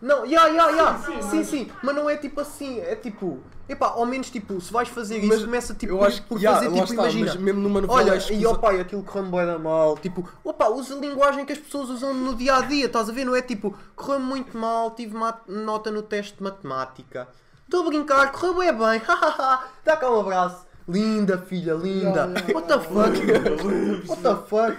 Não, 0.01 0.25
ya, 0.25 0.47
ya, 0.47 0.69
ya. 0.71 0.99
Sim, 1.29 1.43
sim, 1.43 1.71
mas 1.83 1.93
não 1.95 2.09
é 2.09 2.15
tipo 2.17 2.39
assim, 2.39 2.79
é 2.79 2.95
tipo. 2.95 3.39
Epá, 3.67 3.87
ao 3.87 4.05
menos 4.05 4.31
tipo, 4.31 4.59
se 4.59 4.73
vais 4.73 4.87
fazer 4.89 5.19
isso, 5.19 5.27
Mas 5.27 5.43
começa 5.43 5.75
tipo 5.75 5.93
eu 5.93 6.03
acho 6.03 6.23
por 6.23 6.39
que 6.39 6.43
yeah, 6.45 6.59
fazer 6.59 6.73
tipo, 6.73 6.91
está, 6.91 7.03
imagina. 7.03 7.35
mesmo 7.35 7.61
numa 7.61 7.81
novela 7.81 8.13
Olha, 8.13 8.33
e 8.33 8.45
ó 8.47 8.55
pai, 8.55 8.79
aquilo 8.79 9.03
correu-me 9.03 9.45
da 9.45 9.59
mal. 9.59 9.95
Tipo, 9.97 10.27
opa, 10.43 10.69
usa 10.69 10.95
a 10.95 10.99
linguagem 10.99 11.45
que 11.45 11.53
as 11.53 11.59
pessoas 11.59 11.89
usam 11.89 12.11
no 12.13 12.33
dia 12.33 12.55
a 12.55 12.61
dia, 12.61 12.87
estás 12.87 13.09
a 13.09 13.11
ver? 13.11 13.25
Não 13.25 13.35
é 13.35 13.43
tipo, 13.43 13.75
correu-me 13.95 14.25
muito 14.25 14.57
mal, 14.57 14.89
tive 14.91 15.15
ma- 15.15 15.39
nota 15.47 15.91
no 15.91 16.01
teste 16.01 16.37
de 16.37 16.43
matemática. 16.43 17.27
Estou 17.65 17.83
a 17.85 17.89
brincar, 17.89 18.31
correu 18.31 18.55
bem 18.55 18.73
bem, 18.73 18.99
hahaha, 19.05 19.63
dá 19.85 19.95
cá 19.97 20.09
um 20.09 20.21
abraço. 20.21 20.65
Linda, 20.87 21.37
filha, 21.37 21.75
linda. 21.75 22.25
Yeah, 22.25 22.39
yeah, 22.47 22.53
What 22.55 22.67
the 22.67 22.79
fuck? 22.79 23.13
What 24.09 24.21
the 24.23 24.35
fuck? 24.47 24.77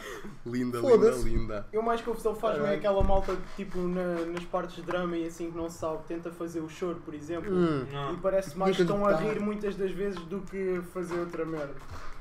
Linda, 0.51 0.79
linda, 0.81 1.11
linda. 1.11 1.67
Eu 1.73 1.83
mais 1.83 2.01
confusão 2.01 2.35
faz-me 2.35 2.67
é 2.67 2.75
aquela 2.75 3.03
malta 3.03 3.35
que, 3.37 3.65
tipo, 3.65 3.79
na- 3.79 4.25
nas 4.27 4.45
partes 4.45 4.77
de 4.77 4.83
drama 4.83 5.17
e 5.17 5.27
assim 5.27 5.51
que 5.51 5.57
não 5.57 5.69
se 5.69 5.79
sabe, 5.79 5.99
tenta 6.07 6.31
fazer 6.31 6.61
o 6.61 6.69
choro, 6.69 7.01
por 7.05 7.15
exemplo. 7.15 7.53
Hum. 7.53 7.87
E 7.89 7.95
Não. 7.95 8.17
parece 8.21 8.57
mais 8.59 8.75
que 8.77 8.83
estão 8.83 9.05
a 9.07 9.15
rir 9.17 9.41
muitas 9.41 9.77
das 9.77 9.91
vezes 9.93 10.21
do 10.27 10.41
que 10.41 10.81
fazer 10.93 11.19
outra 11.19 11.45
merda. 11.45 11.75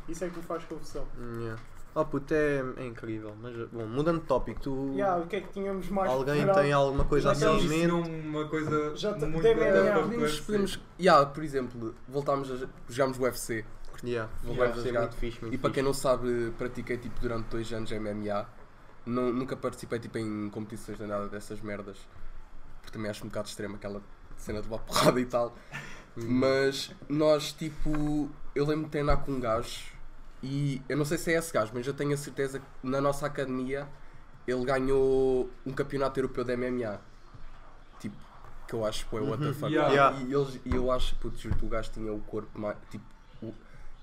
Isso 0.07 0.23
é 0.23 0.29
que 0.29 0.37
me 0.37 0.43
faz 0.43 0.63
confusão. 0.65 1.05
Hum, 1.19 1.41
yeah. 1.41 1.61
Oh 1.95 2.05
puto, 2.05 2.33
é, 2.33 2.63
é 2.77 2.85
incrível. 2.85 3.33
Mas, 3.41 3.55
bom, 3.69 3.85
mudando 3.87 4.19
de 4.21 4.25
tópico, 4.27 4.61
tu. 4.61 4.91
Yeah, 4.93 5.21
o 5.23 5.27
que 5.27 5.37
é 5.37 5.41
que 5.41 5.51
tínhamos 5.51 5.89
mais 5.89 6.09
Alguém 6.11 6.35
preparado? 6.37 6.61
tem 6.63 6.71
alguma 6.71 7.03
coisa 7.05 7.31
assim 7.31 7.45
em 7.47 7.67
mente? 7.67 7.91
uma 7.91 8.47
coisa 8.47 8.95
Já 8.95 9.11
muito 9.15 9.33
Podemos, 9.33 10.39
podemos, 10.41 10.79
yeah, 10.99 11.25
por 11.25 11.43
exemplo, 11.43 11.95
voltámos 12.07 12.51
a 12.51 12.67
jogámos 12.87 13.17
o 13.17 13.23
UFC. 13.23 13.65
Yeah. 14.03 14.31
Voltámos 14.43 14.57
Yeah, 14.57 14.75
a 14.75 14.77
isso 14.79 14.87
é 14.87 14.99
muito 15.01 15.15
fixe, 15.17 15.41
muito 15.41 15.53
E 15.53 15.57
para 15.57 15.69
fixe. 15.69 15.73
quem 15.75 15.83
não 15.83 15.93
sabe, 15.93 16.53
pratiquei 16.57 16.97
tipo 16.97 17.19
durante 17.19 17.47
dois 17.49 17.71
anos 17.73 17.91
MMA. 17.91 18.47
Não, 19.05 19.31
nunca 19.33 19.55
participei 19.57 19.99
tipo 19.99 20.17
em 20.17 20.49
competições 20.49 20.99
nem 20.99 21.07
nada 21.07 21.27
dessas 21.27 21.59
merdas. 21.61 21.97
Porque 22.81 22.91
também 22.97 23.09
acho 23.11 23.23
um 23.25 23.27
bocado 23.27 23.47
extremo 23.47 23.75
aquela 23.75 24.01
cena 24.37 24.61
de 24.61 24.69
levar 24.69 24.79
porrada 24.85 25.19
e 25.19 25.25
tal. 25.25 25.55
Mas 26.15 26.91
nós 27.07 27.51
tipo. 27.53 28.29
Eu 28.55 28.65
lembro 28.65 28.85
de 28.85 28.91
treinar 28.91 29.17
com 29.23 29.31
um 29.33 29.39
gajo 29.39 29.91
e 30.43 30.81
eu 30.89 30.97
não 30.97 31.05
sei 31.05 31.17
se 31.17 31.31
é 31.33 31.37
esse 31.37 31.53
gajo, 31.53 31.71
mas 31.73 31.85
eu 31.85 31.93
tenho 31.93 32.13
a 32.13 32.17
certeza 32.17 32.59
que 32.59 32.65
na 32.83 32.99
nossa 32.99 33.25
academia 33.25 33.87
ele 34.47 34.65
ganhou 34.65 35.49
um 35.65 35.71
campeonato 35.71 36.19
europeu 36.19 36.43
de 36.43 36.55
MMA. 36.57 36.99
Tipo, 37.99 38.15
que 38.67 38.73
eu 38.73 38.85
acho 38.85 39.07
que 39.07 39.15
é 39.15 39.19
what 39.19 39.37
the 39.41 39.47
Uhum. 39.49 39.53
fuck. 39.53 39.71
Yeah. 39.71 39.91
Yeah. 39.93 40.17
E, 40.21 40.33
eles, 40.33 40.59
e 40.65 40.75
eu 40.75 40.91
acho, 40.91 41.15
puto, 41.17 41.37
juro, 41.37 41.55
o 41.61 41.67
gajo 41.69 41.91
tinha 41.91 42.11
o 42.11 42.19
corpo 42.21 42.59
mais. 42.59 42.77
Tipo, 42.89 43.05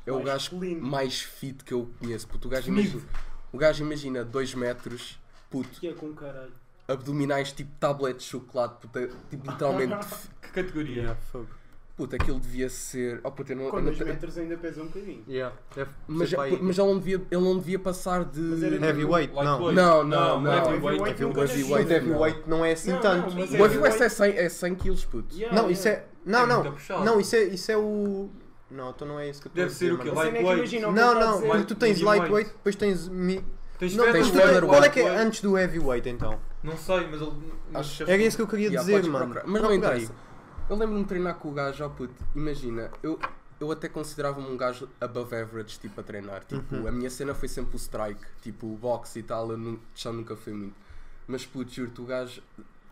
é 0.06 0.12
o 0.12 0.22
gajo 0.22 0.50
clean. 0.58 0.78
mais 0.80 1.20
fit 1.20 1.64
que 1.64 1.74
eu 1.74 1.90
conheço. 1.98 2.26
Puto, 2.28 2.48
o 2.48 2.50
gajo 2.50 2.68
imagina. 2.70 3.02
O 3.52 3.58
gajo 3.58 3.84
imagina 3.84 4.24
2 4.24 4.54
metros, 4.54 5.18
puto, 5.50 5.80
Que 5.80 5.88
é 5.88 5.92
com 5.92 6.12
caralho. 6.14 6.52
abdominais 6.88 7.52
tipo 7.52 7.70
tablet 7.80 8.18
de 8.18 8.24
chocolate, 8.24 8.76
puto, 8.80 8.98
é, 8.98 9.08
tipo 9.30 9.50
literalmente. 9.50 9.94
Que 10.42 10.48
categoria? 10.62 10.96
Yeah, 10.96 11.20
fogo. 11.32 11.48
Puto, 11.96 12.14
aquilo 12.14 12.38
devia 12.38 12.68
ser. 12.68 13.20
Oh, 13.24 13.30
puto, 13.30 13.52
eu 13.52 13.56
não, 13.56 13.70
Com 13.70 13.76
não 13.78 13.84
2 13.86 13.96
te- 13.96 14.04
metros 14.04 14.36
ainda 14.36 14.54
pesa 14.58 14.82
um 14.82 14.86
bocadinho. 14.86 15.24
Yeah. 15.26 15.56
Deve 15.74 15.90
mas, 16.06 16.28
ser 16.28 16.40
aí. 16.40 16.58
mas 16.60 16.78
ele, 16.78 16.86
não 16.88 16.98
devia, 16.98 17.14
ele 17.30 17.40
não 17.42 17.58
devia 17.58 17.78
passar 17.78 18.22
de. 18.26 18.40
Heavyweight, 18.40 19.32
não. 19.34 19.42
Lightweight. 19.42 19.74
Não, 19.74 20.04
não, 20.04 20.40
não. 20.42 20.52
heavyweight. 20.52 20.84
Heavyweight 20.84 21.24
O 21.24 21.28
nunca 21.28 21.40
heavyweight 21.40 21.88
nasceu. 21.88 21.96
heavyweight 21.96 22.42
não 22.50 22.64
é 22.64 22.72
assim 22.72 22.90
Não, 22.92 23.00
tanto. 23.00 23.30
não, 23.30 23.36
mas 23.38 23.50
O 23.50 23.56
heavyweight 23.56 24.02
é 24.02 24.08
100, 24.10 24.32
é 24.36 24.48
100 24.50 24.74
kg, 24.74 25.06
puto. 25.06 25.34
Yeah, 25.34 25.56
Não, 25.62 25.70
isso 25.70 25.88
yeah. 25.88 26.04
é. 26.04 26.08
Não, 26.30 26.40
É 26.40 26.46
não. 26.46 26.62
muito 26.64 26.72
puxado. 26.74 27.04
Não, 27.04 27.18
isso 27.20 27.34
é, 27.36 27.42
isso 27.44 27.72
é 27.72 27.76
o. 27.78 28.28
Não, 28.70 28.90
então 28.90 29.06
não 29.06 29.20
é 29.20 29.28
isso 29.30 29.40
que 29.40 29.46
eu 29.46 29.50
estou 29.50 29.64
Deve 29.64 29.74
ser 29.74 29.84
dizer, 29.84 29.94
o 29.94 29.98
quê? 30.02 30.08
é 30.08 30.10
que 30.10 30.16
Lightweight. 30.42 30.80
Não, 30.80 30.92
não, 30.92 31.34
dizer. 31.36 31.46
porque 31.48 31.64
tu 31.64 31.74
tens 31.76 32.00
lightweight, 32.00 32.32
weight. 32.34 32.50
depois 32.52 32.76
tens. 32.76 33.08
Mi... 33.08 33.44
Tens 33.78 33.94
Não, 33.94 34.10
tens 34.10 34.28
featherweight. 34.28 34.66
qual 34.66 34.82
é 34.84 34.88
que 34.88 35.00
é 35.00 35.16
antes 35.18 35.40
do 35.42 35.56
heavyweight 35.58 36.08
então? 36.08 36.40
Não 36.64 36.76
sei, 36.76 37.06
mas 37.08 37.20
ele. 37.20 37.32
Acho- 37.74 38.02
Era 38.04 38.22
isso 38.22 38.36
que 38.36 38.42
eu 38.42 38.48
queria 38.48 38.68
Yeah, 38.68 38.80
dizer, 38.84 39.08
mano. 39.08 39.26
procurar. 39.26 39.46
Mas 39.46 39.62
não 39.62 39.70
aí. 39.70 39.76
interessa. 39.76 40.12
Eu 40.68 40.76
lembro-me 40.76 41.02
de 41.02 41.08
treinar 41.08 41.34
com 41.36 41.48
o 41.50 41.52
gajo, 41.52 41.84
ó 41.84 41.88
puto, 41.88 42.12
imagina, 42.34 42.90
eu, 43.02 43.20
eu 43.60 43.70
até 43.70 43.88
considerava-me 43.88 44.48
um 44.48 44.56
gajo 44.56 44.88
above 45.00 45.36
average, 45.36 45.78
tipo, 45.78 46.00
a 46.00 46.02
treinar. 46.02 46.42
Tipo, 46.44 46.74
Uhum. 46.74 46.88
a 46.88 46.90
minha 46.90 47.08
cena 47.10 47.34
foi 47.34 47.48
sempre 47.48 47.76
o 47.76 47.78
strike, 47.78 48.24
tipo, 48.42 48.66
o 48.66 48.76
boxe 48.76 49.20
e 49.20 49.22
tal, 49.22 49.48
eu 49.52 49.78
já 49.94 50.10
nunca 50.10 50.34
fui 50.34 50.52
muito. 50.54 50.74
Mas, 51.28 51.46
puto, 51.46 51.70
juro-te, 51.70 52.00
o 52.00 52.04
gajo, 52.04 52.42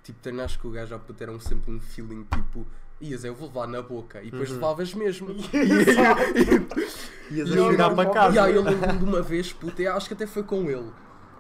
tipo, 0.04 0.20
treinaste 0.20 0.56
com 0.60 0.68
o 0.68 0.70
gajo, 0.70 0.94
ó 0.94 0.98
puto, 0.98 1.20
era 1.20 1.32
um, 1.32 1.40
sempre 1.40 1.72
um 1.72 1.80
feeling, 1.80 2.24
tipo, 2.32 2.64
ias, 3.08 3.24
eu 3.24 3.34
vou 3.34 3.48
levar 3.48 3.66
na 3.66 3.82
boca, 3.82 4.22
e 4.22 4.30
depois 4.30 4.48
Uhum. 4.50 4.56
levavas 4.56 4.94
mesmo. 4.94 5.28
Ias 7.30 7.48
E 7.48 7.52
a 7.58 7.70
chegar 7.70 7.94
para 7.94 8.10
casa. 8.10 8.36
E 8.36 8.38
aí 8.38 8.54
eu 8.54 8.62
lembro-me 8.64 8.98
de 8.98 9.04
uma 9.04 9.22
vez, 9.22 9.52
puto, 9.52 9.80
eu 9.80 9.92
acho 9.94 10.08
que 10.08 10.14
até 10.14 10.26
foi 10.26 10.42
com 10.42 10.70
ele, 10.70 10.90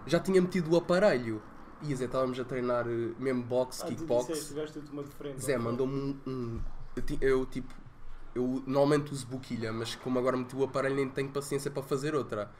já 0.06 0.18
tinha 0.20 0.40
metido 0.40 0.72
o 0.72 0.76
aparelho. 0.76 1.42
E 1.82 1.94
Zé, 1.94 2.06
estávamos 2.06 2.40
a 2.40 2.44
treinar 2.44 2.86
eh, 2.88 3.10
mesmo 3.18 3.42
boxe, 3.42 3.82
Ah, 3.82 3.86
tu 3.86 3.90
kickbox. 3.94 4.26
disseste. 4.28 4.54
Zé 5.38 5.58
mandou-me 5.58 5.94
um, 5.94 6.16
um- 6.26 6.60
eu, 7.20 7.44
tipo. 7.46 7.74
Eu 8.34 8.62
normalmente 8.66 9.12
uso 9.12 9.26
boquilha, 9.28 9.72
mas 9.72 9.94
como 9.94 10.18
agora 10.18 10.36
meti 10.36 10.56
o 10.56 10.64
aparelho 10.64 10.96
nem 10.96 11.08
tenho 11.08 11.28
paciência 11.28 11.70
para 11.70 11.82
fazer 11.84 12.14
outra. 12.16 12.50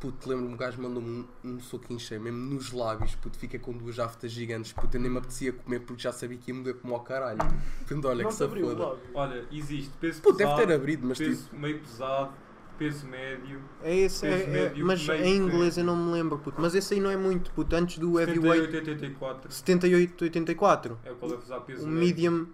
Puto, 0.00 0.28
lembro-me, 0.28 0.54
o 0.54 0.56
gajo 0.56 0.80
mandou-me 0.80 1.26
um, 1.44 1.50
um 1.56 1.60
soquinho 1.60 1.98
cheio, 1.98 2.20
mesmo 2.20 2.38
nos 2.54 2.70
lábios, 2.70 3.16
puto, 3.16 3.36
fiquei 3.36 3.58
com 3.58 3.72
duas 3.72 3.98
aftas 3.98 4.30
gigantes, 4.30 4.72
puto, 4.72 4.96
eu 4.96 5.00
nem 5.00 5.10
me 5.10 5.18
apetecia 5.18 5.52
comer 5.52 5.80
porque 5.80 6.00
já 6.00 6.12
sabia 6.12 6.38
que 6.38 6.52
ia 6.52 6.54
morrer 6.54 6.74
como 6.74 6.94
ao 6.94 7.00
caralho. 7.00 7.38
Portanto, 7.78 8.04
olha 8.06 8.22
Não 8.22 8.30
que 8.30 8.60
logo. 8.60 8.98
Olha, 9.12 9.44
existe 9.50 9.90
peso 10.00 10.22
Puto, 10.22 10.38
deve 10.38 10.50
pesado, 10.52 10.66
ter 10.68 10.74
abrido, 10.74 11.04
mas 11.06 11.18
peso 11.18 11.42
tipo. 11.44 11.56
meio 11.56 11.80
pesado, 11.80 12.32
peso 12.78 13.08
médio. 13.08 13.60
É 13.82 13.96
esse, 13.96 14.24
é, 14.24 14.30
Peso 14.38 14.44
é- 14.44 14.52
médio, 14.52 14.86
mas 14.86 15.08
em 15.08 15.36
inglês 15.36 15.76
eu 15.76 15.84
não 15.84 15.96
me 15.96 16.12
lembro, 16.12 16.38
puto. 16.38 16.60
Mas 16.60 16.76
esse 16.76 16.94
aí 16.94 17.00
não 17.00 17.10
é 17.10 17.16
muito, 17.16 17.50
puto. 17.50 17.74
Antes 17.74 17.98
do 17.98 18.20
heavyweight 18.20 18.66
78, 18.66 18.88
84. 18.90 19.52
78, 19.52 20.22
84. 20.24 20.98
É 21.04 21.10
o 21.10 21.16
que 21.16 21.24
ele 21.24 21.32
deve 21.32 21.42
usar 21.44 21.60
peso 21.62 21.84
O 21.84 21.88
médio. 21.88 22.00
medium. 22.06 22.46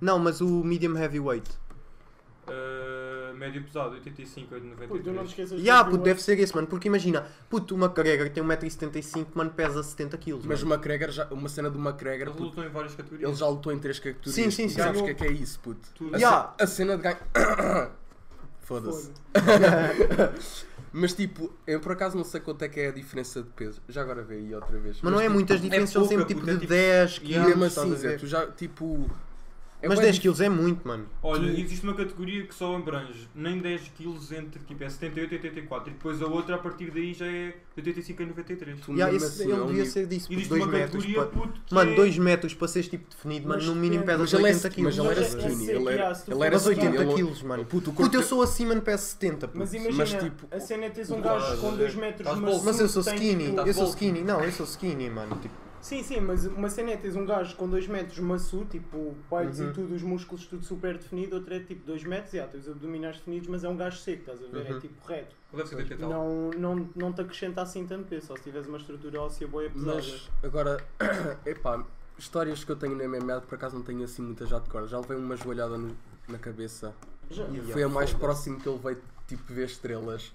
Não, 0.00 0.18
mas 0.20 0.40
o 0.40 0.62
medium 0.62 0.96
heavyweight. 0.96 1.50
Uh, 2.46 2.83
médio 3.36 3.62
pesado, 3.64 3.92
85, 3.94 4.54
93. 4.54 4.88
Puto, 4.90 5.12
não 5.12 5.24
te 5.24 5.28
esqueças 5.30 5.60
Ya, 5.62 5.82
do 5.82 5.90
puto, 5.92 6.02
deve 6.04 6.22
ser 6.22 6.38
esse, 6.38 6.54
mano. 6.54 6.66
Porque 6.66 6.88
imagina, 6.88 7.26
puto, 7.48 7.74
o 7.74 7.78
McGregor 7.78 8.28
tem 8.30 8.42
1,75m, 8.42 9.26
mano, 9.34 9.50
pesa 9.50 9.80
70kg. 9.82 10.40
Mas 10.44 10.62
o 10.62 10.66
McGregor, 10.66 11.10
já, 11.10 11.26
uma 11.28 11.48
cena 11.48 11.68
do 11.70 11.78
McGregor, 11.78 12.28
Ele 12.34 12.40
lutou 12.44 12.64
em 12.64 12.68
várias 12.68 12.94
categorias. 12.94 13.28
ele 13.30 13.38
já 13.38 13.46
lutou 13.48 13.72
em 13.72 13.78
três 13.78 13.98
categorias. 13.98 14.34
Sim, 14.34 14.50
sim, 14.50 14.64
e 14.66 14.70
sim. 14.70 14.76
Sabes 14.78 15.00
o 15.00 15.04
que 15.04 15.10
é 15.10 15.14
que 15.14 15.24
é 15.24 15.32
isso, 15.32 15.58
puto? 15.60 15.88
tudo. 15.94 16.14
A, 16.14 16.18
ce- 16.18 16.62
a 16.62 16.66
cena 16.66 16.96
de 16.96 17.02
ganho. 17.02 17.16
Foda-se. 18.62 19.10
Mas 20.96 21.12
tipo, 21.12 21.52
eu 21.66 21.80
por 21.80 21.92
acaso 21.92 22.16
não 22.16 22.22
sei 22.24 22.40
quanto 22.40 22.62
é 22.62 22.68
que 22.68 22.78
é 22.78 22.88
a 22.88 22.92
diferença 22.92 23.42
de 23.42 23.50
peso. 23.50 23.82
Já 23.88 24.00
agora 24.02 24.22
vê 24.22 24.36
aí 24.36 24.54
outra 24.54 24.78
vez. 24.78 24.98
Mas 25.02 25.12
não 25.12 25.18
é 25.18 25.24
tipo, 25.24 25.34
muitas 25.34 25.60
diferenças, 25.60 25.90
são 25.90 26.02
pouca, 26.02 26.16
sempre 26.16 26.26
tipo 26.34 26.40
puto, 26.40 26.50
é 26.50 26.54
de 26.54 26.60
tipo- 26.60 26.72
10 26.72 27.16
E 27.16 27.20
quilos. 27.20 27.46
mesmo 27.48 27.64
estás 27.64 27.90
a 27.90 27.92
assim, 27.94 28.00
Zé, 28.00 28.16
tu 28.16 28.26
já 28.28 28.46
tipo. 28.46 29.10
É 29.84 29.88
Mas 29.88 29.98
bué 29.98 30.04
10 30.04 30.14
dif- 30.16 30.22
quilos 30.22 30.40
é 30.40 30.48
muito, 30.48 30.86
mano. 30.86 31.06
Olha, 31.22 31.52
Tu- 31.52 31.60
existe 31.60 31.84
uma 31.84 31.94
categoria 31.94 32.46
que 32.46 32.54
só 32.54 32.74
abrange 32.76 33.28
nem 33.34 33.58
10 33.58 33.90
kg 33.96 34.36
entre 34.38 34.60
tipo 34.66 34.82
é 34.82 34.88
78 34.88 35.32
e 35.32 35.34
84 35.36 35.90
e 35.90 35.92
depois 35.92 36.22
a 36.22 36.26
outra 36.26 36.54
a 36.56 36.58
partir 36.58 36.90
daí 36.90 37.12
já 37.14 37.26
é 37.26 37.48
de 37.50 37.56
85 37.76 38.22
a 38.22 38.26
93. 38.26 38.80
tu 38.80 38.92
mesmo 38.92 39.16
esse- 39.16 39.24
assim, 39.42 39.52
ele 39.52 39.52
é 39.62 39.66
devia 39.66 39.86
ser 39.86 40.06
disso, 40.06 40.32
Existe 40.32 40.48
2 40.48 40.62
uma 40.62 40.72
metros. 40.72 41.04
categoria 41.04 41.24
pá. 41.30 41.40
puto, 41.40 41.60
que 41.66 41.74
Mano, 41.74 41.92
é... 41.92 41.94
2 41.96 42.18
metros 42.18 42.54
para 42.54 42.68
seres 42.68 42.88
tipo 42.88 43.08
definido, 43.10 43.48
mano, 43.48 43.60
Mas 43.60 43.68
no 43.68 43.74
mínimo 43.74 44.04
Mas 44.06 44.32
é, 44.32 44.36
80 44.36 44.68
mas 44.68 44.74
quilos. 44.74 44.98
ele 44.98 45.06
era 45.08 45.20
Mas 45.20 45.34
é- 45.34 45.38
skinny, 45.38 45.70
é 45.70 45.74
ele 45.74 45.88
era, 45.88 45.92
ele 45.92 45.98
era 46.02 46.12
fores 46.12 46.38
Mas 46.52 46.62
skinny. 46.62 46.86
80 46.88 47.02
ele- 47.02 47.14
quilos, 47.14 47.42
mano. 47.42 47.64
Puto, 47.64 47.92
eu 48.16 48.22
sou 48.22 48.42
assim, 48.42 48.66
mano, 48.66 48.82
peso 48.82 49.02
70, 49.04 49.46
puto. 49.48 49.58
Mas 49.58 49.74
imagina, 49.74 49.96
Mas, 49.96 50.10
tipo, 50.14 50.46
a 50.50 50.60
cena 50.60 50.84
é 50.86 50.90
teres 50.90 51.10
um 51.10 51.20
gajo 51.20 51.56
com 51.60 51.70
ver? 51.72 51.76
2 51.78 51.94
metros 51.94 52.20
Estás 52.20 52.36
de 52.38 52.44
bolso. 52.44 52.64
Mas 52.64 52.80
eu 52.80 52.88
sou 52.88 53.02
skinny, 53.02 53.46
tipo- 53.50 53.60
eu 53.60 53.74
sou 53.74 53.88
skinny. 53.88 54.20
Não, 54.22 54.40
eu 54.42 54.52
sou 54.52 54.66
skinny, 54.66 55.10
mano. 55.10 55.36
Tipo, 55.36 55.54
Sim, 55.84 56.02
sim, 56.02 56.18
mas 56.18 56.46
uma 56.46 56.70
cena 56.70 56.92
é 56.92 56.96
teres 56.96 57.14
um 57.14 57.26
gajo 57.26 57.54
com 57.56 57.68
2 57.68 57.86
metros 57.86 58.18
maçu, 58.18 58.64
tipo 58.64 59.14
bites 59.30 59.60
Uhum. 59.60 59.68
e 59.68 59.72
tudo, 59.74 59.94
os 59.94 60.02
músculos 60.02 60.46
tudo 60.46 60.64
super 60.64 60.96
definido, 60.96 61.36
outro 61.36 61.52
é 61.52 61.60
tipo 61.60 61.84
2 61.84 62.04
metros, 62.04 62.32
já, 62.32 62.46
tens 62.46 62.66
abdominais 62.66 63.18
definidos, 63.18 63.48
mas 63.48 63.64
é 63.64 63.68
um 63.68 63.76
gajo 63.76 63.98
seco, 63.98 64.20
estás 64.20 64.42
a 64.42 64.46
ver? 64.46 64.70
Uhum. 64.70 64.76
É 64.78 64.80
tipo 64.80 65.06
reto. 65.06 65.36
Ele 65.52 65.56
deve 65.62 65.68
ser 65.68 65.76
80 65.76 65.94
e 65.94 65.96
tal. 65.98 66.08
Não, 66.10 66.50
não, 66.52 66.88
não 66.96 67.12
te 67.12 67.20
acrescenta 67.20 67.60
assim 67.60 67.86
tanto 67.86 68.06
peso, 68.08 68.28
só 68.28 68.34
se 68.36 68.42
tiveres 68.44 68.66
uma 68.66 68.78
estrutura 68.78 69.20
óssea 69.20 69.46
boa 69.46 69.66
e 69.66 69.68
pesada. 69.68 69.94
Mas 69.96 70.30
agora, 70.42 70.84
epá, 71.44 71.84
histórias 72.18 72.64
que 72.64 72.72
eu 72.72 72.76
tenho 72.76 72.94
no 72.96 73.04
MMA 73.06 73.42
por 73.42 73.54
acaso 73.56 73.76
não 73.76 73.82
tenho 73.84 74.04
assim 74.04 74.22
muitas 74.22 74.48
já 74.48 74.58
de 74.60 74.70
cor. 74.70 74.88
Já 74.88 74.98
levei 74.98 75.18
uma 75.18 75.36
joelhada 75.36 75.76
no- 75.76 75.94
na 76.30 76.38
cabeça 76.38 76.94
Já- 77.30 77.46
e 77.48 77.60
foi 77.60 77.82
a 77.82 77.88
mais 77.90 78.10
próximo 78.14 78.58
que 78.58 78.66
eu 78.66 78.76
levei 78.82 78.96
tipo 79.28 79.42
ver 79.52 79.66
estrelas. 79.66 80.32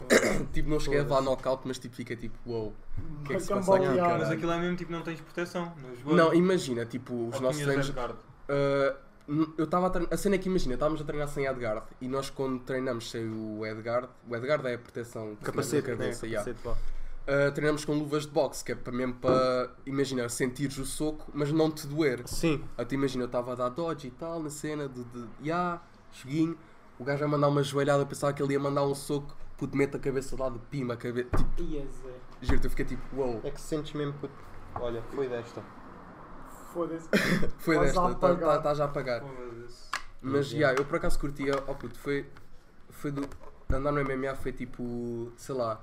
tipo, 0.52 0.68
não 0.68 0.80
cheguei 0.80 1.00
a 1.00 1.02
levar 1.02 1.22
knockout, 1.22 1.62
mas 1.66 1.78
tipo 1.78 1.94
fica 1.94 2.16
tipo, 2.16 2.36
wow, 2.46 2.74
o 2.98 3.24
que 3.24 3.32
é 3.32 3.36
que 3.36 3.42
se 3.42 3.48
passa 3.48 3.76
aqui, 3.76 3.86
caralho? 3.86 4.18
Mas 4.20 4.30
aquilo 4.30 4.52
é 4.52 4.58
mesmo 4.58 4.76
tipo 4.76 4.92
não 4.92 5.02
tens 5.02 5.20
proteção. 5.20 5.72
Não, 6.04 6.34
imagina, 6.34 6.84
tipo, 6.84 7.28
os 7.28 7.36
Ou 7.36 7.42
nossos 7.42 7.62
treinos. 7.62 7.88
Uh, 7.88 9.04
eu 9.56 9.64
estava 9.64 9.86
a 9.86 9.90
treinar. 9.90 10.12
A 10.12 10.16
cena 10.16 10.34
é 10.34 10.38
que 10.38 10.48
imagina, 10.48 10.74
estávamos 10.74 11.00
a 11.00 11.04
treinar 11.04 11.28
sem 11.28 11.46
Edgard 11.46 11.86
e 12.00 12.08
nós 12.08 12.28
quando 12.28 12.60
treinamos 12.60 13.10
sem 13.10 13.26
o 13.26 13.64
Edgard, 13.64 14.08
o 14.28 14.36
Edgard 14.36 14.66
é 14.66 14.74
a 14.74 14.78
proteção 14.78 15.36
que 15.36 15.44
capacete, 15.44 15.82
temos 15.82 15.98
na 15.98 16.04
né? 16.04 16.10
cabeça, 16.10 16.26
yeah. 16.26 16.52
Capacete. 16.52 16.94
Uh, 17.24 17.50
treinamos 17.52 17.86
com 17.86 17.94
luvas 17.94 18.26
de 18.26 18.32
boxe, 18.32 18.62
que 18.62 18.72
é 18.72 18.74
para 18.74 18.92
mesmo 18.92 19.14
para, 19.14 19.70
imagina, 19.86 20.28
sentires 20.28 20.76
o 20.76 20.84
soco, 20.84 21.30
mas 21.32 21.50
não 21.50 21.70
te 21.70 21.86
doer. 21.86 22.22
Sim. 22.26 22.62
Até 22.76 22.96
imagina, 22.96 23.24
eu 23.24 23.26
estava 23.26 23.52
a 23.52 23.54
dar 23.54 23.70
dodge 23.70 24.08
e 24.08 24.10
tal, 24.10 24.42
na 24.42 24.50
cena 24.50 24.86
de, 24.86 25.02
de 25.04 25.24
ya, 25.42 25.80
joguinho, 26.12 26.54
o 26.98 27.04
gajo 27.04 27.24
a 27.24 27.28
mandar 27.28 27.48
uma 27.48 27.62
joelhada, 27.62 28.02
eu 28.02 28.06
pensava 28.06 28.34
que 28.34 28.42
ele 28.42 28.52
ia 28.52 28.60
mandar 28.60 28.84
um 28.84 28.94
soco, 28.94 29.34
puto, 29.56 29.76
mete 29.76 29.96
a 29.96 29.98
cabeça 29.98 30.36
lá 30.38 30.48
de 30.48 30.58
pima, 30.58 30.94
a 30.94 30.96
cabeça, 30.96 31.28
tipo, 31.36 31.62
Ia, 31.62 31.82
Zé. 31.86 32.14
giro, 32.42 32.60
eu 32.64 32.70
fiquei 32.70 32.84
tipo, 32.84 33.02
wow, 33.16 33.40
É 33.44 33.50
que 33.50 33.60
sentes 33.60 33.92
mesmo, 33.94 34.12
puto. 34.14 34.34
Olha, 34.76 35.02
foi 35.14 35.28
desta. 35.28 35.62
Foda-se. 36.72 37.08
foi 37.58 37.76
Estás 37.76 37.96
a 37.96 38.00
desta, 38.06 38.18
tá- 38.20 38.26
apagar. 38.28 38.48
tá- 38.50 38.56
estás 38.72 38.80
a. 38.80 38.88
Foda-se. 39.22 39.84
Mas, 40.20 40.46
Yeah. 40.50 40.68
yeah, 40.70 40.80
eu 40.80 40.84
por 40.86 40.96
acaso 40.96 41.18
curtia, 41.18 41.52
oh 41.66 41.74
puto, 41.74 41.98
foi, 41.98 42.26
foi 42.90 43.10
do, 43.10 43.28
andar 43.72 43.92
no 43.92 44.00
MMA 44.00 44.34
foi 44.34 44.52
tipo, 44.52 45.30
sei 45.36 45.54
lá, 45.54 45.80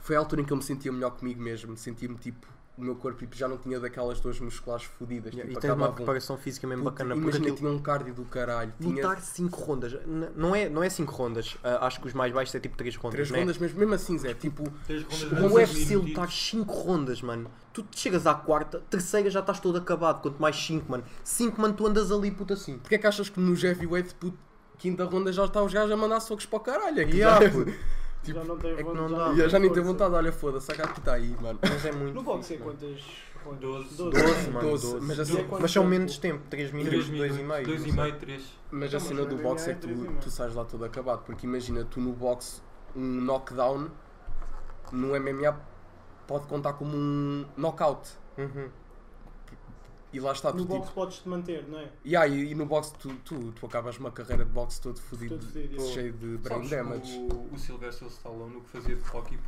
foi 0.00 0.16
a 0.16 0.18
altura 0.18 0.40
em 0.42 0.44
que 0.44 0.52
eu 0.52 0.56
me 0.56 0.62
sentia 0.62 0.90
melhor 0.92 1.10
comigo 1.12 1.40
mesmo, 1.40 1.76
sentia-me 1.76 2.16
tipo, 2.16 2.46
o 2.76 2.82
meu 2.82 2.94
corpo 2.94 3.18
tipo, 3.18 3.34
já 3.34 3.48
não 3.48 3.56
tinha 3.56 3.80
daquelas 3.80 4.20
duas 4.20 4.38
musculares 4.38 4.84
fodidas, 4.84 5.32
Yeah, 5.32 5.48
tipo, 5.48 5.58
e 5.58 5.62
tens 5.62 5.74
uma 5.74 5.92
preparação 5.92 6.36
física 6.36 6.66
mesmo 6.66 6.84
bacana. 6.84 7.14
Imagina, 7.14 7.38
aquilo, 7.44 7.56
tinha 7.56 7.70
um 7.70 7.78
cardio 7.78 8.12
do 8.14 8.24
caralho, 8.24 8.72
tinha 8.78 8.94
lutar 8.94 9.20
5 9.20 9.60
rondas, 9.62 9.92
n- 9.94 10.28
não 10.36 10.54
é 10.54 10.64
5 10.64 10.74
não 10.74 10.82
é 10.82 10.90
cinco 10.90 11.12
rondas, 11.14 11.56
ah, 11.64 11.86
acho 11.86 12.00
que 12.00 12.06
os 12.06 12.12
mais 12.12 12.32
baixos 12.32 12.54
é 12.54 12.60
tipo 12.60 12.76
3 12.76 12.94
rondas. 12.96 13.14
três 13.14 13.30
né? 13.30 13.38
rondas, 13.40 13.56
mas 13.58 13.72
mesmo 13.72 13.94
assim, 13.94 14.18
Zé, 14.18 14.34
tipo, 14.34 14.64
rondas 14.64 15.02
No 15.32 15.48
15 15.48 15.54
UFC 15.54 15.78
minutos. 15.86 16.08
lutar 16.10 16.30
5 16.30 16.72
rondas, 16.74 17.22
mano. 17.22 17.50
Tu 17.72 17.86
chegas 17.92 18.26
à 18.26 18.34
quarta, 18.34 18.82
terceira 18.90 19.30
já 19.30 19.40
estás 19.40 19.58
todo 19.58 19.78
acabado, 19.78 20.20
quanto 20.20 20.40
mais 20.40 20.56
5, 20.56 20.90
mano. 20.90 21.04
5, 21.24 21.60
mano, 21.60 21.72
tu 21.74 21.86
andas 21.86 22.12
ali, 22.12 22.30
puto 22.30 22.52
assim. 22.52 22.78
porque 22.78 22.94
é 22.94 22.98
que 22.98 23.06
achas 23.06 23.28
que 23.30 23.40
nos 23.40 23.62
heavyweight, 23.64 24.14
puto, 24.16 24.36
quinta 24.78 25.04
ronda 25.06 25.32
já 25.32 25.46
está 25.46 25.62
os 25.62 25.72
gajos 25.72 25.90
a 25.92 25.96
mandar 25.96 26.20
socos 26.20 26.44
para 26.44 26.56
o 26.58 26.60
caralho? 26.60 27.00
É 27.00 27.04
que 27.06 27.16
Yeah, 27.16 27.42
já, 27.46 27.50
puto. 27.50 27.72
Já 28.32 28.44
não 28.44 28.58
tem 28.58 28.72
é 28.76 28.76
que 28.76 28.82
vontade. 28.82 29.10
não 29.10 29.18
dá. 29.18 29.26
tem 29.28 29.36
já, 29.36 29.48
já 29.48 29.58
nem 29.58 29.72
tenho 29.72 29.84
vontade, 29.86 30.14
olha, 30.14 30.32
foda-se, 30.32 30.66
saca 30.66 30.88
que 30.88 30.98
está 31.00 31.14
aí, 31.14 31.36
mano. 31.40 31.58
Mas 31.62 31.84
é 31.84 31.92
muito. 31.92 32.14
No 32.14 32.22
boxe 32.22 32.54
é 32.54 32.58
mano. 32.58 32.70
quantas 32.72 33.00
rondas? 33.44 33.96
12. 33.96 33.96
12, 33.96 34.50
mano. 34.50 34.70
12, 34.70 34.92
12. 34.92 35.06
mas 35.06 35.18
E 35.18 35.20
assim, 35.20 35.38
é 35.38 35.44
quanto 35.44 35.62
Mas 35.62 35.70
são 35.72 35.84
menos 35.84 36.18
tempo, 36.18 36.42
3 36.50 36.72
minutos, 36.72 37.06
3 37.08 37.08
2 37.08 37.10
minutos, 37.10 37.38
e 37.38 37.44
meio. 37.44 37.64
2 37.66 37.80
não 37.80 37.86
e 37.88 37.92
sei. 37.92 38.02
meio, 38.02 38.18
3. 38.18 38.42
Mas 38.70 38.92
Não, 38.92 38.98
a 38.98 39.00
mas 39.00 39.08
cena 39.08 39.24
do 39.26 39.36
boxe 39.36 39.68
é 39.68 39.72
é 39.72 39.74
que 39.74 39.80
três 39.82 39.98
e 39.98 40.02
tu, 40.02 40.08
meio. 40.08 40.20
tu 40.20 40.30
sais 40.30 40.54
lá 40.54 40.64
todo 40.64 40.84
acabado. 40.84 41.22
Porque 41.24 41.46
imagina, 41.46 41.84
tu 41.84 42.00
no 42.00 42.12
boxe, 42.12 42.60
um 42.94 43.20
knockdown 43.22 43.90
no 44.92 45.08
MMA 45.20 45.58
pode 46.26 46.46
contar 46.46 46.72
como 46.74 46.96
um 46.96 47.46
knockout. 47.56 48.10
Uhum. 48.38 48.68
E 50.12 50.20
lá 50.20 50.32
está, 50.32 50.50
tu 50.52 50.58
No 50.58 50.62
tipo. 50.64 50.78
boxe 50.78 50.92
podes-te 50.92 51.28
manter, 51.28 51.66
não 51.68 51.78
é? 51.78 51.88
Yeah, 52.04 52.26
e, 52.28 52.52
e 52.52 52.54
no 52.54 52.64
boxe 52.64 52.94
tu, 52.98 53.12
tu, 53.24 53.52
tu 53.52 53.66
acabas 53.66 53.98
uma 53.98 54.10
carreira 54.10 54.44
de 54.44 54.50
boxe 54.50 54.80
todo 54.80 54.98
fodido, 55.00 55.38
cheio 55.92 56.12
de 56.12 56.38
brain 56.38 56.66
Sabes 56.66 56.70
damage. 56.70 57.18
O, 57.18 57.54
o 57.54 57.58
Sylvester 57.58 58.08
Stallone, 58.08 58.56
o 58.56 58.60
que 58.60 58.70
fazia 58.70 58.96
de 58.96 59.02
hockey, 59.16 59.38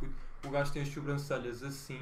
o 0.45 0.49
gajo 0.49 0.71
tem 0.71 0.81
as 0.83 0.89
sobrancelhas 0.89 1.63
assim, 1.63 1.99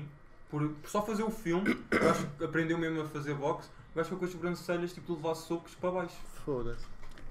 por, 0.50 0.68
por 0.68 0.90
só 0.90 1.02
fazer 1.02 1.24
o 1.24 1.30
filme, 1.32 1.72
o 1.72 2.00
gajo 2.00 2.28
aprendeu 2.44 2.78
mesmo 2.78 3.02
a 3.02 3.06
fazer 3.06 3.36
boxe, 3.36 3.70
gajo 3.96 4.06
ficou 4.06 4.20
com 4.20 4.26
as 4.26 4.32
sobrancelhas 4.32 4.92
tipo 4.94 5.08
de 5.08 5.14
levar 5.22 5.36
socos 5.36 5.74
para 5.76 5.92
baixo. 5.92 6.16
Foda-se. 6.44 6.86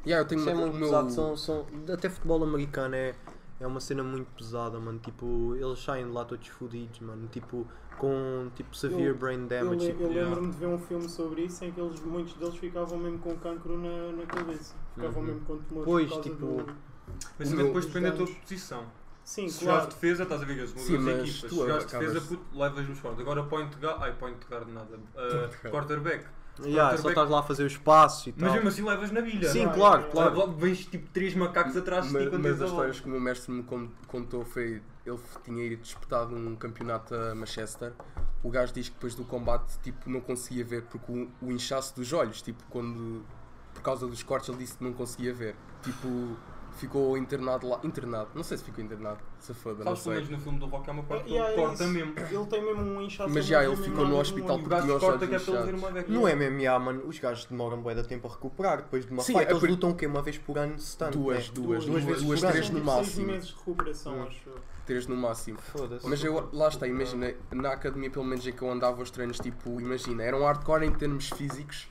Yeah, 0.06 0.24
eu 0.24 0.28
tenho 0.28 0.40
Isso 0.40 0.48
é 0.50 0.54
uma- 0.54 0.62
muito 0.62 0.74
o 0.76 0.78
meu- 0.78 0.88
pesado. 0.88 1.10
São, 1.10 1.36
são, 1.36 1.66
até 1.92 2.08
futebol 2.08 2.42
americano 2.44 2.94
é, 2.94 3.14
é 3.60 3.66
uma 3.66 3.80
cena 3.80 4.02
muito 4.04 4.28
pesada, 4.36 4.78
mano. 4.78 5.00
Tipo, 5.00 5.54
eles 5.56 5.80
saem 5.82 6.06
de 6.06 6.12
lá 6.12 6.24
todos 6.24 6.46
fodidos, 6.46 7.00
mano. 7.00 7.26
Tipo, 7.28 7.66
com 7.98 8.48
tipo, 8.54 8.74
severe 8.76 9.04
Eu- 9.04 9.14
brain 9.16 9.40
Eu, 9.42 9.46
damage. 9.46 9.86
le- 9.86 9.92
tipo, 9.92 10.02
eu 10.04 10.08
lembro-me 10.24 10.50
de 10.52 10.56
ver 10.58 10.66
um 10.66 10.78
filme 10.78 11.08
sobre 11.08 11.42
isso 11.42 11.64
em 11.64 11.72
que 11.72 11.80
eles, 11.80 12.00
muitos 12.00 12.34
deles 12.34 12.56
ficavam 12.56 12.98
mesmo 12.98 13.18
com 13.18 13.36
cancro 13.36 13.76
na, 13.78 14.12
na 14.12 14.26
cabeça. 14.26 14.74
Ficavam 14.94 15.20
Uhum. 15.22 15.26
mesmo 15.28 15.40
com 15.46 15.56
tumores 15.58 15.84
Pois, 15.84 16.06
por 16.08 16.14
causa 16.14 16.28
tipo, 16.30 16.46
do... 16.46 16.74
Mas 17.38 17.48
O 17.48 17.50
também 17.52 17.66
depois 17.66 17.86
depende 17.86 18.10
da 18.10 18.16
tua 18.16 18.26
posição. 18.26 18.84
Sim, 19.24 19.48
Se 19.48 19.60
jogares 19.64 19.84
claro. 19.86 19.94
defesa, 20.00 20.22
estás 20.22 20.42
a 20.42 20.44
ver 20.44 20.60
as 20.62 20.72
mas 20.74 20.88
equipas. 20.90 21.32
Se 21.32 21.48
jogares 21.48 21.84
acabas- 21.84 22.12
defesa, 22.12 22.26
puto, 22.28 22.58
levas-nos 22.58 22.98
fora. 22.98 23.20
Agora 23.20 23.42
point 23.44 23.76
guard, 23.76 24.02
ai 24.02 24.12
point 24.12 24.36
guard 24.48 24.68
nada. 24.68 24.96
Uh, 24.96 25.70
quarterback. 25.70 26.24
yeah, 26.64 26.96
só 26.96 27.08
estás 27.08 27.28
lá 27.28 27.40
a 27.40 27.42
fazer 27.42 27.64
os 27.64 27.76
passos 27.76 28.28
e 28.28 28.32
tal. 28.32 28.42
Mas 28.46 28.52
mesmo 28.54 28.68
assim 28.68 28.82
levas 28.84 29.10
na 29.10 29.20
bilha. 29.20 29.48
Sim, 29.48 29.66
Não, 29.66 29.72
claro, 29.72 30.02
é- 30.02 30.10
claro. 30.10 30.52
Vens 30.52 30.86
tipo 30.86 31.08
três 31.10 31.34
macacos 31.34 31.76
atrás 31.76 32.04
de 32.04 32.10
ti 32.10 32.14
Mas, 32.14 32.28
quando 32.28 32.42
mas 32.42 32.62
as 32.62 32.68
histórias 32.70 33.00
que 33.00 33.06
o 33.06 33.10
meu 33.10 33.20
mestre 33.20 33.52
me 33.52 33.62
con- 33.64 33.88
contou 34.06 34.44
foi 34.44 34.80
ele 35.06 35.18
tinha 35.44 35.64
ido 35.64 35.82
disputado 35.82 36.34
um 36.34 36.56
campeonato 36.56 37.14
a 37.14 37.34
Manchester. 37.34 37.92
O 38.42 38.50
gajo 38.50 38.72
diz 38.72 38.88
que 38.88 38.94
depois 38.94 39.14
do 39.14 39.24
combate 39.24 39.78
tipo, 39.82 40.08
não 40.10 40.20
conseguia 40.20 40.64
ver 40.64 40.82
porque 40.82 41.10
o, 41.12 41.28
o 41.40 41.50
inchaço 41.52 41.94
dos 41.96 42.12
olhos, 42.12 42.42
tipo, 42.42 42.62
quando 42.70 43.24
por 43.74 43.82
causa 43.82 44.06
dos 44.06 44.22
cortes 44.22 44.48
ele 44.48 44.58
disse 44.58 44.76
que 44.76 44.84
não 44.84 44.92
conseguia 44.92 45.32
ver. 45.32 45.54
Tipo, 45.82 46.36
ficou 46.72 47.16
internado 47.16 47.68
lá. 47.68 47.80
Internado, 47.82 48.30
não 48.34 48.42
sei 48.42 48.56
se 48.58 48.64
ficou 48.64 48.84
internado, 48.84 49.18
se 49.38 49.52
foda, 49.54 49.82
não 49.84 49.96
Sabes 49.96 50.02
pelo 50.20 50.26
sei. 50.26 50.36
no 50.36 50.42
filme 50.42 50.58
do 50.58 50.66
Rock 50.66 50.88
há 50.88 50.92
uma 50.92 51.02
parte 51.02 51.24
que 51.24 51.30
Yeah, 51.30 51.52
ele 51.52 51.60
é 51.60 51.64
corta 51.66 51.84
isso. 51.84 51.92
mesmo. 51.92 52.14
Ele 52.18 52.46
tem 52.46 52.64
mesmo 52.64 52.82
um 52.82 53.00
inchaço. 53.02 53.32
Mas 53.34 53.46
já, 53.46 53.64
ele 53.64 53.76
ficou 53.76 54.06
no 54.06 54.18
hospital 54.18 54.58
porque 54.58 54.80
tinha 54.80 54.94
os 54.94 55.00
corta 55.02 55.24
olhos 55.26 55.44
que 55.44 55.50
é 55.50 55.54
para 55.54 55.68
ele 55.68 55.78
uma 55.78 55.90
vez. 55.90 56.08
No 56.08 56.20
MMA, 56.22 56.78
mano, 56.78 57.06
os 57.06 57.18
gajos 57.18 57.44
demoram 57.46 57.80
bué 57.82 57.94
de 57.94 58.06
tempo 58.06 58.28
a 58.28 58.30
recuperar. 58.30 58.78
Depois 58.82 59.04
de 59.06 59.12
uma 59.12 59.22
Sim, 59.22 59.34
fight, 59.38 59.48
é 59.48 59.50
eles 59.56 59.62
lutam 59.62 59.90
o 59.90 59.94
quê? 59.94 60.06
Uma 60.06 60.22
vez 60.22 60.38
por 60.38 60.58
ano, 60.58 60.74
stand, 60.76 61.10
Duas, 61.10 61.48
né? 61.48 61.54
duas, 61.54 61.84
duas 61.86 62.04
vezes 62.04 62.22
duas, 62.22 62.40
por 62.40 62.46
ano. 62.46 62.52
três 62.52 62.70
no 62.70 62.76
Seis 62.78 62.86
máximo. 62.86 63.26
meses 63.26 63.48
de 63.48 63.54
recuperação, 63.56 64.14
Hum. 64.18 64.22
acho 64.24 64.48
eu. 64.48 64.58
Três 64.86 65.06
no 65.06 65.16
máximo. 65.16 65.58
Foda-se. 65.58 66.06
Mas 66.08 66.22
eu, 66.22 66.48
lá 66.52 66.68
está, 66.68 66.86
imagina, 66.86 67.34
na 67.52 67.72
academia 67.72 68.08
pelo 68.10 68.24
menos 68.24 68.46
em 68.46 68.52
que 68.52 68.62
eu 68.62 68.70
andava 68.70 69.02
os 69.02 69.10
treinos, 69.10 69.38
tipo, 69.40 69.80
imagina, 69.80 70.22
eram 70.22 70.42
hardcore 70.44 70.84
em 70.86 70.92
termos 70.92 71.28
físicos, 71.30 71.88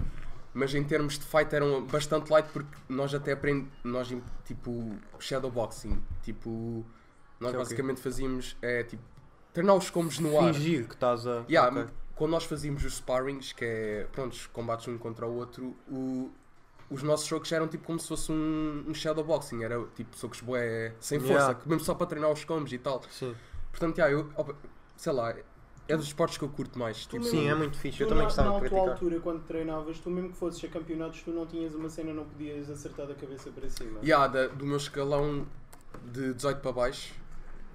mas 0.54 0.74
em 0.74 0.84
termos 0.84 1.20
de 1.20 1.26
fight 1.26 1.54
eram 1.54 1.86
bastante 1.86 2.32
light 2.32 2.48
porque 2.54 2.70
nós 2.88 3.14
até 3.14 3.34
aprendemos, 3.34 3.70
nós 3.84 4.16
tipo, 4.46 4.96
shadowboxing, 5.20 6.02
tipo, 6.24 6.86
nós 7.40 7.54
é 7.54 7.58
basicamente 7.58 8.00
fazíamos, 8.00 8.56
é 8.62 8.84
tipo, 8.84 9.04
treinar 9.52 9.76
os 9.76 9.90
combos 9.90 10.18
no 10.20 10.40
ar. 10.40 10.54
Fingir 10.54 10.88
que 10.88 10.94
estás 10.94 11.28
a. 11.28 11.44
Yeah, 11.50 11.70
Ok. 11.82 11.94
Quando 12.16 12.32
nós 12.32 12.46
fazíamos 12.46 12.86
os 12.86 12.94
sparrings, 12.96 13.52
que 13.52 13.66
é, 13.66 14.08
pronto, 14.14 14.50
combates 14.54 14.88
um 14.88 14.98
contra 14.98 15.28
o 15.28 15.36
outro, 15.36 15.76
o- 15.90 16.32
os 16.90 17.02
nossos 17.04 17.28
socos 17.28 17.52
eram 17.52 17.68
tipo 17.68 17.84
como 17.86 18.00
se 18.00 18.08
fosse 18.08 18.32
um, 18.32 18.86
um 18.88 18.94
shadowboxing, 18.94 19.64
era 19.64 19.84
tipo 19.96 20.16
socos 20.18 20.42
bué, 20.42 20.94
sem 21.00 21.20
força, 21.20 21.34
Yeah. 21.34 21.56
que 21.56 21.68
mesmo 21.70 21.84
só 21.84 21.96
para 21.96 22.08
treinar 22.08 22.32
os 22.32 22.44
combos 22.46 22.72
e 22.74 22.78
tal. 22.78 23.02
Sim. 23.10 23.36
Portanto, 23.72 23.98
yeah, 23.98 24.14
eu, 24.16 24.30
opa, 24.36 24.56
sei 24.96 25.12
lá, 25.14 25.36
é 25.88 25.98
dos 25.98 26.06
esportes 26.08 26.38
que 26.38 26.44
eu 26.44 26.50
curto 26.50 26.78
mais. 26.80 27.06
Tipo, 27.06 27.18
mesmo- 27.24 27.30
Sim, 27.32 27.48
é 27.50 27.56
muito 27.56 27.78
fixe. 27.78 28.02
Eu 28.02 28.08
também 28.08 28.24
na, 28.24 28.30
gostava 28.30 28.50
na 28.50 28.54
de 28.56 28.60
tua 28.62 28.70
praticar. 28.70 28.94
altura, 28.94 29.20
quando 29.20 29.44
treinavas, 29.46 30.00
tu 30.00 30.10
mesmo 30.10 30.30
que 30.30 30.38
fosses 30.38 30.64
a 30.64 30.68
campeonatos, 30.68 31.22
tu 31.22 31.32
não 31.32 31.46
tinhas 31.46 31.74
uma 31.76 31.90
cena, 31.90 32.14
não 32.14 32.26
podias 32.26 32.70
acertar 32.70 33.06
da 33.08 33.14
cabeça 33.16 33.50
para 33.52 33.70
cima. 33.70 34.00
yeah, 34.02 34.28
da- 34.28 34.48
do 34.48 34.66
meu 34.66 34.78
escalão 34.78 35.46
de 36.12 36.34
18 36.34 36.60
para 36.62 36.72
baixo, 36.72 37.14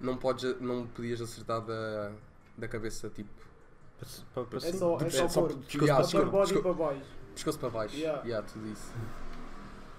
não, 0.00 0.16
podes, 0.16 0.58
não 0.60 0.86
podias 0.86 1.20
acertar 1.20 1.60
da, 1.60 2.12
da 2.56 2.66
cabeça, 2.68 3.08
tipo, 3.10 3.28
Para- 4.34 4.44
para- 4.44 4.56
É 4.58 4.60
sim. 4.60 4.78
só, 4.78 4.98
é 4.98 5.04
É 5.06 5.10
só 5.10 5.28
só 5.28 5.40
pôr. 5.42 5.56
pescoço 5.56 5.84
Yeah, 5.84 6.08
para 6.08 6.20
para 6.20 6.30
baixo. 6.74 7.04
pescoço 7.34 7.58
para 7.58 7.70
baixo. 7.70 7.96
Yeah. 7.96 8.22
Yeah, 8.24 8.46
tudo 8.46 8.66
isso. 8.68 8.92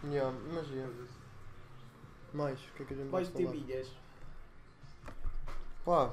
Yeah, 0.05 0.35
mas 0.53 0.67
yeah. 0.69 0.93
Mais, 2.33 2.59
o 2.59 2.71
que 2.73 2.83
é 2.83 2.85
que 2.85 2.93
a 2.93 2.97
gente 2.97 3.09
vai 3.09 3.23
Vais 3.23 3.33
ter 3.35 3.43
falar? 3.43 3.55
bilhas. 3.55 3.87
Pá, 5.85 6.11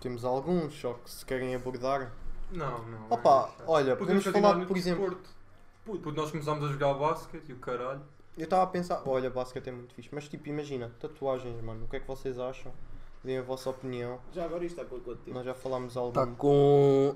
temos 0.00 0.24
alguns, 0.24 0.74
só 0.74 0.94
que 0.94 1.10
se 1.10 1.24
querem 1.24 1.54
abordar. 1.54 2.12
Não, 2.50 2.84
não. 2.86 3.06
Opa, 3.10 3.50
é- 3.58 3.62
olha, 3.66 3.96
Podemos 3.96 4.24
podemos 4.24 4.42
falar, 4.50 4.66
por 4.66 4.76
exemplo, 4.76 5.04
desporto. 5.10 5.30
Puto, 5.84 6.12
nós 6.12 6.30
começámos 6.30 6.64
a 6.64 6.68
jogar 6.68 6.94
basquete 6.94 7.48
e 7.48 7.52
o 7.54 7.56
caralho. 7.58 8.02
eu 8.38 8.44
estava 8.44 8.62
a 8.62 8.66
pensar, 8.66 9.02
olha, 9.06 9.28
basquete 9.30 9.68
é 9.68 9.72
muito 9.72 9.94
fixe, 9.94 10.08
mas 10.12 10.28
tipo, 10.28 10.48
imagina, 10.48 10.90
tatuagens, 11.00 11.60
mano, 11.62 11.84
o 11.84 11.88
que 11.88 11.96
é 11.96 12.00
que 12.00 12.06
vocês 12.06 12.38
acham? 12.38 12.72
Deem 13.24 13.38
a 13.38 13.42
vossa 13.42 13.70
opinião. 13.70 14.18
Já 14.32 14.44
agora 14.44 14.64
isto 14.64 14.80
está 14.80 14.88
com 14.88 15.00
quanto 15.00 15.18
tempo? 15.20 15.36
Nós 15.36 15.44
já 15.46 15.54
falámos 15.54 15.96
algo. 15.96 16.08
Está 16.10 16.26
Tá 16.26 16.32
com. 16.32 17.14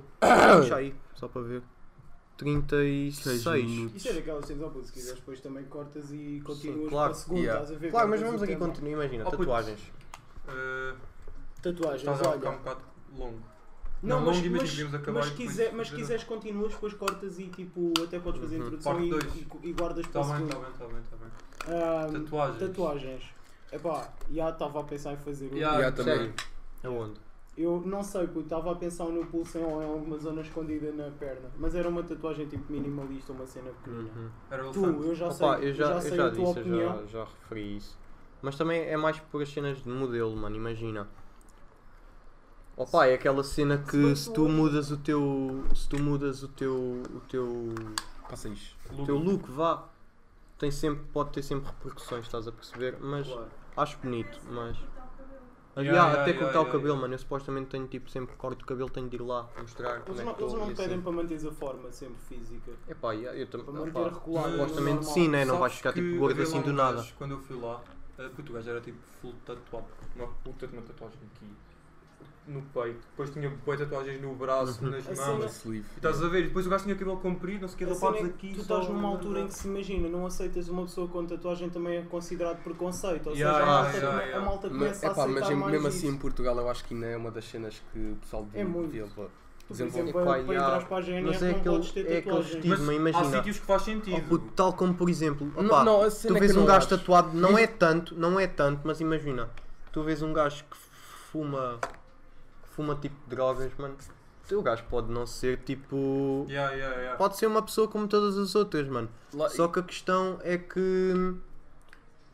Puxa 0.61 0.77
aí, 0.77 0.95
só 1.15 1.27
para 1.29 1.43
ver. 1.43 1.63
36. 2.37 3.45
minutos. 3.65 3.97
Isso 3.97 4.09
é 4.09 4.13
daquelas 4.13 4.45
cenas, 4.47 4.71
puto, 4.73 4.85
se 4.87 4.93
quiseres 4.93 5.19
depois 5.21 5.41
também 5.41 5.65
cortas 5.65 6.13
e 6.13 6.41
continuas 6.45 6.91
claro. 6.91 7.11
para 7.11 7.11
a 7.13 7.15
segunda, 7.23 7.41
Yeah. 7.41 7.63
estás 7.63 7.77
a 7.77 7.81
ver? 7.81 7.91
Claro, 7.91 8.09
mas 8.11 8.21
vamos 8.21 8.43
aqui 8.43 8.57
continuar. 8.57 8.93
Imagina, 8.93 9.25
Oh, 9.27 9.31
tatuagens. 9.31 9.81
Uh, 10.47 10.97
Tatuagens, 11.63 12.01
estás 12.03 12.21
a 12.21 12.33
ficar 12.35 12.49
um 12.49 12.53
olha. 12.53 12.59
bocado 12.59 12.81
longo. 13.17 13.39
Não, 14.03 14.21
Não, 14.21 14.27
mas, 14.27 14.37
longo, 14.37 14.51
mas, 14.51 14.71
devíamos 14.71 14.95
acabar 14.95 15.21
mas, 15.21 15.31
quiser, 15.31 15.73
mas 15.73 15.91
quiseres 15.91 16.25
continuas, 16.25 16.73
depois 16.73 16.93
cortas 16.93 17.39
e 17.39 17.47
tipo, 17.49 17.93
até 18.05 18.19
podes 18.21 18.41
fazer 18.43 18.57
a 18.57 18.59
Uhum. 18.59 18.65
introdução 18.67 19.01
e, 19.01 19.11
e, 19.11 19.69
e 19.71 19.73
guardas 19.73 20.05
Está 20.07 20.21
para 20.21 20.35
a 20.35 20.39
bem, 20.39 20.47
segunda. 20.49 20.69
está 20.69 20.85
bem, 20.87 20.99
está 21.01 21.17
bem, 21.17 21.29
está 21.65 21.73
bem. 21.73 22.11
Ahm, 22.19 22.23
Tatuagens. 22.25 22.61
Tatuagens. 22.61 23.23
Epá, 23.77 24.13
já 24.31 24.51
estava 24.51 24.81
a 24.81 24.85
pensar 24.85 25.13
em 25.13 25.17
fazer. 25.19 25.53
Yeah, 25.53 25.79
Yeah, 25.79 25.97
também. 25.97 26.33
Aonde? 26.85 27.21
Eu 27.57 27.83
não 27.87 28.03
sei, 28.03 28.27
puto, 28.27 28.41
estava 28.41 28.73
a 28.73 28.75
pensar 28.75 29.07
no 29.07 29.25
pulso 29.27 29.57
em, 29.57 29.63
em 29.63 29.85
alguma 29.85 30.19
zona 30.19 30.43
escondida 30.43 30.93
na 30.93 31.11
perna. 31.13 31.51
Mas 31.59 31.75
era 31.75 31.89
uma 31.89 32.03
tatuagem 32.03 32.47
tipo 32.47 32.71
minimalista, 32.71 33.33
uma 33.33 33.47
cena 33.47 33.71
pequenina. 33.71 34.11
Uhum. 34.15 34.29
Era 34.51 34.69
o 34.69 34.73
Tu, 34.73 34.85
elefante. 34.85 35.09
eu 35.09 35.15
já 35.15 35.27
Opa, 35.27 35.35
sei, 35.59 35.71
eu 35.71 35.75
já, 35.75 36.01
sei 36.01 36.11
eu 36.13 36.17
já 36.17 36.27
a 36.27 36.31
tua 36.31 36.45
disse, 36.45 36.59
eu 36.59 36.63
opinião. 36.65 36.99
já, 37.01 37.07
já 37.07 37.25
referi 37.25 37.77
isso. 37.77 37.99
Mas 38.43 38.57
também 38.57 38.83
é 38.83 38.97
mais 38.97 39.19
por 39.19 39.43
as 39.43 39.49
cenas 39.51 39.83
de 39.83 39.89
modelo, 39.89 40.37
mano, 40.37 40.55
imagina. 40.55 41.09
Opa, 42.77 43.07
é 43.07 43.15
aquela 43.15 43.43
cena 43.43 43.79
que 43.79 44.15
se 44.15 44.31
tu 44.33 44.47
mudas 44.51 44.91
o 44.91 44.99
teu. 44.99 45.65
Se 45.75 45.89
tu 45.89 45.99
mudas 45.99 46.43
o 46.43 46.49
teu. 46.49 46.75
o 47.15 47.21
teu. 47.27 47.75
Passa 48.29 48.49
isto. 48.51 48.77
o 48.93 49.05
teu 49.07 49.17
look, 49.17 49.49
vá. 49.51 49.85
Tem 50.59 50.71
sempre, 50.71 51.03
pode 51.13 51.31
ter 51.31 51.43
sempre 51.43 51.69
repercussões, 51.69 52.27
estás 52.27 52.47
a 52.47 52.53
perceber? 52.53 52.99
Mas 53.01 53.27
Claro. 53.27 53.49
Acho 53.77 53.99
bonito, 53.99 54.41
mas. 54.51 54.77
Ah, 55.79 55.83
Yeah, 55.83 55.99
yeah, 55.99 56.23
até 56.23 56.31
yeah, 56.31 56.43
cortar 56.43 56.61
o 56.63 56.65
cabelo, 56.73 56.85
yeah. 56.87 57.01
mano. 57.03 57.13
Eu 57.15 57.19
supostamente 57.19 57.69
tenho 57.69 57.87
tipo 57.87 58.09
sempre 58.09 58.35
corto 58.37 58.65
o 58.65 58.67
cabelo, 58.67 58.89
tenho 58.89 59.11
de 59.11 59.17
ir 59.17 59.21
lá 59.23 59.47
mostrar 59.61 60.01
como 60.01 60.19
Eles 60.19 60.21
é 60.21 60.25
não, 60.25 60.35
que 60.35 60.43
eles 60.43 60.53
não 60.55 60.67
pedem 60.69 60.85
assim. 60.87 61.01
para 61.03 61.13
manteres 61.13 61.45
a 61.45 61.53
forma 61.53 61.93
sempre 61.93 62.17
física. 62.29 62.73
Epá, 62.89 63.13
yeah, 63.13 63.39
eu 63.39 63.47
Para 63.47 63.61
também. 63.63 63.75
manter 63.85 63.99
opá, 64.01 64.09
regular. 64.09 64.51
supostamente 64.53 64.95
normal. 64.97 65.13
sim, 65.15 65.29
né? 65.29 65.45
Não 65.45 65.59
vais 65.59 65.75
ficar 65.75 65.93
tipo 65.93 66.17
gordo 66.19 66.41
assim 66.43 66.63
do 66.63 66.73
nada. 66.73 67.07
Quando 67.19 67.33
eu 67.33 67.41
fui 67.41 67.61
lá, 67.61 67.83
puto, 68.35 68.53
o 68.53 68.55
gajo 68.55 68.71
era 68.71 68.81
tipo 68.81 68.99
full 69.21 69.35
tatuado. 69.45 69.87
Uma 70.17 70.29
puta 70.43 70.67
de 70.67 70.73
uma 70.73 70.83
tatuagem 70.83 71.19
aqui 71.35 71.47
no 72.47 72.63
peito. 72.63 73.01
Depois 73.11 73.31
tinha 73.31 73.51
boas 73.65 73.79
tatuagens 73.81 74.21
no 74.23 74.33
braço, 74.37 74.85
Uhum. 74.85 74.91
nas 74.93 75.05
mãos. 75.05 75.65
E 75.67 75.83
estás 75.97 76.23
a 76.23 76.29
ver? 76.29 76.45
E 76.45 76.47
depois 76.47 76.65
o 76.65 76.71
gajo 76.71 76.85
tinha 76.85 76.95
cabelo 76.95 77.17
comprido, 77.17 77.63
não 77.63 77.69
sei 77.69 77.75
o 77.75 77.79
que, 77.79 77.85
A 77.85 77.95
rapados 77.95 78.21
é 78.21 78.25
aqui. 78.31 78.49
que 78.51 78.55
tu 78.55 78.63
só- 78.65 78.79
estás 78.79 78.95
numa 78.95 79.09
altura 79.09 79.41
em 79.41 79.47
que 79.49 79.55
se 79.55 79.67
imagina, 79.67 80.09
não 80.09 80.25
aceitas 80.27 80.69
uma 80.69 80.83
pessoa 80.83 81.09
com 81.09 81.27
tatuagem 81.27 81.71
também 81.71 81.97
é 81.99 82.03
considerado 82.03 82.63
preconceito. 82.63 83.31
Ou 83.31 83.35
Yeah, 83.35 83.59
seja, 83.59 83.67
a 83.67 83.83
malta, 83.83 83.97
yeah, 83.99 84.23
yeah. 84.23 84.37
a 84.37 84.41
malta 84.49 84.69
Mas, 84.69 84.79
começa 84.79 85.07
a 85.07 85.11
epá, 85.11 85.23
aceitar 85.25 85.41
mas 85.41 85.51
em- 85.51 85.55
mais 85.57 85.73
mesmo 85.73 85.89
isso. 85.89 85.97
assim 85.99 86.09
em 86.09 86.17
Portugal 86.19 86.57
eu 86.57 86.71
acho 86.71 86.85
que 86.85 86.95
ainda 86.95 87.07
é 87.07 87.17
uma 87.17 87.31
das 87.33 87.45
cenas 87.47 87.83
que 87.93 87.99
o 87.99 88.17
pessoal 88.17 88.47
É 88.55 88.63
muito. 88.63 88.87
devia 88.93 89.07
Tu, 89.07 89.13
por 89.67 89.75
exemplo, 89.75 90.09
Epá, 90.11 90.23
para, 90.23 90.37
yeah. 90.39 90.55
entrar 90.77 90.89
para 90.89 90.97
a 90.99 91.01
GNR 91.01 91.27
Mas 91.27 91.43
é 91.43 91.45
não 91.51 91.57
aquele, 91.59 91.75
podes 91.75 91.91
ter 91.91 92.01
é 92.01 92.03
aquele 92.19 92.23
tatuagem. 92.23 92.55
estigma, 92.55 92.77
Mas 92.79 92.89
há 92.89 92.95
imagina. 92.95 93.37
sítios 93.39 93.59
que 93.59 93.67
faz 93.67 93.83
sentido. 93.83 94.17
Oh, 94.25 94.29
puto, 94.29 94.53
tal 94.55 94.73
como 94.75 94.95
por 94.95 95.11
exemplo, 95.11 95.53
Não, 95.57 95.67
opá, 95.67 95.83
não, 95.83 96.03
a 96.05 96.09
tu 96.09 96.37
é 96.37 96.39
vês 96.39 96.53
que 96.53 96.57
um 96.57 96.61
não 96.61 96.67
gajo 96.69 96.79
acho. 96.87 96.89
tatuado, 96.97 97.37
não 97.37 97.59
é 97.59 97.67
tanto, 97.67 98.15
não 98.15 98.39
é 98.39 98.47
tanto, 98.47 98.83
mas 98.85 99.01
imagina, 99.01 99.51
tu 99.91 100.05
vês 100.05 100.23
um 100.23 100.33
gajo 100.33 100.63
que 100.71 100.77
fuma, 101.33 101.81
fuma 102.77 102.95
tipo 102.95 103.15
de 103.25 103.31
drogas, 103.35 103.73
mano, 103.79 103.97
o 104.53 104.63
gajo 104.63 104.85
pode 104.89 105.11
não 105.11 105.27
ser 105.27 105.59
tipo, 105.65 106.47
Yeah, 106.49 106.73
yeah, 106.75 106.97
yeah. 106.99 107.17
pode 107.17 107.37
ser 107.37 107.47
uma 107.47 107.63
pessoa 107.63 107.89
como 107.89 108.07
todas 108.07 108.39
as 108.39 108.55
outras, 108.55 108.87
mano. 108.89 109.09
Lá- 109.35 109.49
Só 109.51 109.67
que 109.67 109.81
a 109.81 109.83
questão 109.83 110.39
é 110.45 110.57
que 110.57 111.35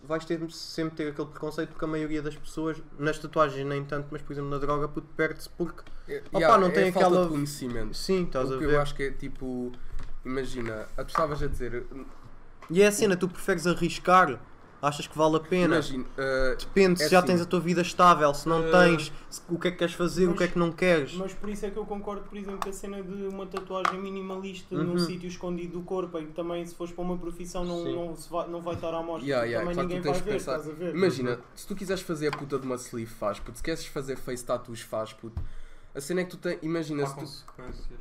vais 0.05 0.25
ter 0.25 0.39
sempre 0.51 0.97
ter 0.97 1.11
aquele 1.11 1.29
preconceito 1.29 1.71
porque 1.71 1.85
a 1.85 1.89
maioria 1.89 2.21
das 2.21 2.37
pessoas, 2.37 2.83
nas 2.99 3.19
tatuagens 3.19 3.65
nem 3.67 3.85
tanto, 3.85 4.09
mas 4.11 4.21
por 4.21 4.33
exemplo 4.33 4.51
na 4.51 4.59
droga, 4.59 4.89
puto, 4.89 5.07
perde-se 5.17 5.49
porque, 5.51 5.83
é, 6.09 6.23
opá, 6.29 6.39
yeah, 6.39 6.59
não 6.59 6.67
é 6.67 6.71
tem 6.71 6.93
falta 6.93 7.09
aquela- 7.09 7.25
de 7.27 7.33
conhecimento. 7.33 7.95
sim, 7.97 8.25
estás 8.25 8.51
o 8.51 8.55
a 8.55 8.59
que 8.59 8.67
ver. 8.67 8.75
eu 8.75 8.81
acho 8.81 8.95
que 8.95 9.03
é 9.05 9.11
tipo. 9.13 9.73
Imagina, 10.25 10.87
tu 10.97 11.03
estavas 11.07 11.43
a 11.43 11.47
dizer. 11.47 11.85
E 12.71 12.83
é 12.83 12.87
a 12.89 12.93
cena, 12.93 13.17
tu 13.17 13.29
preferes 13.29 13.67
arriscar, 13.67 14.39
achas 14.83 15.07
que 15.07 15.17
vale 15.17 15.37
a 15.37 15.41
pena. 15.41 15.77
Imagina, 15.77 16.05
uh, 16.05 16.57
Depende 16.59 16.99
se 16.99 17.07
É 17.07 17.09
já 17.09 17.19
assim. 17.21 17.29
tens 17.29 17.41
a 17.41 17.45
tua 17.45 17.61
vida 17.61 17.81
estável, 17.83 18.35
se 18.35 18.49
não 18.49 18.67
Eh, 18.67 18.71
tens, 18.73 19.13
se- 19.31 19.41
o 19.49 19.57
que 19.59 19.69
é 19.69 19.71
que 19.71 19.77
queres 19.79 19.95
fazer, 19.95 20.27
o 20.27 20.31
mas- 20.31 20.39
que 20.39 20.45
é 20.45 20.49
que 20.49 20.59
não 20.59 20.73
queres. 20.73 21.15
Mas 21.15 21.33
por 21.33 21.49
isso 21.49 21.65
é 21.65 21.71
que 21.71 21.77
eu 21.77 21.87
concordo, 21.87 22.23
por 22.23 22.37
exemplo, 22.37 22.59
com 22.61 22.69
a 22.69 22.73
cena 22.73 23.01
de 23.01 23.13
uma 23.29 23.47
tatuagem 23.47 23.99
minimalista 24.01 24.75
Uhum. 24.75 24.83
num 24.85 24.99
sítio 24.99 25.29
escondido 25.29 25.79
do 25.79 25.83
corpo, 25.85 26.19
em 26.19 26.27
que 26.27 26.33
também 26.33 26.67
se 26.67 26.75
fores 26.75 26.93
para 26.93 27.03
uma 27.05 27.17
profissão 27.17 27.65
não, 27.65 27.85
Sim. 27.85 27.95
não, 27.95 28.17
se 28.17 28.29
vai, 28.29 28.49
não 28.49 28.61
vai 28.61 28.75
estar 28.75 28.93
à 28.93 29.01
mostra, 29.03 29.25
Yeah, 29.25 29.47
yeah, 29.47 29.61
também 29.63 29.75
claro, 29.75 29.89
ninguém 29.89 30.13
vai 30.13 30.21
ver, 30.21 30.33
pensar- 30.33 30.57
estás 30.59 30.69
a 30.75 30.77
ver? 30.77 30.95
imagina, 30.97 31.39
se 31.55 31.67
tu 31.67 31.77
quiseres 31.77 32.03
fazer 32.03 32.29
a 32.29 32.31
puta 32.37 32.59
de 32.59 32.67
uma 32.67 32.75
sleeve, 32.77 33.11
faz, 33.15 33.39
puto. 33.39 33.59
Se 33.59 33.63
queres 33.63 33.87
fazer 33.87 34.17
face 34.17 34.45
tattoos, 34.45 34.81
faz, 34.81 35.13
puto. 35.13 35.41
A 35.95 36.01
cena 36.01 36.23
é 36.23 36.25
que 36.25 36.31
tu 36.31 36.39
tens. 36.39 36.59
Imagina 36.63 37.05
Há 37.05 37.07
se 37.07 37.17
tu. 37.17 37.53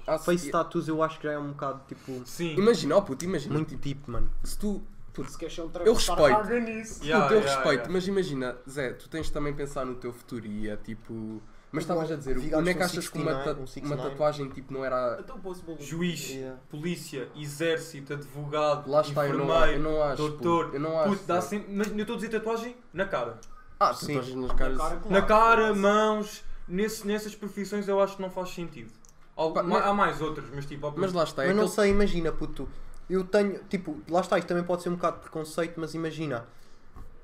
há- 0.07 0.17
Face 0.17 0.49
tattoos 0.49 0.87
eu 0.87 1.03
acho 1.03 1.19
que 1.19 1.27
já 1.27 1.33
é 1.33 1.37
um 1.37 1.49
bocado 1.49 1.81
tipo. 1.89 2.21
Sim. 2.25 2.55
Imagina, 2.55 2.95
oh 2.95 3.01
puto, 3.01 3.25
imagina. 3.25 3.53
Muito 3.53 3.75
deep, 3.75 4.09
mano. 4.09 4.29
Se 4.43 4.57
tu. 4.57 4.81
Puto, 5.13 5.29
Se 5.29 5.61
um 5.61 5.69
Eu 5.85 5.93
respeito. 5.93 6.21
caga 6.29 6.59
nisso. 6.59 7.03
Yeah, 7.03 7.25
puto, 7.25 7.35
eu 7.35 7.39
yeah, 7.41 7.55
respeito, 7.55 7.79
yeah. 7.79 7.93
mas 7.93 8.07
imagina, 8.07 8.57
Zé, 8.69 8.93
tu 8.93 9.09
tens 9.09 9.25
de 9.25 9.31
também 9.33 9.53
pensar 9.53 9.85
no 9.85 9.95
teu 9.95 10.13
futuro 10.13 10.45
e 10.45 10.69
é 10.69 10.77
tipo. 10.77 11.41
Mas 11.73 11.85
Igual, 11.85 12.03
estavas 12.03 12.11
a 12.11 12.15
dizer, 12.33 12.55
onde 12.55 12.69
é 12.69 12.73
que 12.73 12.83
achas 12.83 13.07
que 13.09 13.17
uma, 13.17 13.31
69, 13.31 13.43
ta- 13.43 13.51
um 13.51 13.59
uma 13.59 13.67
69? 13.67 14.09
tatuagem 14.09 14.49
tipo 14.49 14.73
não 14.73 14.83
era. 14.83 15.17
Então. 15.21 15.39
Juiz, 15.79 16.29
Yeah. 16.31 16.59
polícia, 16.69 17.29
exército, 17.35 18.13
advogado, 18.13 18.89
Lá 18.91 19.01
está, 19.01 19.25
eu 19.27 19.37
não, 19.37 19.65
eu 19.67 19.79
não 19.79 20.03
acho. 20.03 20.17
doutor. 20.17 20.65
puto, 20.65 20.75
eu 20.77 20.79
não 20.81 20.99
acho. 20.99 21.09
Puto, 21.11 21.23
dá 21.25 21.41
sempre. 21.41 21.73
Mas 21.73 21.87
eu 21.87 21.97
estou 21.97 22.13
a 22.13 22.17
dizer 22.17 22.29
tatuagem 22.29 22.75
na 22.93 23.05
cara. 23.05 23.39
Ah, 23.79 23.93
Sim. 23.93 24.07
tatuagens 24.15 24.35
nas 24.35 24.51
caras. 24.53 24.77
Na 24.77 24.83
cara, 24.83 24.97
claro. 24.99 25.13
Na 25.13 25.21
cara, 25.21 25.73
mãos, 25.73 26.43
nesse, 26.67 27.07
nessas 27.07 27.35
profissões 27.35 27.87
eu 27.87 28.01
acho 28.01 28.15
que 28.17 28.21
não 28.21 28.29
faz 28.29 28.49
sentido. 28.49 28.91
Há, 29.37 29.93
mais 29.93 30.21
outras, 30.21 30.45
mas 30.53 30.65
tipo, 30.65 30.93
Mas 30.95 31.13
lá 31.13 31.23
está, 31.23 31.43
é 31.43 31.47
Mas 31.47 31.55
não 31.55 31.67
sei, 31.67 31.89
imagina, 31.89 32.31
puto. 32.31 32.67
Eu 33.11 33.23
tenho, 33.25 33.59
tipo, 33.69 33.97
lá 34.09 34.21
está, 34.21 34.37
isto 34.39 34.47
também 34.47 34.63
pode 34.63 34.83
ser 34.83 34.89
um 34.89 34.95
bocado 34.95 35.17
de 35.17 35.21
preconceito, 35.23 35.73
mas 35.79 35.93
imagina, 35.93 36.47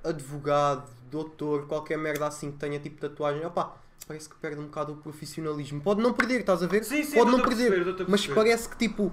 advogado, 0.04 0.90
doutor, 1.10 1.66
qualquer 1.68 1.98
merda 1.98 2.28
assim 2.28 2.52
que 2.52 2.58
tenha 2.58 2.80
tipo 2.80 3.00
tatuagem, 3.00 3.46
opá, 3.46 3.74
parece 4.08 4.28
que 4.30 4.36
perde 4.36 4.60
um 4.60 4.66
bocado 4.66 4.94
o 4.94 4.98
profissionalismo. 4.98 5.82
Pode 5.82 6.02
não 6.02 6.14
perder, 6.14 6.42
estás 6.42 6.62
a 6.62 6.68
ver? 6.68 6.84
Sim, 6.84 7.04
sim, 7.04 7.16
pode 7.18 7.32
não 7.32 7.40
perder, 7.42 7.72
perceber, 7.74 8.06
mas 8.10 8.22
perceber. 8.22 8.36
parece 8.36 8.70
que 8.70 8.78
tipo, 8.78 9.12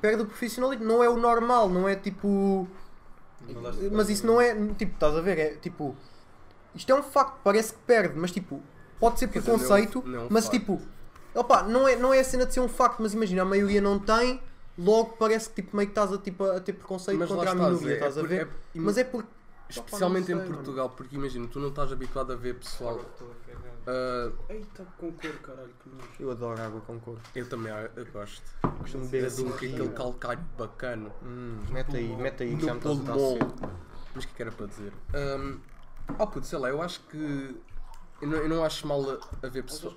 perde 0.00 0.22
o 0.22 0.26
profissionalismo. 0.26 0.84
Não 0.84 1.02
é 1.02 1.08
o 1.08 1.16
normal, 1.16 1.68
não 1.68 1.88
é 1.88 1.96
tipo. 1.96 2.66
Mas 3.90 4.08
isso 4.08 4.24
não 4.26 4.40
é, 4.40 4.54
tipo, 4.74 4.94
estás 4.94 5.16
a 5.16 5.20
ver? 5.20 5.38
É 5.38 5.54
tipo, 5.56 5.96
isto 6.74 6.90
é 6.90 6.94
um 6.94 7.02
facto, 7.02 7.40
parece 7.42 7.72
que 7.74 7.80
perde, 7.80 8.16
mas 8.16 8.30
tipo, 8.30 8.62
pode 9.00 9.18
ser 9.18 9.28
Quer 9.28 9.40
dizer, 9.40 9.50
não 9.50 9.56
é 9.58 9.58
um- 9.58 9.66
preconceito, 9.66 10.02
não 10.08 10.20
é 10.20 10.22
um 10.22 10.26
mas 10.30 10.44
facto. 10.44 10.58
tipo, 10.58 10.80
opá, 11.34 11.62
não 11.64 11.88
é, 11.88 11.96
não 11.96 12.14
é 12.14 12.20
a 12.20 12.24
cena 12.24 12.46
de 12.46 12.54
ser 12.54 12.60
um 12.60 12.68
facto, 12.68 13.00
mas 13.00 13.14
imagina, 13.14 13.42
a 13.42 13.44
maioria 13.44 13.80
não 13.80 13.98
tem, 13.98 14.40
logo 14.78 15.16
parece 15.18 15.48
que 15.50 15.62
tipo, 15.62 15.76
meio 15.76 15.88
que 15.88 15.92
estás 15.92 16.12
a, 16.12 16.18
tipo, 16.18 16.44
a 16.44 16.60
ter 16.60 16.72
preconceito 16.74 17.18
Mas 17.18 17.28
contra 17.28 17.50
a 17.50 17.54
minoria, 17.54 17.78
Zé, 17.78 17.94
estás 17.94 18.16
a 18.18 18.20
por- 18.20 18.28
ver? 18.28 18.46
é- 18.46 18.78
Mas 18.78 18.98
é 18.98 19.04
porque. 19.04 19.28
Especialmente 19.68 20.30
não 20.34 20.42
em 20.42 20.44
sei, 20.46 20.54
Portugal, 20.54 20.90
porque 20.90 21.16
imagina, 21.16 21.48
tu 21.48 21.58
não 21.58 21.68
estás 21.70 21.90
habituado 21.90 22.30
a 22.32 22.36
ver 22.36 22.56
pessoal. 22.56 23.00
ah, 23.86 24.30
Eita, 24.50 24.86
com 24.98 25.10
cor, 25.12 25.32
caralho, 25.42 25.70
que 25.82 25.88
nojo. 25.88 26.06
Eu 26.20 26.30
adoro 26.30 26.60
água 26.60 26.80
com 26.82 27.00
cor. 27.00 27.18
eu 27.34 27.48
também 27.48 27.72
ah, 27.72 27.88
eu 27.96 28.04
gosto. 28.12 28.42
Costumo 28.80 29.04
beber 29.06 29.24
É 29.24 29.26
assim. 29.28 29.50
que 29.52 29.66
aquele 29.72 29.88
calcário 29.90 30.44
bacana. 30.58 31.10
Hum, 31.22 31.58
mete 31.70 31.96
aí, 31.96 32.16
mete 32.16 32.42
aí 32.42 32.56
que 32.56 32.66
já 32.66 32.74
me 32.74 32.78
estás 32.80 32.98
a 32.98 33.02
dar. 33.02 33.72
Mas 34.14 34.24
o 34.24 34.26
que 34.28 34.32
é 34.34 34.36
que 34.36 34.42
era 34.42 34.52
para 34.52 34.66
dizer? 34.66 34.92
Um, 35.14 35.58
oh 36.18 36.26
puto, 36.26 36.46
sei 36.46 36.58
lá, 36.58 36.68
eu 36.68 36.82
acho 36.82 37.00
que. 37.08 37.56
Eu 38.20 38.28
não, 38.28 38.36
eu 38.38 38.48
não 38.50 38.64
acho 38.64 38.86
mal 38.86 39.00
a, 39.10 39.46
a 39.46 39.48
ver 39.48 39.62
pessoas. 39.64 39.94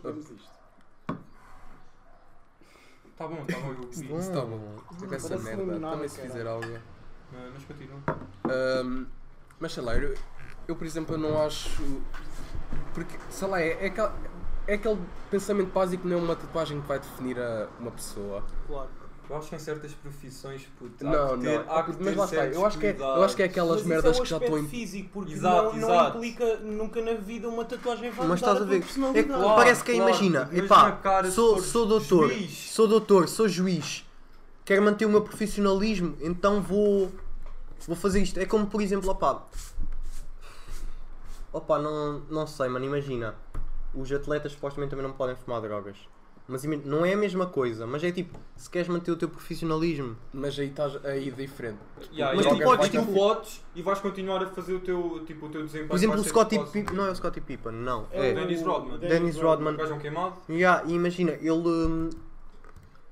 Tá 3.18 3.28
bom, 3.28 3.46
tá 3.46 3.58
bom, 3.60 3.70
eu. 3.70 3.76
Bom. 3.76 3.90
Isso 3.92 4.30
está 4.30 4.42
bom. 4.42 4.76
Com 4.86 5.16
essa 5.16 5.30
Parece 5.30 5.56
merda. 5.56 5.80
Também 5.80 6.08
se 6.10 6.22
fizer 6.22 6.48
algo. 6.48 6.68
Mas 7.32 7.54
mas 7.54 7.64
continua. 7.64 8.00
Um, 8.84 9.06
mas 9.60 9.74
sei 9.74 9.84
lá, 9.84 9.96
eu, 9.96 10.16
eu 10.68 10.76
por 10.76 10.86
exemplo 10.86 11.16
eu 11.16 11.20
não 11.20 11.42
acho. 11.42 12.02
Porque, 12.94 13.18
sei 13.30 13.48
lá, 13.48 13.62
é, 13.62 13.86
é, 13.86 13.88
aquele, 13.88 14.12
é 14.68 14.74
aquele 14.76 15.00
pensamento 15.32 15.72
básico 15.72 16.04
que 16.04 16.10
não 16.10 16.18
é 16.18 16.22
uma 16.22 16.36
tatuagem 16.36 16.82
que 16.82 16.88
vai 16.88 17.00
definir 17.00 17.40
a, 17.40 17.68
uma 17.80 17.92
pessoa. 17.92 18.44
Claro. 18.68 18.90
Eu 19.28 19.38
acho 19.38 19.50
que 19.50 19.56
em 19.56 19.60
certas 19.60 19.92
profissões, 19.94 20.68
puto, 20.78 21.08
há 21.08 21.10
Não, 21.10 21.38
que 21.40 21.46
ter, 21.46 21.66
não. 21.66 21.72
há 21.76 21.84
que 21.84 21.92
mas 22.00 22.16
lá 22.16 22.26
está. 22.26 22.46
Eu 22.46 22.66
acho, 22.66 22.78
que 22.78 22.86
é, 22.88 22.96
eu 23.00 23.24
acho 23.24 23.36
que 23.36 23.42
é 23.42 23.46
aquelas 23.46 23.72
Mas 23.72 23.80
isso 23.80 23.90
merdas 23.90 24.18
é 24.18 24.22
que 24.22 24.28
já 24.28 24.38
estão 24.38 24.58
em. 24.60 24.68
físico, 24.68 25.10
porque 25.14 25.34
Exato, 25.34 25.64
não, 25.64 25.74
não 25.74 25.90
exato. 25.90 26.18
implica 26.18 26.58
nunca 26.58 27.02
na 27.02 27.14
vida 27.16 27.50
uma 27.50 27.66
tatuagem 27.66 28.12
vai 28.12 28.28
Mas 28.28 28.40
estás 28.40 28.62
a 28.62 28.66
ver? 28.66 28.84
É, 29.16 29.24
Claro, 29.24 29.56
parece 29.56 29.84
que 29.84 29.92
é, 29.92 29.96
claro. 29.96 30.10
imagina, 30.12 30.50
epá, 30.54 31.00
sou, 31.32 31.60
sou 31.60 31.88
doutor, 31.88 32.30
juiz. 32.30 32.52
sou 32.72 32.88
doutor, 32.88 33.28
sou 33.28 33.48
juiz, 33.48 34.06
quero 34.64 34.84
manter 34.84 35.06
o 35.06 35.10
meu 35.10 35.22
profissionalismo, 35.22 36.16
então 36.22 36.62
vou, 36.62 37.12
vou 37.88 37.96
fazer 37.96 38.22
isto. 38.22 38.40
É 38.40 38.46
como, 38.46 38.68
por 38.68 38.80
exemplo, 38.82 39.10
opá, 39.10 39.42
opá, 41.52 41.80
não, 41.80 42.20
não 42.30 42.46
sei, 42.46 42.70
mano, 42.70 42.86
imagina, 42.86 43.34
os 43.94 44.12
atletas 44.12 44.52
supostamente 44.52 44.92
também 44.92 45.06
não 45.08 45.14
podem 45.14 45.36
fumar 45.36 45.62
drogas. 45.62 45.98
Mas 46.48 46.64
não 46.64 47.04
é 47.04 47.14
a 47.14 47.18
mesma 47.18 47.48
coisa, 47.48 47.88
mas 47.88 48.04
é 48.04 48.12
tipo, 48.12 48.38
se 48.56 48.70
queres 48.70 48.88
manter 48.88 49.10
o 49.12 49.16
teu 49.16 49.28
profissionalismo, 49.28 50.16
Mas 50.32 50.60
aí 50.60 50.68
estás 50.68 51.04
aí 51.04 51.32
diferente. 51.32 51.80
Yeah, 52.14 52.36
Mas 52.36 52.46
tu 52.46 52.60
podes, 52.64 52.90
tipo- 52.90 53.14
podes 53.14 53.64
e 53.76 53.82
vais 53.82 54.00
continuar 54.00 54.44
a 54.44 54.48
fazer 54.48 54.76
o 54.76 54.80
teu, 54.80 55.24
tipo, 55.26 55.48
o 55.48 55.50
teu 55.50 55.64
desempenho. 55.64 55.90
por 55.90 55.96
exemplo, 55.96 56.20
o 56.20 56.24
Scottie 56.24 56.60
Pippen, 56.66 56.96
não 56.96 57.06
é 57.08 57.10
o 57.12 57.16
Scottie 57.16 57.42
Pippen, 57.42 57.72
não, 57.72 58.06
É 58.12 58.30
é, 58.30 58.32
o- 58.32 58.36
Dennis 58.36 58.62
Rodman. 58.62 58.98
Dennis 59.00 59.36
Rodman. 59.38 59.74
O 59.74 59.78
gajo 59.78 59.94
é 59.94 59.96
um 59.96 60.00
queimado? 60.00 60.36
Yeah, 60.48 60.84
e 60.86 60.94
imagina, 60.94 61.32
ele. 61.32 62.10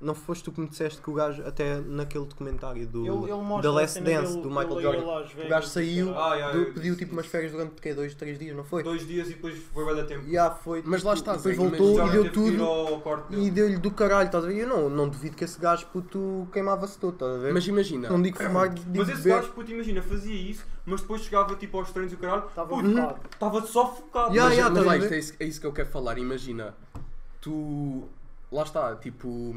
Não 0.01 0.13
foste 0.13 0.43
tu 0.43 0.51
que 0.51 0.59
me 0.59 0.67
disseste 0.67 1.01
que 1.01 1.09
o 1.09 1.13
gajo, 1.13 1.41
até 1.47 1.79
naquele 1.79 2.25
documentário 2.25 2.85
do 2.85 3.05
Ele, 3.05 3.31
ele 3.31 3.61
The 3.61 3.69
Last 3.69 4.01
Dance 4.01 4.31
dele- 4.33 4.41
do 4.41 4.49
Michael 4.49 4.71
ele 4.73 4.81
Jordan, 4.81 5.45
o 5.45 5.47
gajo 5.49 5.67
saiu. 5.67 6.17
Ah, 6.17 6.35
yeah, 6.35 6.57
do- 6.57 6.65
pediu 6.73 6.81
disse 6.81 6.97
tipo 6.97 7.13
umas 7.13 7.25
férias 7.25 7.53
durante 7.53 7.81
quê? 7.81 7.93
dois, 7.93 8.13
três 8.13 8.37
dias, 8.37 8.53
não 8.53 8.65
foi? 8.65 8.83
Dois 8.83 9.07
dias 9.07 9.27
e 9.29 9.35
depois 9.35 9.57
foi 9.73 9.85
bem 9.85 9.95
da 9.95 10.03
tempo. 10.03 10.29
Já 10.29 10.51
foi. 10.51 10.83
Mas 10.85 11.03
lá 11.03 11.13
está, 11.13 11.37
Depois 11.37 11.55
voltou 11.55 12.05
e 12.05 12.09
deu 12.11 12.31
tudo. 12.33 13.01
E 13.31 13.49
deu-lhe 13.49 13.77
do 13.77 13.91
caralho, 13.91 14.25
estás 14.25 14.43
a 14.43 14.47
ver? 14.47 14.57
Eu 14.57 14.67
não, 14.67 14.89
não 14.89 15.07
duvido 15.07 15.37
que 15.37 15.45
esse 15.45 15.57
gajo 15.57 15.85
puto 15.87 16.49
queimava-se 16.51 16.97
todo, 16.99 17.13
estás 17.13 17.35
a 17.35 17.37
ver? 17.37 17.53
Mas 17.53 17.65
imagina. 17.65 18.09
não 18.09 18.21
digo 18.21 18.37
fumar, 18.43 18.67
digo 18.69 18.85
Mas 18.97 19.07
esse 19.07 19.21
beber. 19.21 19.35
gajo, 19.41 19.51
puto, 19.53 19.71
imagina, 19.71 20.01
fazia 20.01 20.35
isso, 20.35 20.65
mas 20.85 20.99
depois 20.99 21.21
chegava 21.21 21.55
tipo 21.55 21.77
aos 21.77 21.89
treinos 21.91 22.11
e 22.11 22.15
o 22.15 22.19
caralho, 22.19 22.45
Estava 22.47 22.67
puto, 22.75 22.89
focado. 22.89 23.19
estava 23.31 23.61
só 23.67 23.87
focado. 23.95 24.35
Yeah, 24.35 24.49
mas, 24.49 24.57
yeah, 24.57 24.75
mas 24.75 24.85
lá, 24.85 24.97
isto 24.97 25.13
é, 25.13 25.17
isso, 25.19 25.33
é 25.39 25.45
isso 25.45 25.61
que 25.61 25.67
eu 25.67 25.71
quero 25.71 25.87
falar. 25.87 26.17
Imagina, 26.17 26.75
tu. 27.39 28.03
Lá 28.53 28.63
está, 28.63 28.95
tipo. 28.95 29.53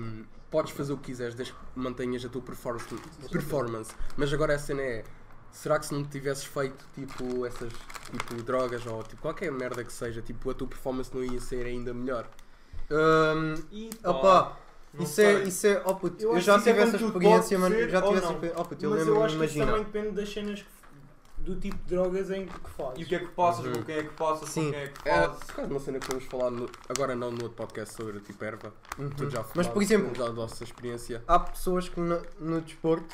Podes 0.51 0.73
fazer 0.73 0.93
o 0.93 0.97
que 0.97 1.07
quiseres 1.07 1.35
desde 1.35 1.53
que 1.53 1.59
mantenhas 1.75 2.25
a 2.25 2.29
tua 2.29 2.41
performance. 2.41 2.87
performance. 3.31 3.95
Mas 4.17 4.33
agora 4.33 4.55
a 4.55 4.59
cena 4.59 4.81
é. 4.83 5.05
Será 5.53 5.79
que 5.79 5.87
se 5.87 5.95
não 5.95 6.05
tivesses 6.05 6.45
feito 6.45 6.85
tipo 6.95 7.45
essas 7.47 7.73
tipo 8.11 8.43
drogas 8.43 8.85
ou 8.87 9.03
tipo 9.03 9.23
qualquer 9.23 9.51
merda 9.51 9.83
que 9.85 9.93
seja, 9.93 10.21
tipo 10.23 10.51
a 10.51 10.55
tua 10.55 10.67
performance 10.69 11.11
não 11.15 11.25
ia 11.25 11.41
ser 11.41 11.65
ainda 11.67 11.95
melhor? 11.95 12.29
Hum, 12.91 13.55
E 13.73 13.91
opa, 14.05 14.57
não 14.95 15.03
isso 15.05 15.15
sei. 15.15 15.27
é, 15.27 15.43
isso 15.45 15.67
é, 15.67 15.83
oh 15.85 15.95
puto, 15.95 16.23
Eu 16.23 16.31
eu, 16.31 16.37
acho 16.37 16.47
já 16.47 16.55
é 16.57 16.59
tive 16.59 16.79
essa 16.79 16.97
experiência, 16.97 17.59
mano, 17.59 17.75
já 17.89 18.03
tive 18.03 18.19
essa 18.19 18.27
experiência, 18.33 18.61
oh 18.61 18.65
puto, 18.65 18.85
eu 18.85 18.91
Mas 18.91 19.07
eu 19.07 19.25
acho 19.25 19.39
que 19.39 19.45
isso 19.45 19.57
imagina. 19.57 19.67
também 19.67 19.85
depende 19.85 20.11
das 20.17 20.33
cenas 20.33 20.63
que- 20.63 20.69
do 21.47 21.57
tipo 21.61 21.77
de 21.77 21.85
drogas 21.95 22.31
em 22.31 22.47
que 22.47 22.71
fazes. 22.71 22.99
E 22.99 23.05
o 23.05 23.07
que 23.07 23.15
é 23.15 23.19
que 23.21 23.29
passas, 23.29 23.65
Uhum. 23.67 23.73
com 23.75 23.83
quem 23.85 23.95
é 23.97 24.03
que 24.03 24.15
passas, 24.15 24.49
Sim. 24.51 24.65
com 24.67 24.71
quem 24.73 24.81
é 24.81 24.89
que 24.89 25.09
É, 25.09 25.15
fazes. 25.27 25.39
por 25.45 25.55
causa 25.55 25.67
de 25.69 25.75
uma 25.75 25.81
cena 25.81 25.99
que 26.01 26.09
vamos 26.09 26.25
falar 26.25 26.51
no- 26.51 26.69
agora 26.89 27.15
não 27.17 27.31
no 27.31 27.43
outro 27.45 27.57
podcast 27.57 27.95
sobre 27.95 28.21
tipo 28.21 28.45
erva. 28.45 28.75
Uhum. 28.99 29.11
Tu 29.11 29.31
já 29.31 29.45
Mas 29.55 29.67
por 29.69 29.83
exemplo, 29.83 30.15
já 30.15 30.25
da 30.25 30.33
nossa 30.33 30.63
experiência. 30.65 31.23
há 31.27 31.39
pessoas 31.39 31.89
que 31.89 32.01
no, 32.01 32.21
no 32.41 32.61
desporto, 32.61 33.07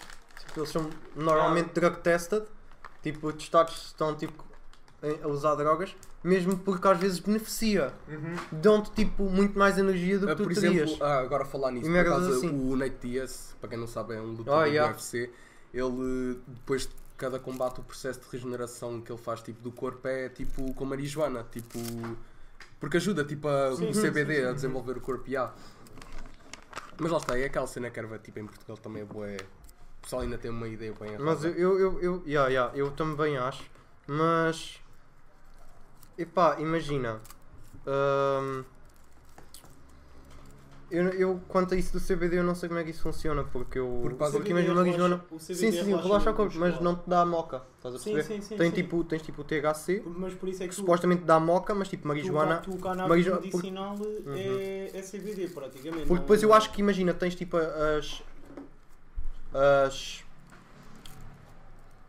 tipo, 0.46 0.60
eles 0.60 0.70
são 0.70 0.88
normalmente 1.14 1.70
drug 1.74 1.98
tested, 2.00 2.44
tipo, 3.02 3.32
testados 3.32 3.78
se 3.78 3.86
estão 3.86 4.14
tipo, 4.16 4.44
a 5.22 5.26
usar 5.28 5.54
drogas, 5.56 5.94
mesmo 6.22 6.56
porque 6.56 6.86
às 6.86 6.96
vezes 6.98 7.18
beneficia. 7.18 7.92
Uhum. 8.08 8.36
Dão-te 8.52 8.92
tipo 8.92 9.24
muito 9.24 9.58
mais 9.58 9.76
energia 9.76 10.18
do 10.18 10.26
que 10.26 10.32
Ah, 10.32 10.36
tu 10.36 10.44
por 10.44 10.54
terias. 10.54 10.90
exemplo, 10.90 11.04
ah, 11.04 11.18
agora 11.18 11.42
a 11.42 11.46
falar 11.46 11.72
nisso, 11.72 11.90
por 11.90 12.04
causa, 12.04 12.30
assim. 12.36 12.48
o 12.70 12.76
Nate 12.76 12.96
Diaz, 13.08 13.56
para 13.60 13.68
quem 13.70 13.78
não 13.78 13.86
sabe, 13.88 14.14
é 14.14 14.20
um 14.20 14.26
lutador 14.30 14.60
Ah, 14.60 14.64
do 14.64 14.68
yeah. 14.70 14.92
UFC. 14.92 15.30
Ele, 15.74 16.40
depois 16.46 16.82
de 16.82 16.94
cada 17.22 17.38
combate, 17.38 17.78
o 17.78 17.84
processo 17.84 18.18
de 18.18 18.26
regeneração 18.32 19.00
que 19.00 19.12
ele 19.12 19.20
faz 19.20 19.40
tipo, 19.40 19.62
do 19.62 19.70
corpo 19.70 20.08
é 20.08 20.28
tipo 20.28 20.74
com 20.74 20.84
marijuana, 20.84 21.46
tipo. 21.52 21.78
Porque 22.80 22.96
ajuda 22.96 23.24
tipo, 23.24 23.46
a, 23.46 23.76
Sim, 23.76 23.90
o 23.90 23.92
CBD 23.92 24.34
sim, 24.34 24.40
sim. 24.42 24.48
a 24.48 24.52
desenvolver 24.52 24.96
o 24.96 25.00
corpo. 25.00 25.28
Yeah. 25.28 25.54
Mas 26.98 27.12
lá 27.12 27.18
está, 27.18 27.38
é 27.38 27.44
aquela 27.44 27.68
cena 27.68 27.90
que 27.90 28.00
erva 28.00 28.18
tipo, 28.18 28.40
em 28.40 28.46
Portugal 28.46 28.76
também 28.76 29.02
é 29.02 29.04
boa. 29.04 29.28
O 29.28 30.02
pessoal 30.02 30.22
ainda 30.22 30.36
tem 30.36 30.50
uma 30.50 30.66
ideia 30.66 30.92
bem 30.98 31.16
Mas 31.16 31.44
errada. 31.44 31.60
eu, 31.60 31.78
eu, 31.78 31.78
eu, 31.78 32.00
eu, 32.02 32.22
yeah, 32.26 32.48
yeah, 32.48 32.76
eu 32.76 32.90
também 32.90 33.38
acho, 33.38 33.70
mas 34.04 34.80
epá, 36.18 36.58
imagina. 36.58 37.20
hum, 37.86 38.64
eu, 40.92 41.08
eu, 41.08 41.40
quanto 41.48 41.74
a 41.74 41.76
isso 41.76 41.92
do 41.92 42.00
CBD, 42.00 42.38
eu 42.38 42.44
não 42.44 42.54
sei 42.54 42.68
como 42.68 42.78
é 42.80 42.84
que 42.84 42.90
isso 42.90 43.02
funciona, 43.02 43.42
porque 43.44 43.78
eu. 43.78 43.98
Porque 44.02 44.16
base- 44.16 44.32
porque 44.36 44.50
imagina. 44.50 44.74
O 44.80 44.84
CBD 44.84 45.38
Sim, 45.38 45.54
sim, 45.54 45.72
sim, 45.72 45.96
relaxa 45.96 46.30
o 46.30 46.34
corpo, 46.34 46.54
mas 46.58 46.78
não 46.80 46.94
te 46.94 47.08
dá 47.08 47.24
moca, 47.24 47.62
estás 47.76 47.94
a 47.94 47.98
Sim, 47.98 48.12
perceber? 48.12 48.40
sim, 48.42 48.48
sim. 48.48 48.56
Tem 48.56 48.68
sim. 48.70 48.74
tipo, 48.76 49.02
tens 49.04 49.22
tipo 49.22 49.40
o 49.40 49.44
THC, 49.44 50.02
Mas 50.06 50.34
por 50.34 50.48
isso 50.48 50.62
é 50.62 50.66
que 50.66 50.70
que 50.70 50.76
tu, 50.76 50.80
supostamente 50.82 51.24
dá 51.24 51.40
moca, 51.40 51.74
mas 51.74 51.88
tipo 51.88 52.02
tu, 52.02 52.08
marijuana. 52.08 52.58
tu, 52.58 52.72
o 52.74 52.78
cannabis 52.78 53.08
marijuana- 53.08 53.40
porque- 53.40 53.56
medicinal 53.70 53.98
é, 54.36 54.90
é 54.94 55.02
CBD 55.02 55.48
praticamente. 55.48 56.06
Porque 56.06 56.20
depois 56.20 56.42
eu 56.42 56.52
acho 56.52 56.70
que 56.72 56.80
imagina, 56.80 57.12
tens 57.14 57.34
tipo 57.34 57.56
as. 57.56 58.22
As. 59.54 60.22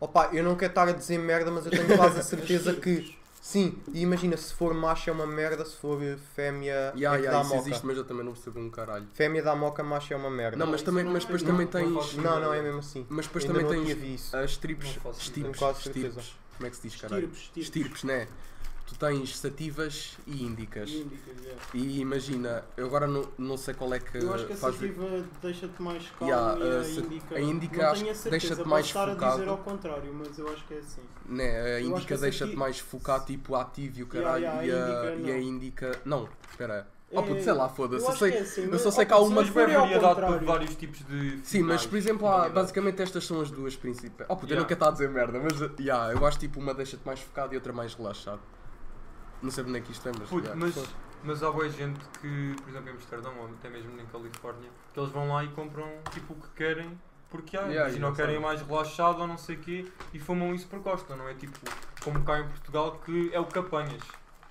Opa, 0.00 0.28
eu 0.32 0.44
não 0.44 0.54
quero 0.56 0.70
estar 0.72 0.88
a 0.88 0.92
dizer 0.92 1.18
merda, 1.18 1.50
mas 1.50 1.64
eu 1.66 1.72
tenho 1.72 1.96
quase 1.96 2.18
a 2.18 2.22
certeza 2.24 2.74
que. 2.74 3.16
Sim, 3.44 3.76
e 3.92 4.00
imagina, 4.00 4.38
se 4.38 4.54
for 4.54 4.72
macho 4.72 5.10
é 5.10 5.12
uma 5.12 5.26
merda, 5.26 5.66
se 5.66 5.76
for 5.76 6.00
fêmea 6.34 6.94
Yeah, 6.96 7.18
é 7.18 7.20
yeah, 7.20 7.30
dá 7.30 7.40
isso 7.42 7.54
moca. 7.54 7.68
existe, 7.68 7.86
mas 7.86 7.96
eu 7.98 8.04
também 8.04 8.24
não 8.24 8.32
percebo 8.32 8.58
um 8.58 8.70
caralho. 8.70 9.06
Fêmea 9.12 9.42
dá 9.42 9.54
moca, 9.54 9.82
macho 9.82 10.14
é 10.14 10.16
uma 10.16 10.30
merda. 10.30 10.56
Não, 10.56 10.66
mas 10.66 10.80
também, 10.80 11.04
mas 11.04 11.24
é- 11.24 11.26
depois 11.26 11.42
não, 11.42 11.50
também 11.50 11.66
não 11.66 12.00
tens. 12.00 12.14
não, 12.16 12.40
não, 12.40 12.54
é 12.54 12.62
mesmo 12.62 12.78
assim. 12.78 13.06
Mas 13.06 13.26
depois 13.26 13.44
Ainda 13.44 13.60
também 13.60 13.84
tens 13.84 14.02
isso. 14.14 14.34
as 14.34 14.56
quase 15.58 15.82
certeza. 15.82 16.20
Estipes. 16.20 16.36
Como 16.56 16.66
é 16.66 16.70
que 16.70 16.76
se 16.76 16.82
diz, 16.88 16.96
caralho? 16.98 17.24
Estirpes, 17.24 17.42
estirpes. 17.42 17.64
Estirpes, 17.64 18.04
né? 18.04 18.28
Tu 18.86 18.94
tens 18.96 19.36
sativas 19.38 20.16
e 20.26 20.44
índicas. 20.44 20.90
E 20.90 21.02
índicas, 21.02 21.42
yeah. 21.42 21.62
E 21.74 22.00
imagina, 22.00 22.64
eu 22.76 22.86
agora 22.86 23.06
não, 23.06 23.26
não 23.38 23.56
sei 23.56 23.74
qual 23.74 23.92
é 23.94 23.98
que 23.98 24.18
Eu 24.18 24.34
acho 24.34 24.46
que 24.46 24.52
a 24.52 24.56
sativa 24.56 25.24
deixa-te 25.42 25.82
mais 25.82 26.04
calmo 26.18 26.32
Yeah, 26.32 26.58
e 26.60 26.68
a 26.68 27.36
a 27.36 27.40
indica... 27.40 27.88
a 27.88 27.90
a 27.92 27.94
que 27.94 28.30
deixa-te 28.30 28.64
mais 28.68 28.86
estar 28.86 29.08
a 29.08 29.12
focado. 29.14 29.38
dizer 29.38 29.48
ao 29.48 29.58
contrário, 29.58 30.14
mas 30.14 30.38
eu 30.38 30.48
acho 30.52 30.64
que 30.66 30.74
é 30.74 30.78
assim. 30.78 31.02
Né, 31.26 31.44
a 31.44 31.76
acho 31.76 31.84
que 31.84 31.90
indica 31.90 32.14
a 32.14 32.18
deixa-te 32.18 32.48
sati- 32.48 32.56
mais 32.58 32.78
focado, 32.78 33.26
tipo 33.26 33.54
ativo 33.54 33.98
e 34.00 34.02
o 34.02 34.08
Yeah, 34.14 34.38
caralho. 34.40 34.44
yeah, 34.66 35.00
a 35.00 35.14
e, 35.16 35.32
a, 35.32 35.38
indica 35.40 35.86
e 35.86 35.96
a 35.96 36.00
não. 36.04 36.28
espera. 36.50 36.88
Oh, 37.16 37.20
É, 37.20 37.22
puto, 37.22 37.42
sei 37.44 37.52
lá, 37.52 37.68
foda-se. 37.68 38.04
eu 38.04 38.10
Eu 38.10 38.16
sei, 38.16 38.32
é 38.32 38.38
assim, 38.40 38.62
eu 38.64 38.78
só 38.78 38.90
sei 38.90 39.06
que 39.06 39.12
oh, 39.14 39.16
há 39.16 39.20
se 39.20 39.28
uma. 39.28 39.40
Ao 39.42 39.46
variedade 39.46 40.20
por 40.20 40.44
vários 40.44 40.74
tipos 40.74 40.98
de. 41.06 41.40
Sim, 41.44 41.62
mas 41.62 41.86
por 41.86 41.96
exemplo, 41.96 42.26
há, 42.26 42.48
basicamente 42.48 43.00
estas 43.00 43.24
são 43.24 43.40
as 43.40 43.50
duas 43.52 43.76
principais. 43.76 44.28
Oh, 44.28 44.34
puto, 44.36 44.52
eu 44.52 44.56
não 44.56 44.64
Yeah. 44.64 44.68
quero 44.68 44.74
estar 44.78 44.88
a 44.88 44.90
dizer 44.90 45.10
merda, 45.10 45.38
mas 45.38 45.60
yeah, 45.78 46.12
eu 46.12 46.26
acho 46.26 46.38
tipo 46.40 46.58
uma 46.58 46.74
deixa-te 46.74 47.06
mais 47.06 47.20
focado 47.20 47.54
e 47.54 47.56
outra 47.56 47.72
mais 47.72 47.94
relaxado. 47.94 48.40
Não 49.44 49.50
sei 49.50 49.62
de 49.64 49.70
onde 49.70 49.78
é 49.78 49.82
que 49.82 49.92
isto 49.92 50.08
é, 50.08 50.12
mas. 50.18 50.28
Puto, 50.28 50.46
yeah. 50.48 50.56
mas, 50.58 50.84
mas 51.22 51.42
há 51.42 51.50
boa 51.50 51.68
gente 51.68 52.00
que, 52.20 52.56
por 52.62 52.68
exemplo, 52.70 52.88
em 52.88 52.92
Amsterdão 52.92 53.32
ou 53.38 53.46
até 53.46 53.68
mesmo 53.68 53.94
na 53.96 54.04
Califórnia, 54.04 54.70
que 54.92 54.98
eles 55.00 55.10
vão 55.10 55.28
lá 55.28 55.44
e 55.44 55.48
compram 55.48 55.88
tipo 56.10 56.32
o 56.32 56.36
que 56.36 56.48
querem 56.56 56.98
porque 57.30 57.56
há. 57.56 57.60
Yeah, 57.62 57.80
Imagina, 57.82 58.06
yeah, 58.06 58.16
querem 58.16 58.34
sabe. 58.36 58.46
mais 58.46 58.62
relaxado 58.62 59.20
ou 59.20 59.26
não 59.26 59.36
sei 59.38 59.56
o 59.56 59.58
quê 59.58 59.84
e 60.12 60.18
fumam 60.18 60.54
isso 60.54 60.66
por 60.66 60.78
gostam, 60.80 61.16
não 61.16 61.28
é 61.28 61.34
tipo 61.34 61.58
como 62.02 62.22
cá 62.24 62.40
em 62.40 62.48
Portugal 62.48 63.00
que 63.04 63.30
é 63.34 63.38
o 63.40 63.44
que 63.44 63.58
apanhas. 63.58 64.02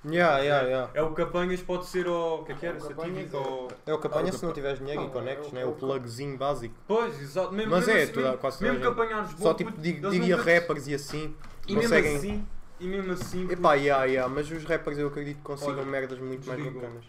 Yeah, 0.05 0.39
yeah, 0.39 0.67
yeah. 0.67 0.91
É 0.93 1.01
o 1.01 1.15
que 1.15 1.21
apanhas, 1.21 1.61
pode 1.61 1.85
ser 1.85 2.07
o. 2.07 2.41
O 2.41 2.43
que 2.43 2.51
é 2.51 2.55
que 2.55 2.65
era? 2.65 2.75
É 2.77 2.81
o 2.81 2.85
que 2.85 2.91
apanhas, 2.93 3.31
Satívico 3.31 3.37
é. 3.37 3.39
ou. 3.39 3.71
É 3.87 3.93
o 3.93 3.99
que 3.99 4.07
apanha 4.07 4.31
Ah, 4.31 4.35
o 4.35 4.37
se 4.37 4.45
não 4.45 4.51
tiveres 4.53 4.79
dinheiro 4.79 5.01
Não, 5.01 5.07
e 5.07 5.11
conectes, 5.11 5.47
é 5.47 5.51
o- 5.51 5.53
né? 5.55 5.61
é 5.61 5.65
O 5.65 5.71
que- 5.73 5.79
plugzinho 5.79 6.37
básico. 6.37 6.75
Pois, 6.85 7.21
exato. 7.21 7.53
Mesmo, 7.53 7.71
Mas 7.71 7.85
mesmo 7.87 7.99
é, 7.99 8.03
assim, 8.03 8.11
toda- 8.13 8.25
mesmo, 8.27 8.37
quase 8.39 8.63
mesmo 8.63 8.79
que 8.81 8.87
apanhares 8.87 9.29
Só 9.31 9.37
bom, 9.37 9.53
tipo, 9.53 9.71
puto, 9.71 9.81
di- 9.81 9.89
eles 9.91 10.11
diria 10.11 10.35
nunca- 10.37 10.51
rappers 10.53 10.87
e 10.87 10.93
assim. 10.93 11.33
E 11.65 11.73
mesmo 11.73 11.81
conseguem- 11.89 12.17
assim, 12.17 12.47
e 12.83 12.87
mesmo 12.87 13.13
assim. 13.13 13.49
Epá, 13.49 13.73
yeah, 13.75 14.03
yeah, 14.05 14.33
mas 14.33 14.49
os 14.51 14.63
rappers 14.65 14.97
eu 14.97 15.07
acredito 15.07 15.37
que 15.37 15.43
consigam 15.43 15.75
Olha, 15.79 15.85
merdas 15.85 16.19
muito 16.19 16.47
mais 16.47 16.63
bacanas. 16.63 17.05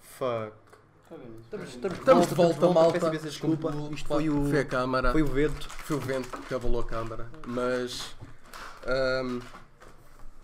Fuck. 0.00 0.52
Estamos, 1.42 1.76
tá 1.76 1.88
bem. 1.88 1.98
Estamos 1.98 2.26
de 2.28 2.34
volta, 2.34 2.68
malta. 2.72 2.92
Peço 2.94 3.06
imensa 3.06 3.28
desculpa. 3.28 3.72
Isto 3.92 4.08
foi 4.08 4.28
o, 4.28 4.48
Foi 4.48 4.58
a 4.60 4.64
câmara. 4.64 5.12
foi 5.12 5.22
o 5.22 5.26
vento. 5.26 5.68
Foi 5.70 5.96
o 5.96 6.00
vento 6.00 6.38
que 6.42 6.54
abalou 6.54 6.80
a 6.80 6.84
câmara. 6.86 7.26
Mas. 7.46 8.16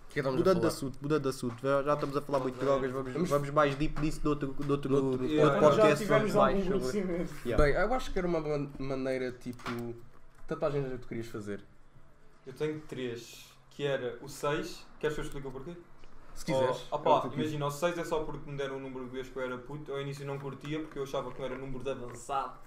que 0.09 0.19
é 0.19 0.21
estamos 0.21 0.37
Mudando 0.39 0.61
de 0.61 0.67
assunto, 0.67 0.97
mudando 1.01 1.23
de 1.23 1.29
assunto. 1.29 1.55
Já 1.61 1.81
já 1.83 1.93
estamos 1.95 2.15
a 2.15 2.21
falar 2.21 2.39
muito 2.39 2.53
de 2.55 2.61
drogas, 2.61 2.91
vamos, 2.91 3.13
Vamos- 3.13 3.29
vamos 3.29 3.49
mais 3.49 3.75
deep 3.75 3.99
disso 3.99 4.21
de 4.21 4.27
outro, 4.27 4.53
de 4.59 4.71
outro, 4.71 4.95
outro- 4.95 5.25
Yeah. 5.25 5.53
outro 5.55 5.61
já 5.61 5.81
podcast. 5.81 6.05
Vamos 6.05 6.31
tivemos 6.31 6.35
mais 6.35 6.67
algum 6.71 6.91
sobre. 6.91 7.27
Yeah. 7.45 7.63
Bem, 7.63 7.73
eu 7.73 7.93
acho 7.93 8.11
que 8.13 8.19
era 8.19 8.27
uma 8.27 8.39
man- 8.39 8.69
maneira 8.79 9.31
tipo. 9.31 9.95
Tatuagens 10.47 10.87
que 10.91 10.97
tu 10.99 11.07
querias 11.07 11.27
fazer. 11.27 11.61
Eu 12.45 12.53
tenho 12.53 12.79
três, 12.81 13.45
que 13.75 13.83
era 13.85 14.17
o 14.21 14.27
6. 14.29 14.85
Queres 14.99 15.15
que 15.15 15.21
eu 15.21 15.25
explique 15.25 15.47
o 15.47 15.51
porquê? 15.51 15.75
Se 16.35 16.45
quiseres. 16.45 16.87
Oh, 16.91 16.95
é 16.95 16.97
o 16.97 16.99
opá, 17.01 17.21
que 17.21 17.29
tu 17.29 17.33
imagina, 17.35 17.65
o 17.67 17.71
6 17.71 17.97
é 17.97 18.03
só 18.03 18.23
porque 18.23 18.49
me 18.49 18.57
deram 18.57 18.77
o 18.77 18.79
número 18.79 19.07
desde 19.07 19.31
que 19.31 19.37
eu 19.37 19.43
era 19.43 19.57
puto. 19.57 19.91
Eu 19.91 19.95
ao 19.95 20.01
início 20.01 20.25
não 20.25 20.39
curtia 20.39 20.79
porque 20.79 20.97
eu 20.99 21.03
achava 21.03 21.31
que 21.31 21.39
não 21.39 21.45
era 21.45 21.57
número 21.57 21.83
de 21.83 21.91
avançado. 21.91 22.57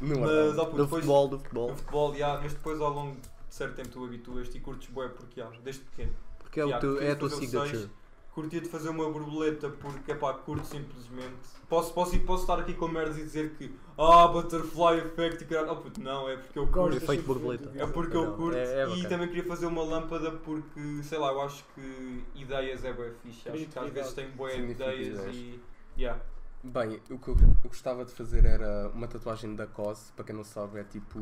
Não 0.00 0.20
Mas 0.20 0.56
é. 0.56 0.60
ó, 0.60 0.66
puto, 0.66 0.76
Do 0.76 0.84
depois 0.84 1.04
futebol, 1.04 1.28
do 1.28 1.38
futebol. 1.38 1.68
no 1.68 1.76
futebol, 1.76 2.14
yeah, 2.14 2.40
mas 2.42 2.52
depois 2.54 2.80
ao 2.80 2.90
longo 2.90 3.20
de 3.20 3.28
certo 3.54 3.74
tempo 3.76 3.88
tu 3.90 4.04
habituas-te 4.04 4.58
e 4.58 4.60
curtes 4.60 4.88
bué 4.90 5.08
porque 5.08 5.40
yeah, 5.40 5.56
desde 5.62 5.82
pequeno. 5.84 6.12
Porque 6.38 6.60
é, 6.60 6.64
o 6.64 6.68
Yeah, 6.68 6.80
teu, 6.80 7.00
é 7.00 7.10
a 7.12 7.16
tua 7.16 7.30
signature. 7.30 7.78
seis. 7.78 7.90
Curtia 8.36 8.60
de 8.60 8.68
fazer 8.68 8.90
uma 8.90 9.10
borboleta 9.10 9.70
porque 9.70 10.12
epá, 10.12 10.34
curto 10.34 10.66
simplesmente. 10.66 11.32
Posso, 11.70 11.94
posso, 11.94 12.20
posso 12.20 12.42
estar 12.42 12.58
aqui 12.58 12.74
com 12.74 12.86
merdas 12.86 13.16
e 13.16 13.22
dizer 13.22 13.54
que 13.54 13.74
ah, 13.96 14.28
butterfly 14.28 14.98
effect 14.98 15.42
e 15.42 15.46
caralho. 15.46 15.72
Oh, 15.72 15.76
puto, 15.76 16.02
não, 16.02 16.28
é 16.28 16.36
porque 16.36 16.58
eu 16.58 16.66
curto. 16.66 16.98
Efeito 16.98 17.22
borboleta. 17.22 17.72
É 17.74 17.86
porque 17.86 18.14
eu 18.14 18.34
curto 18.34 18.58
é- 18.58 18.82
é 18.82 18.88
e 18.94 19.08
também 19.08 19.28
queria 19.28 19.44
fazer 19.44 19.64
uma 19.64 19.82
lâmpada 19.82 20.32
porque, 20.32 21.02
sei 21.02 21.16
lá, 21.16 21.32
eu 21.32 21.40
acho 21.40 21.64
que 21.74 22.24
ideias 22.34 22.84
é 22.84 22.92
bué 22.92 23.10
fixe. 23.22 23.48
Acho 23.48 23.66
que 23.68 23.78
às 23.78 23.90
vezes 23.90 24.12
tenho 24.12 24.28
Significa 24.28 24.84
ideias 24.84 25.06
ideias. 25.06 25.34
e. 25.34 25.60
Yeah. 25.96 26.20
Bem, 26.62 27.00
o 27.08 27.18
que 27.18 27.28
eu, 27.28 27.36
gostava 27.64 28.04
de 28.04 28.12
fazer 28.12 28.44
era 28.44 28.90
uma 28.90 29.08
tatuagem 29.08 29.54
da 29.56 29.66
COS. 29.66 30.12
Para 30.14 30.26
quem 30.26 30.36
não 30.36 30.44
sabe, 30.44 30.80
é 30.80 30.84
tipo. 30.84 31.18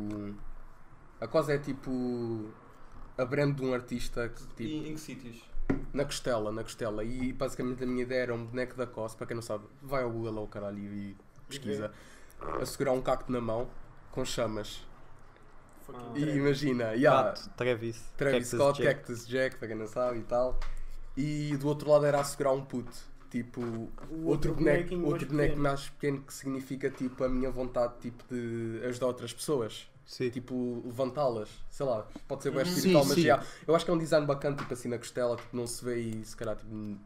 A 1.21 1.29
COS 1.29 1.49
é 1.49 1.59
tipo. 1.59 2.51
A 3.17 3.25
brand 3.25 3.55
de 3.55 3.65
um 3.65 3.73
artista 3.73 4.29
que, 4.29 4.41
tipo, 4.49 4.63
E 4.63 4.89
em 4.91 4.95
que 4.95 5.01
sítios? 5.01 5.54
Na 5.93 6.05
costela, 6.05 6.51
na 6.51 6.63
costela. 6.63 7.05
E 7.05 7.33
basicamente 7.33 7.85
a 7.85 7.87
minha 7.87 8.03
ideia 8.03 8.23
era 8.23 8.35
um 8.35 8.45
boneco 8.45 8.77
da 8.77 8.87
COS. 8.87 9.15
Para 9.15 9.27
quem 9.27 9.35
não 9.35 9.43
sabe, 9.43 9.65
vai 9.83 10.03
ao 10.03 10.11
Google 10.11 10.37
ou 10.39 10.49
caralho 10.49 10.79
e 10.79 11.17
pesquisa. 11.49 11.93
A 12.41 12.67
segurar 12.67 12.93
um 12.93 13.01
cacto 13.01 13.31
na 13.31 13.41
mão 13.41 13.69
com 14.11 14.25
chamas. 14.25 14.87
Ah. 15.89 16.13
E 16.15 16.37
imagina, 16.37 16.93
yeah, 16.95 17.35
Travis. 17.57 18.03
Travis 18.17 18.51
Cactus 18.51 18.61
Scott, 18.61 18.83
Jack. 18.83 18.95
Cactus 18.95 19.27
Jack, 19.27 19.57
para 19.57 19.69
quem 19.69 19.77
não 19.77 19.87
sabe 19.87 20.19
e 20.19 20.23
tal. 20.23 20.59
E 21.17 21.57
do 21.57 21.69
outro 21.69 21.91
lado 21.91 22.07
era 22.07 22.21
a 22.21 22.25
segurar 22.25 22.53
um 22.53 22.65
puto. 22.65 22.93
Tipo, 23.35 23.61
O 24.13 24.27
outro, 24.27 24.55
boneco, 24.55 24.95
outro 25.05 25.27
boneco 25.27 25.49
pequeno. 25.49 25.63
mais 25.65 25.89
pequeno 25.89 26.21
que 26.23 26.33
significa 26.33 26.89
tipo 26.89 27.25
a 27.25 27.29
minha 27.29 27.51
vontade 27.51 27.95
tipo, 28.01 28.23
de 28.33 28.81
ajudar 28.85 29.09
outras 29.09 29.33
pessoas. 29.33 29.91
Sim. 30.07 30.31
Tipo, 30.31 30.81
levantá-las. 30.87 31.49
Sei 31.69 31.85
lá, 31.85 32.07
pode 32.29 32.45
ser 32.45 32.51
bem 32.53 32.61
Uhum. 32.63 32.69
espiritual, 32.69 33.03
Sim, 33.03 33.09
mas 33.09 33.19
sim. 33.19 33.25
yeah, 33.25 33.45
eu 33.67 33.75
acho 33.75 33.85
que 33.85 33.91
é 33.91 33.95
um 33.95 33.99
design 33.99 34.25
bacana, 34.25 34.55
tipo 34.55 34.73
assim 34.73 34.89
na 34.89 34.99
costela, 34.99 35.35
tipo, 35.35 35.57
não 35.57 35.67
se 35.67 35.85
vê 35.85 35.99
e 35.99 36.25
se 36.25 36.37
calhar 36.37 36.55
tipo, 36.55 36.73
no 36.73 36.93
Eu, 36.93 36.99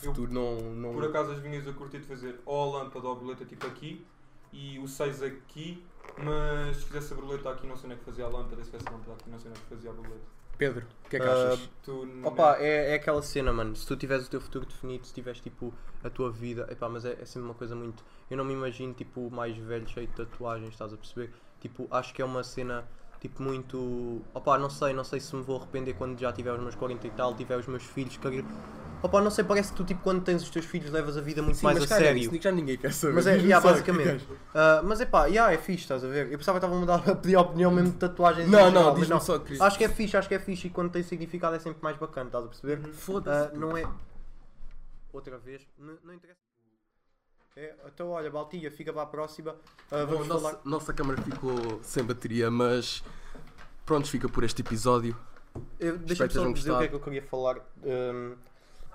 futuro 0.00 0.32
não. 0.32 0.56
não... 0.74 0.94
Por 0.94 1.04
acaso 1.04 1.32
as 1.32 1.42
minhas 1.42 1.66
eu 1.66 1.74
curti 1.74 1.98
de 1.98 2.06
fazer 2.06 2.40
ou 2.46 2.74
a 2.76 2.78
lâmpada 2.84 3.06
ou 3.06 3.12
a 3.12 3.14
borboleta 3.16 3.44
tipo 3.44 3.66
aqui 3.66 4.06
e 4.54 4.78
o 4.78 4.88
6 4.88 5.22
aqui, 5.22 5.84
mas 6.16 6.78
se 6.78 6.84
fizesse 6.84 7.12
a 7.12 7.16
borboleta 7.16 7.50
aqui 7.50 7.66
não 7.66 7.76
sei 7.76 7.90
onde 7.90 7.96
é 7.96 7.98
que 7.98 8.04
fazia 8.06 8.24
a 8.24 8.28
lâmpada, 8.28 8.64
se 8.64 8.70
fizesse 8.70 8.88
a 8.88 8.92
lâmpada 8.92 9.12
aqui 9.20 9.28
não 9.28 9.38
sei 9.38 9.50
onde 9.50 9.60
é 9.60 9.62
que 9.62 9.68
fazia 9.68 9.90
a 9.90 9.92
borboleta. 9.92 10.24
Pedro, 10.56 10.86
o 11.04 11.08
que 11.08 11.16
é 11.16 11.20
que 11.20 11.26
Ah, 11.26 11.32
achas? 11.52 11.70
Tu, 11.82 12.08
Opa, 12.22 12.56
é, 12.58 12.92
é 12.92 12.94
aquela 12.94 13.22
cena, 13.22 13.52
mano. 13.52 13.74
Se 13.76 13.86
tu 13.86 13.96
tiveres 13.96 14.26
o 14.26 14.30
teu 14.30 14.40
futuro 14.40 14.66
definido, 14.66 15.06
se 15.06 15.12
tiveres 15.12 15.40
tipo 15.40 15.72
a 16.02 16.10
tua 16.10 16.30
vida, 16.30 16.66
epá, 16.70 16.88
mas 16.88 17.04
é, 17.04 17.12
é 17.20 17.24
sempre 17.24 17.48
uma 17.48 17.54
coisa 17.54 17.74
muito. 17.74 18.04
Eu 18.30 18.36
não 18.36 18.44
me 18.44 18.52
imagino 18.52 18.92
tipo 18.94 19.30
mais 19.30 19.56
velho 19.56 19.88
cheio 19.88 20.06
de 20.06 20.12
tatuagens, 20.14 20.70
estás 20.70 20.92
a 20.92 20.96
perceber? 20.96 21.32
Tipo, 21.60 21.88
acho 21.90 22.12
que 22.14 22.22
é 22.22 22.24
uma 22.24 22.44
cena 22.44 22.86
tipo 23.24 23.42
muito. 23.42 24.20
Opa, 24.34 24.58
não 24.58 24.68
sei, 24.68 24.92
não 24.92 25.02
sei 25.02 25.18
se 25.18 25.34
me 25.34 25.42
vou 25.42 25.56
arrepender 25.56 25.94
quando 25.94 26.18
já 26.20 26.30
tiver 26.30 26.52
os 26.52 26.60
meus 26.60 26.74
40 26.74 27.06
e 27.06 27.10
tal, 27.10 27.34
tiver 27.34 27.56
os 27.56 27.66
meus 27.66 27.82
filhos, 27.82 28.18
querer. 28.18 28.44
Opa, 29.02 29.20
não 29.20 29.30
sei, 29.30 29.44
parece 29.44 29.70
que 29.70 29.76
tu 29.76 29.84
tipo 29.84 30.02
quando 30.02 30.22
tens 30.22 30.42
os 30.42 30.50
teus 30.50 30.66
filhos 30.66 30.90
levas 30.90 31.16
a 31.16 31.22
vida 31.22 31.40
muito 31.42 31.56
Sim, 31.56 31.64
mais 31.64 31.78
mas 31.78 31.90
a 31.90 31.94
caga 31.94 32.06
sério. 32.06 32.42
já 32.42 32.52
ninguém 32.52 32.76
quer 32.76 32.92
saber. 32.92 33.14
Mas 33.14 33.26
é, 33.26 33.36
yeah, 33.36 33.60
que 33.60 33.72
basicamente. 33.72 34.28
Ah, 34.54 34.82
mas 34.84 35.00
é 35.00 35.06
pá, 35.06 35.26
yeah, 35.26 35.52
é 35.52 35.58
fixe, 35.58 35.82
estás 35.84 36.04
a 36.04 36.08
ver? 36.08 36.30
Eu 36.30 36.38
pensava 36.38 36.60
que 36.60 36.64
estava 36.66 36.76
a 36.76 36.80
mudar 36.80 37.02
a 37.10 37.14
pedir 37.16 37.34
a 37.36 37.40
opinião 37.40 37.70
mesmo 37.70 37.92
de 37.92 37.96
tatuagens. 37.96 38.46
em 38.46 38.50
Não, 38.50 38.58
geral, 38.58 38.72
não, 38.72 38.90
mas 38.92 39.00
diz-me 39.00 39.20
só 39.20 39.38
que. 39.38 39.60
Acho 39.60 39.78
que 39.78 39.84
é 39.84 39.88
fixe, 39.88 40.16
acho 40.16 40.28
que 40.28 40.34
é 40.34 40.38
fixe 40.38 40.66
e 40.66 40.70
quando 40.70 40.90
tem 40.90 41.02
significado 41.02 41.56
é 41.56 41.58
sempre 41.58 41.82
mais 41.82 41.96
bacana, 41.96 42.26
estás 42.28 42.44
a 42.44 42.48
perceber? 42.48 42.92
Foda-se. 42.92 43.54
Ah, 43.54 43.58
não 43.58 43.76
é. 43.76 43.84
Outra 45.12 45.38
vez, 45.38 45.66
não, 45.78 45.94
não 46.04 46.14
interessa. 46.14 46.43
É, 47.56 47.72
então 47.86 48.10
olha, 48.10 48.28
Baltia, 48.30 48.68
fica 48.70 48.92
para 48.92 49.02
a 49.02 49.06
próxima. 49.06 49.52
Bom, 49.90 50.06
vamos 50.06 50.26
nossa, 50.26 50.40
falar. 50.42 50.60
nossa 50.64 50.92
câmara 50.92 51.22
ficou 51.22 51.78
sem 51.82 52.02
bateria, 52.02 52.50
mas 52.50 53.02
pronto, 53.86 54.08
fica 54.08 54.28
por 54.28 54.42
este 54.42 54.60
episódio. 54.62 55.16
Eu- 55.78 55.96
Deixa-me 55.98 56.12
espero 56.12 56.28
que 56.28 56.34
só 56.34 56.40
tenham 56.40 56.52
dizer 56.52 56.72
o 56.72 56.78
que 56.78 56.84
é 56.84 56.88
que 56.88 56.94
eu 56.94 57.00
queria 57.00 57.22
falar. 57.22 57.58
ahm, 57.84 58.34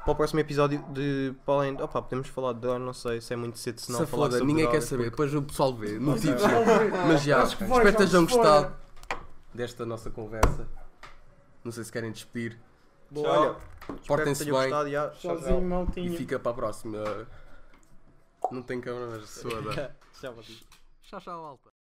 para 0.04 0.12
o 0.12 0.16
próximo 0.16 0.40
episódio 0.42 0.84
de. 0.92 1.34
Além. 1.48 1.82
Opa, 1.82 2.02
podemos 2.02 2.28
falar 2.28 2.52
de 2.54 2.60
droga, 2.60 2.80
não 2.80 2.94
sei 2.94 3.22
se 3.22 3.34
é 3.34 3.38
muito 3.38 3.58
cedo, 3.58 3.80
se 3.80 3.92
não 3.94 4.00
Se 4.00 4.06
falar 4.08 4.24
foda, 4.26 4.38
sobre 4.40 4.48
ninguém 4.48 4.66
quer 4.66 4.72
drogas, 4.72 4.90
saber, 4.90 5.04
porque- 5.12 5.24
depois 5.30 5.36
o 5.36 5.42
pessoal 5.42 5.74
vê 5.76 5.92
no 6.00 6.12
Mas 6.12 6.22
título. 6.22 6.40
Mas 7.08 7.24
já, 7.24 7.44
espero 7.44 7.96
que 7.98 8.06
tenham 8.08 8.26
gostado 8.26 8.76
desta 9.54 9.86
nossa 9.86 10.10
conversa. 10.10 10.68
Não 11.64 11.72
sei 11.72 11.84
se 11.86 11.92
querem 11.92 12.12
despedir. 12.12 12.58
Bom, 13.10 13.24
Tchau. 13.24 13.32
olha, 13.42 13.56
Portem-se 14.08 14.44
bem 14.46 14.54
gostado, 14.54 14.90
já. 14.90 15.10
Tchau, 15.12 15.38
Sozinho, 15.40 15.92
e 15.98 16.18
fica 16.18 16.38
para 16.40 16.52
a 16.52 16.56
próxima. 16.56 17.04
Não 18.52 18.62
tem 18.62 18.82
câmera, 18.82 19.08
mas 19.08 19.30
tchau. 19.42 19.50
Tchau, 20.20 20.34
Baltia. 20.34 20.56
Tchau, 21.02 21.22
tchau, 21.22 21.46
alta. 21.46 21.70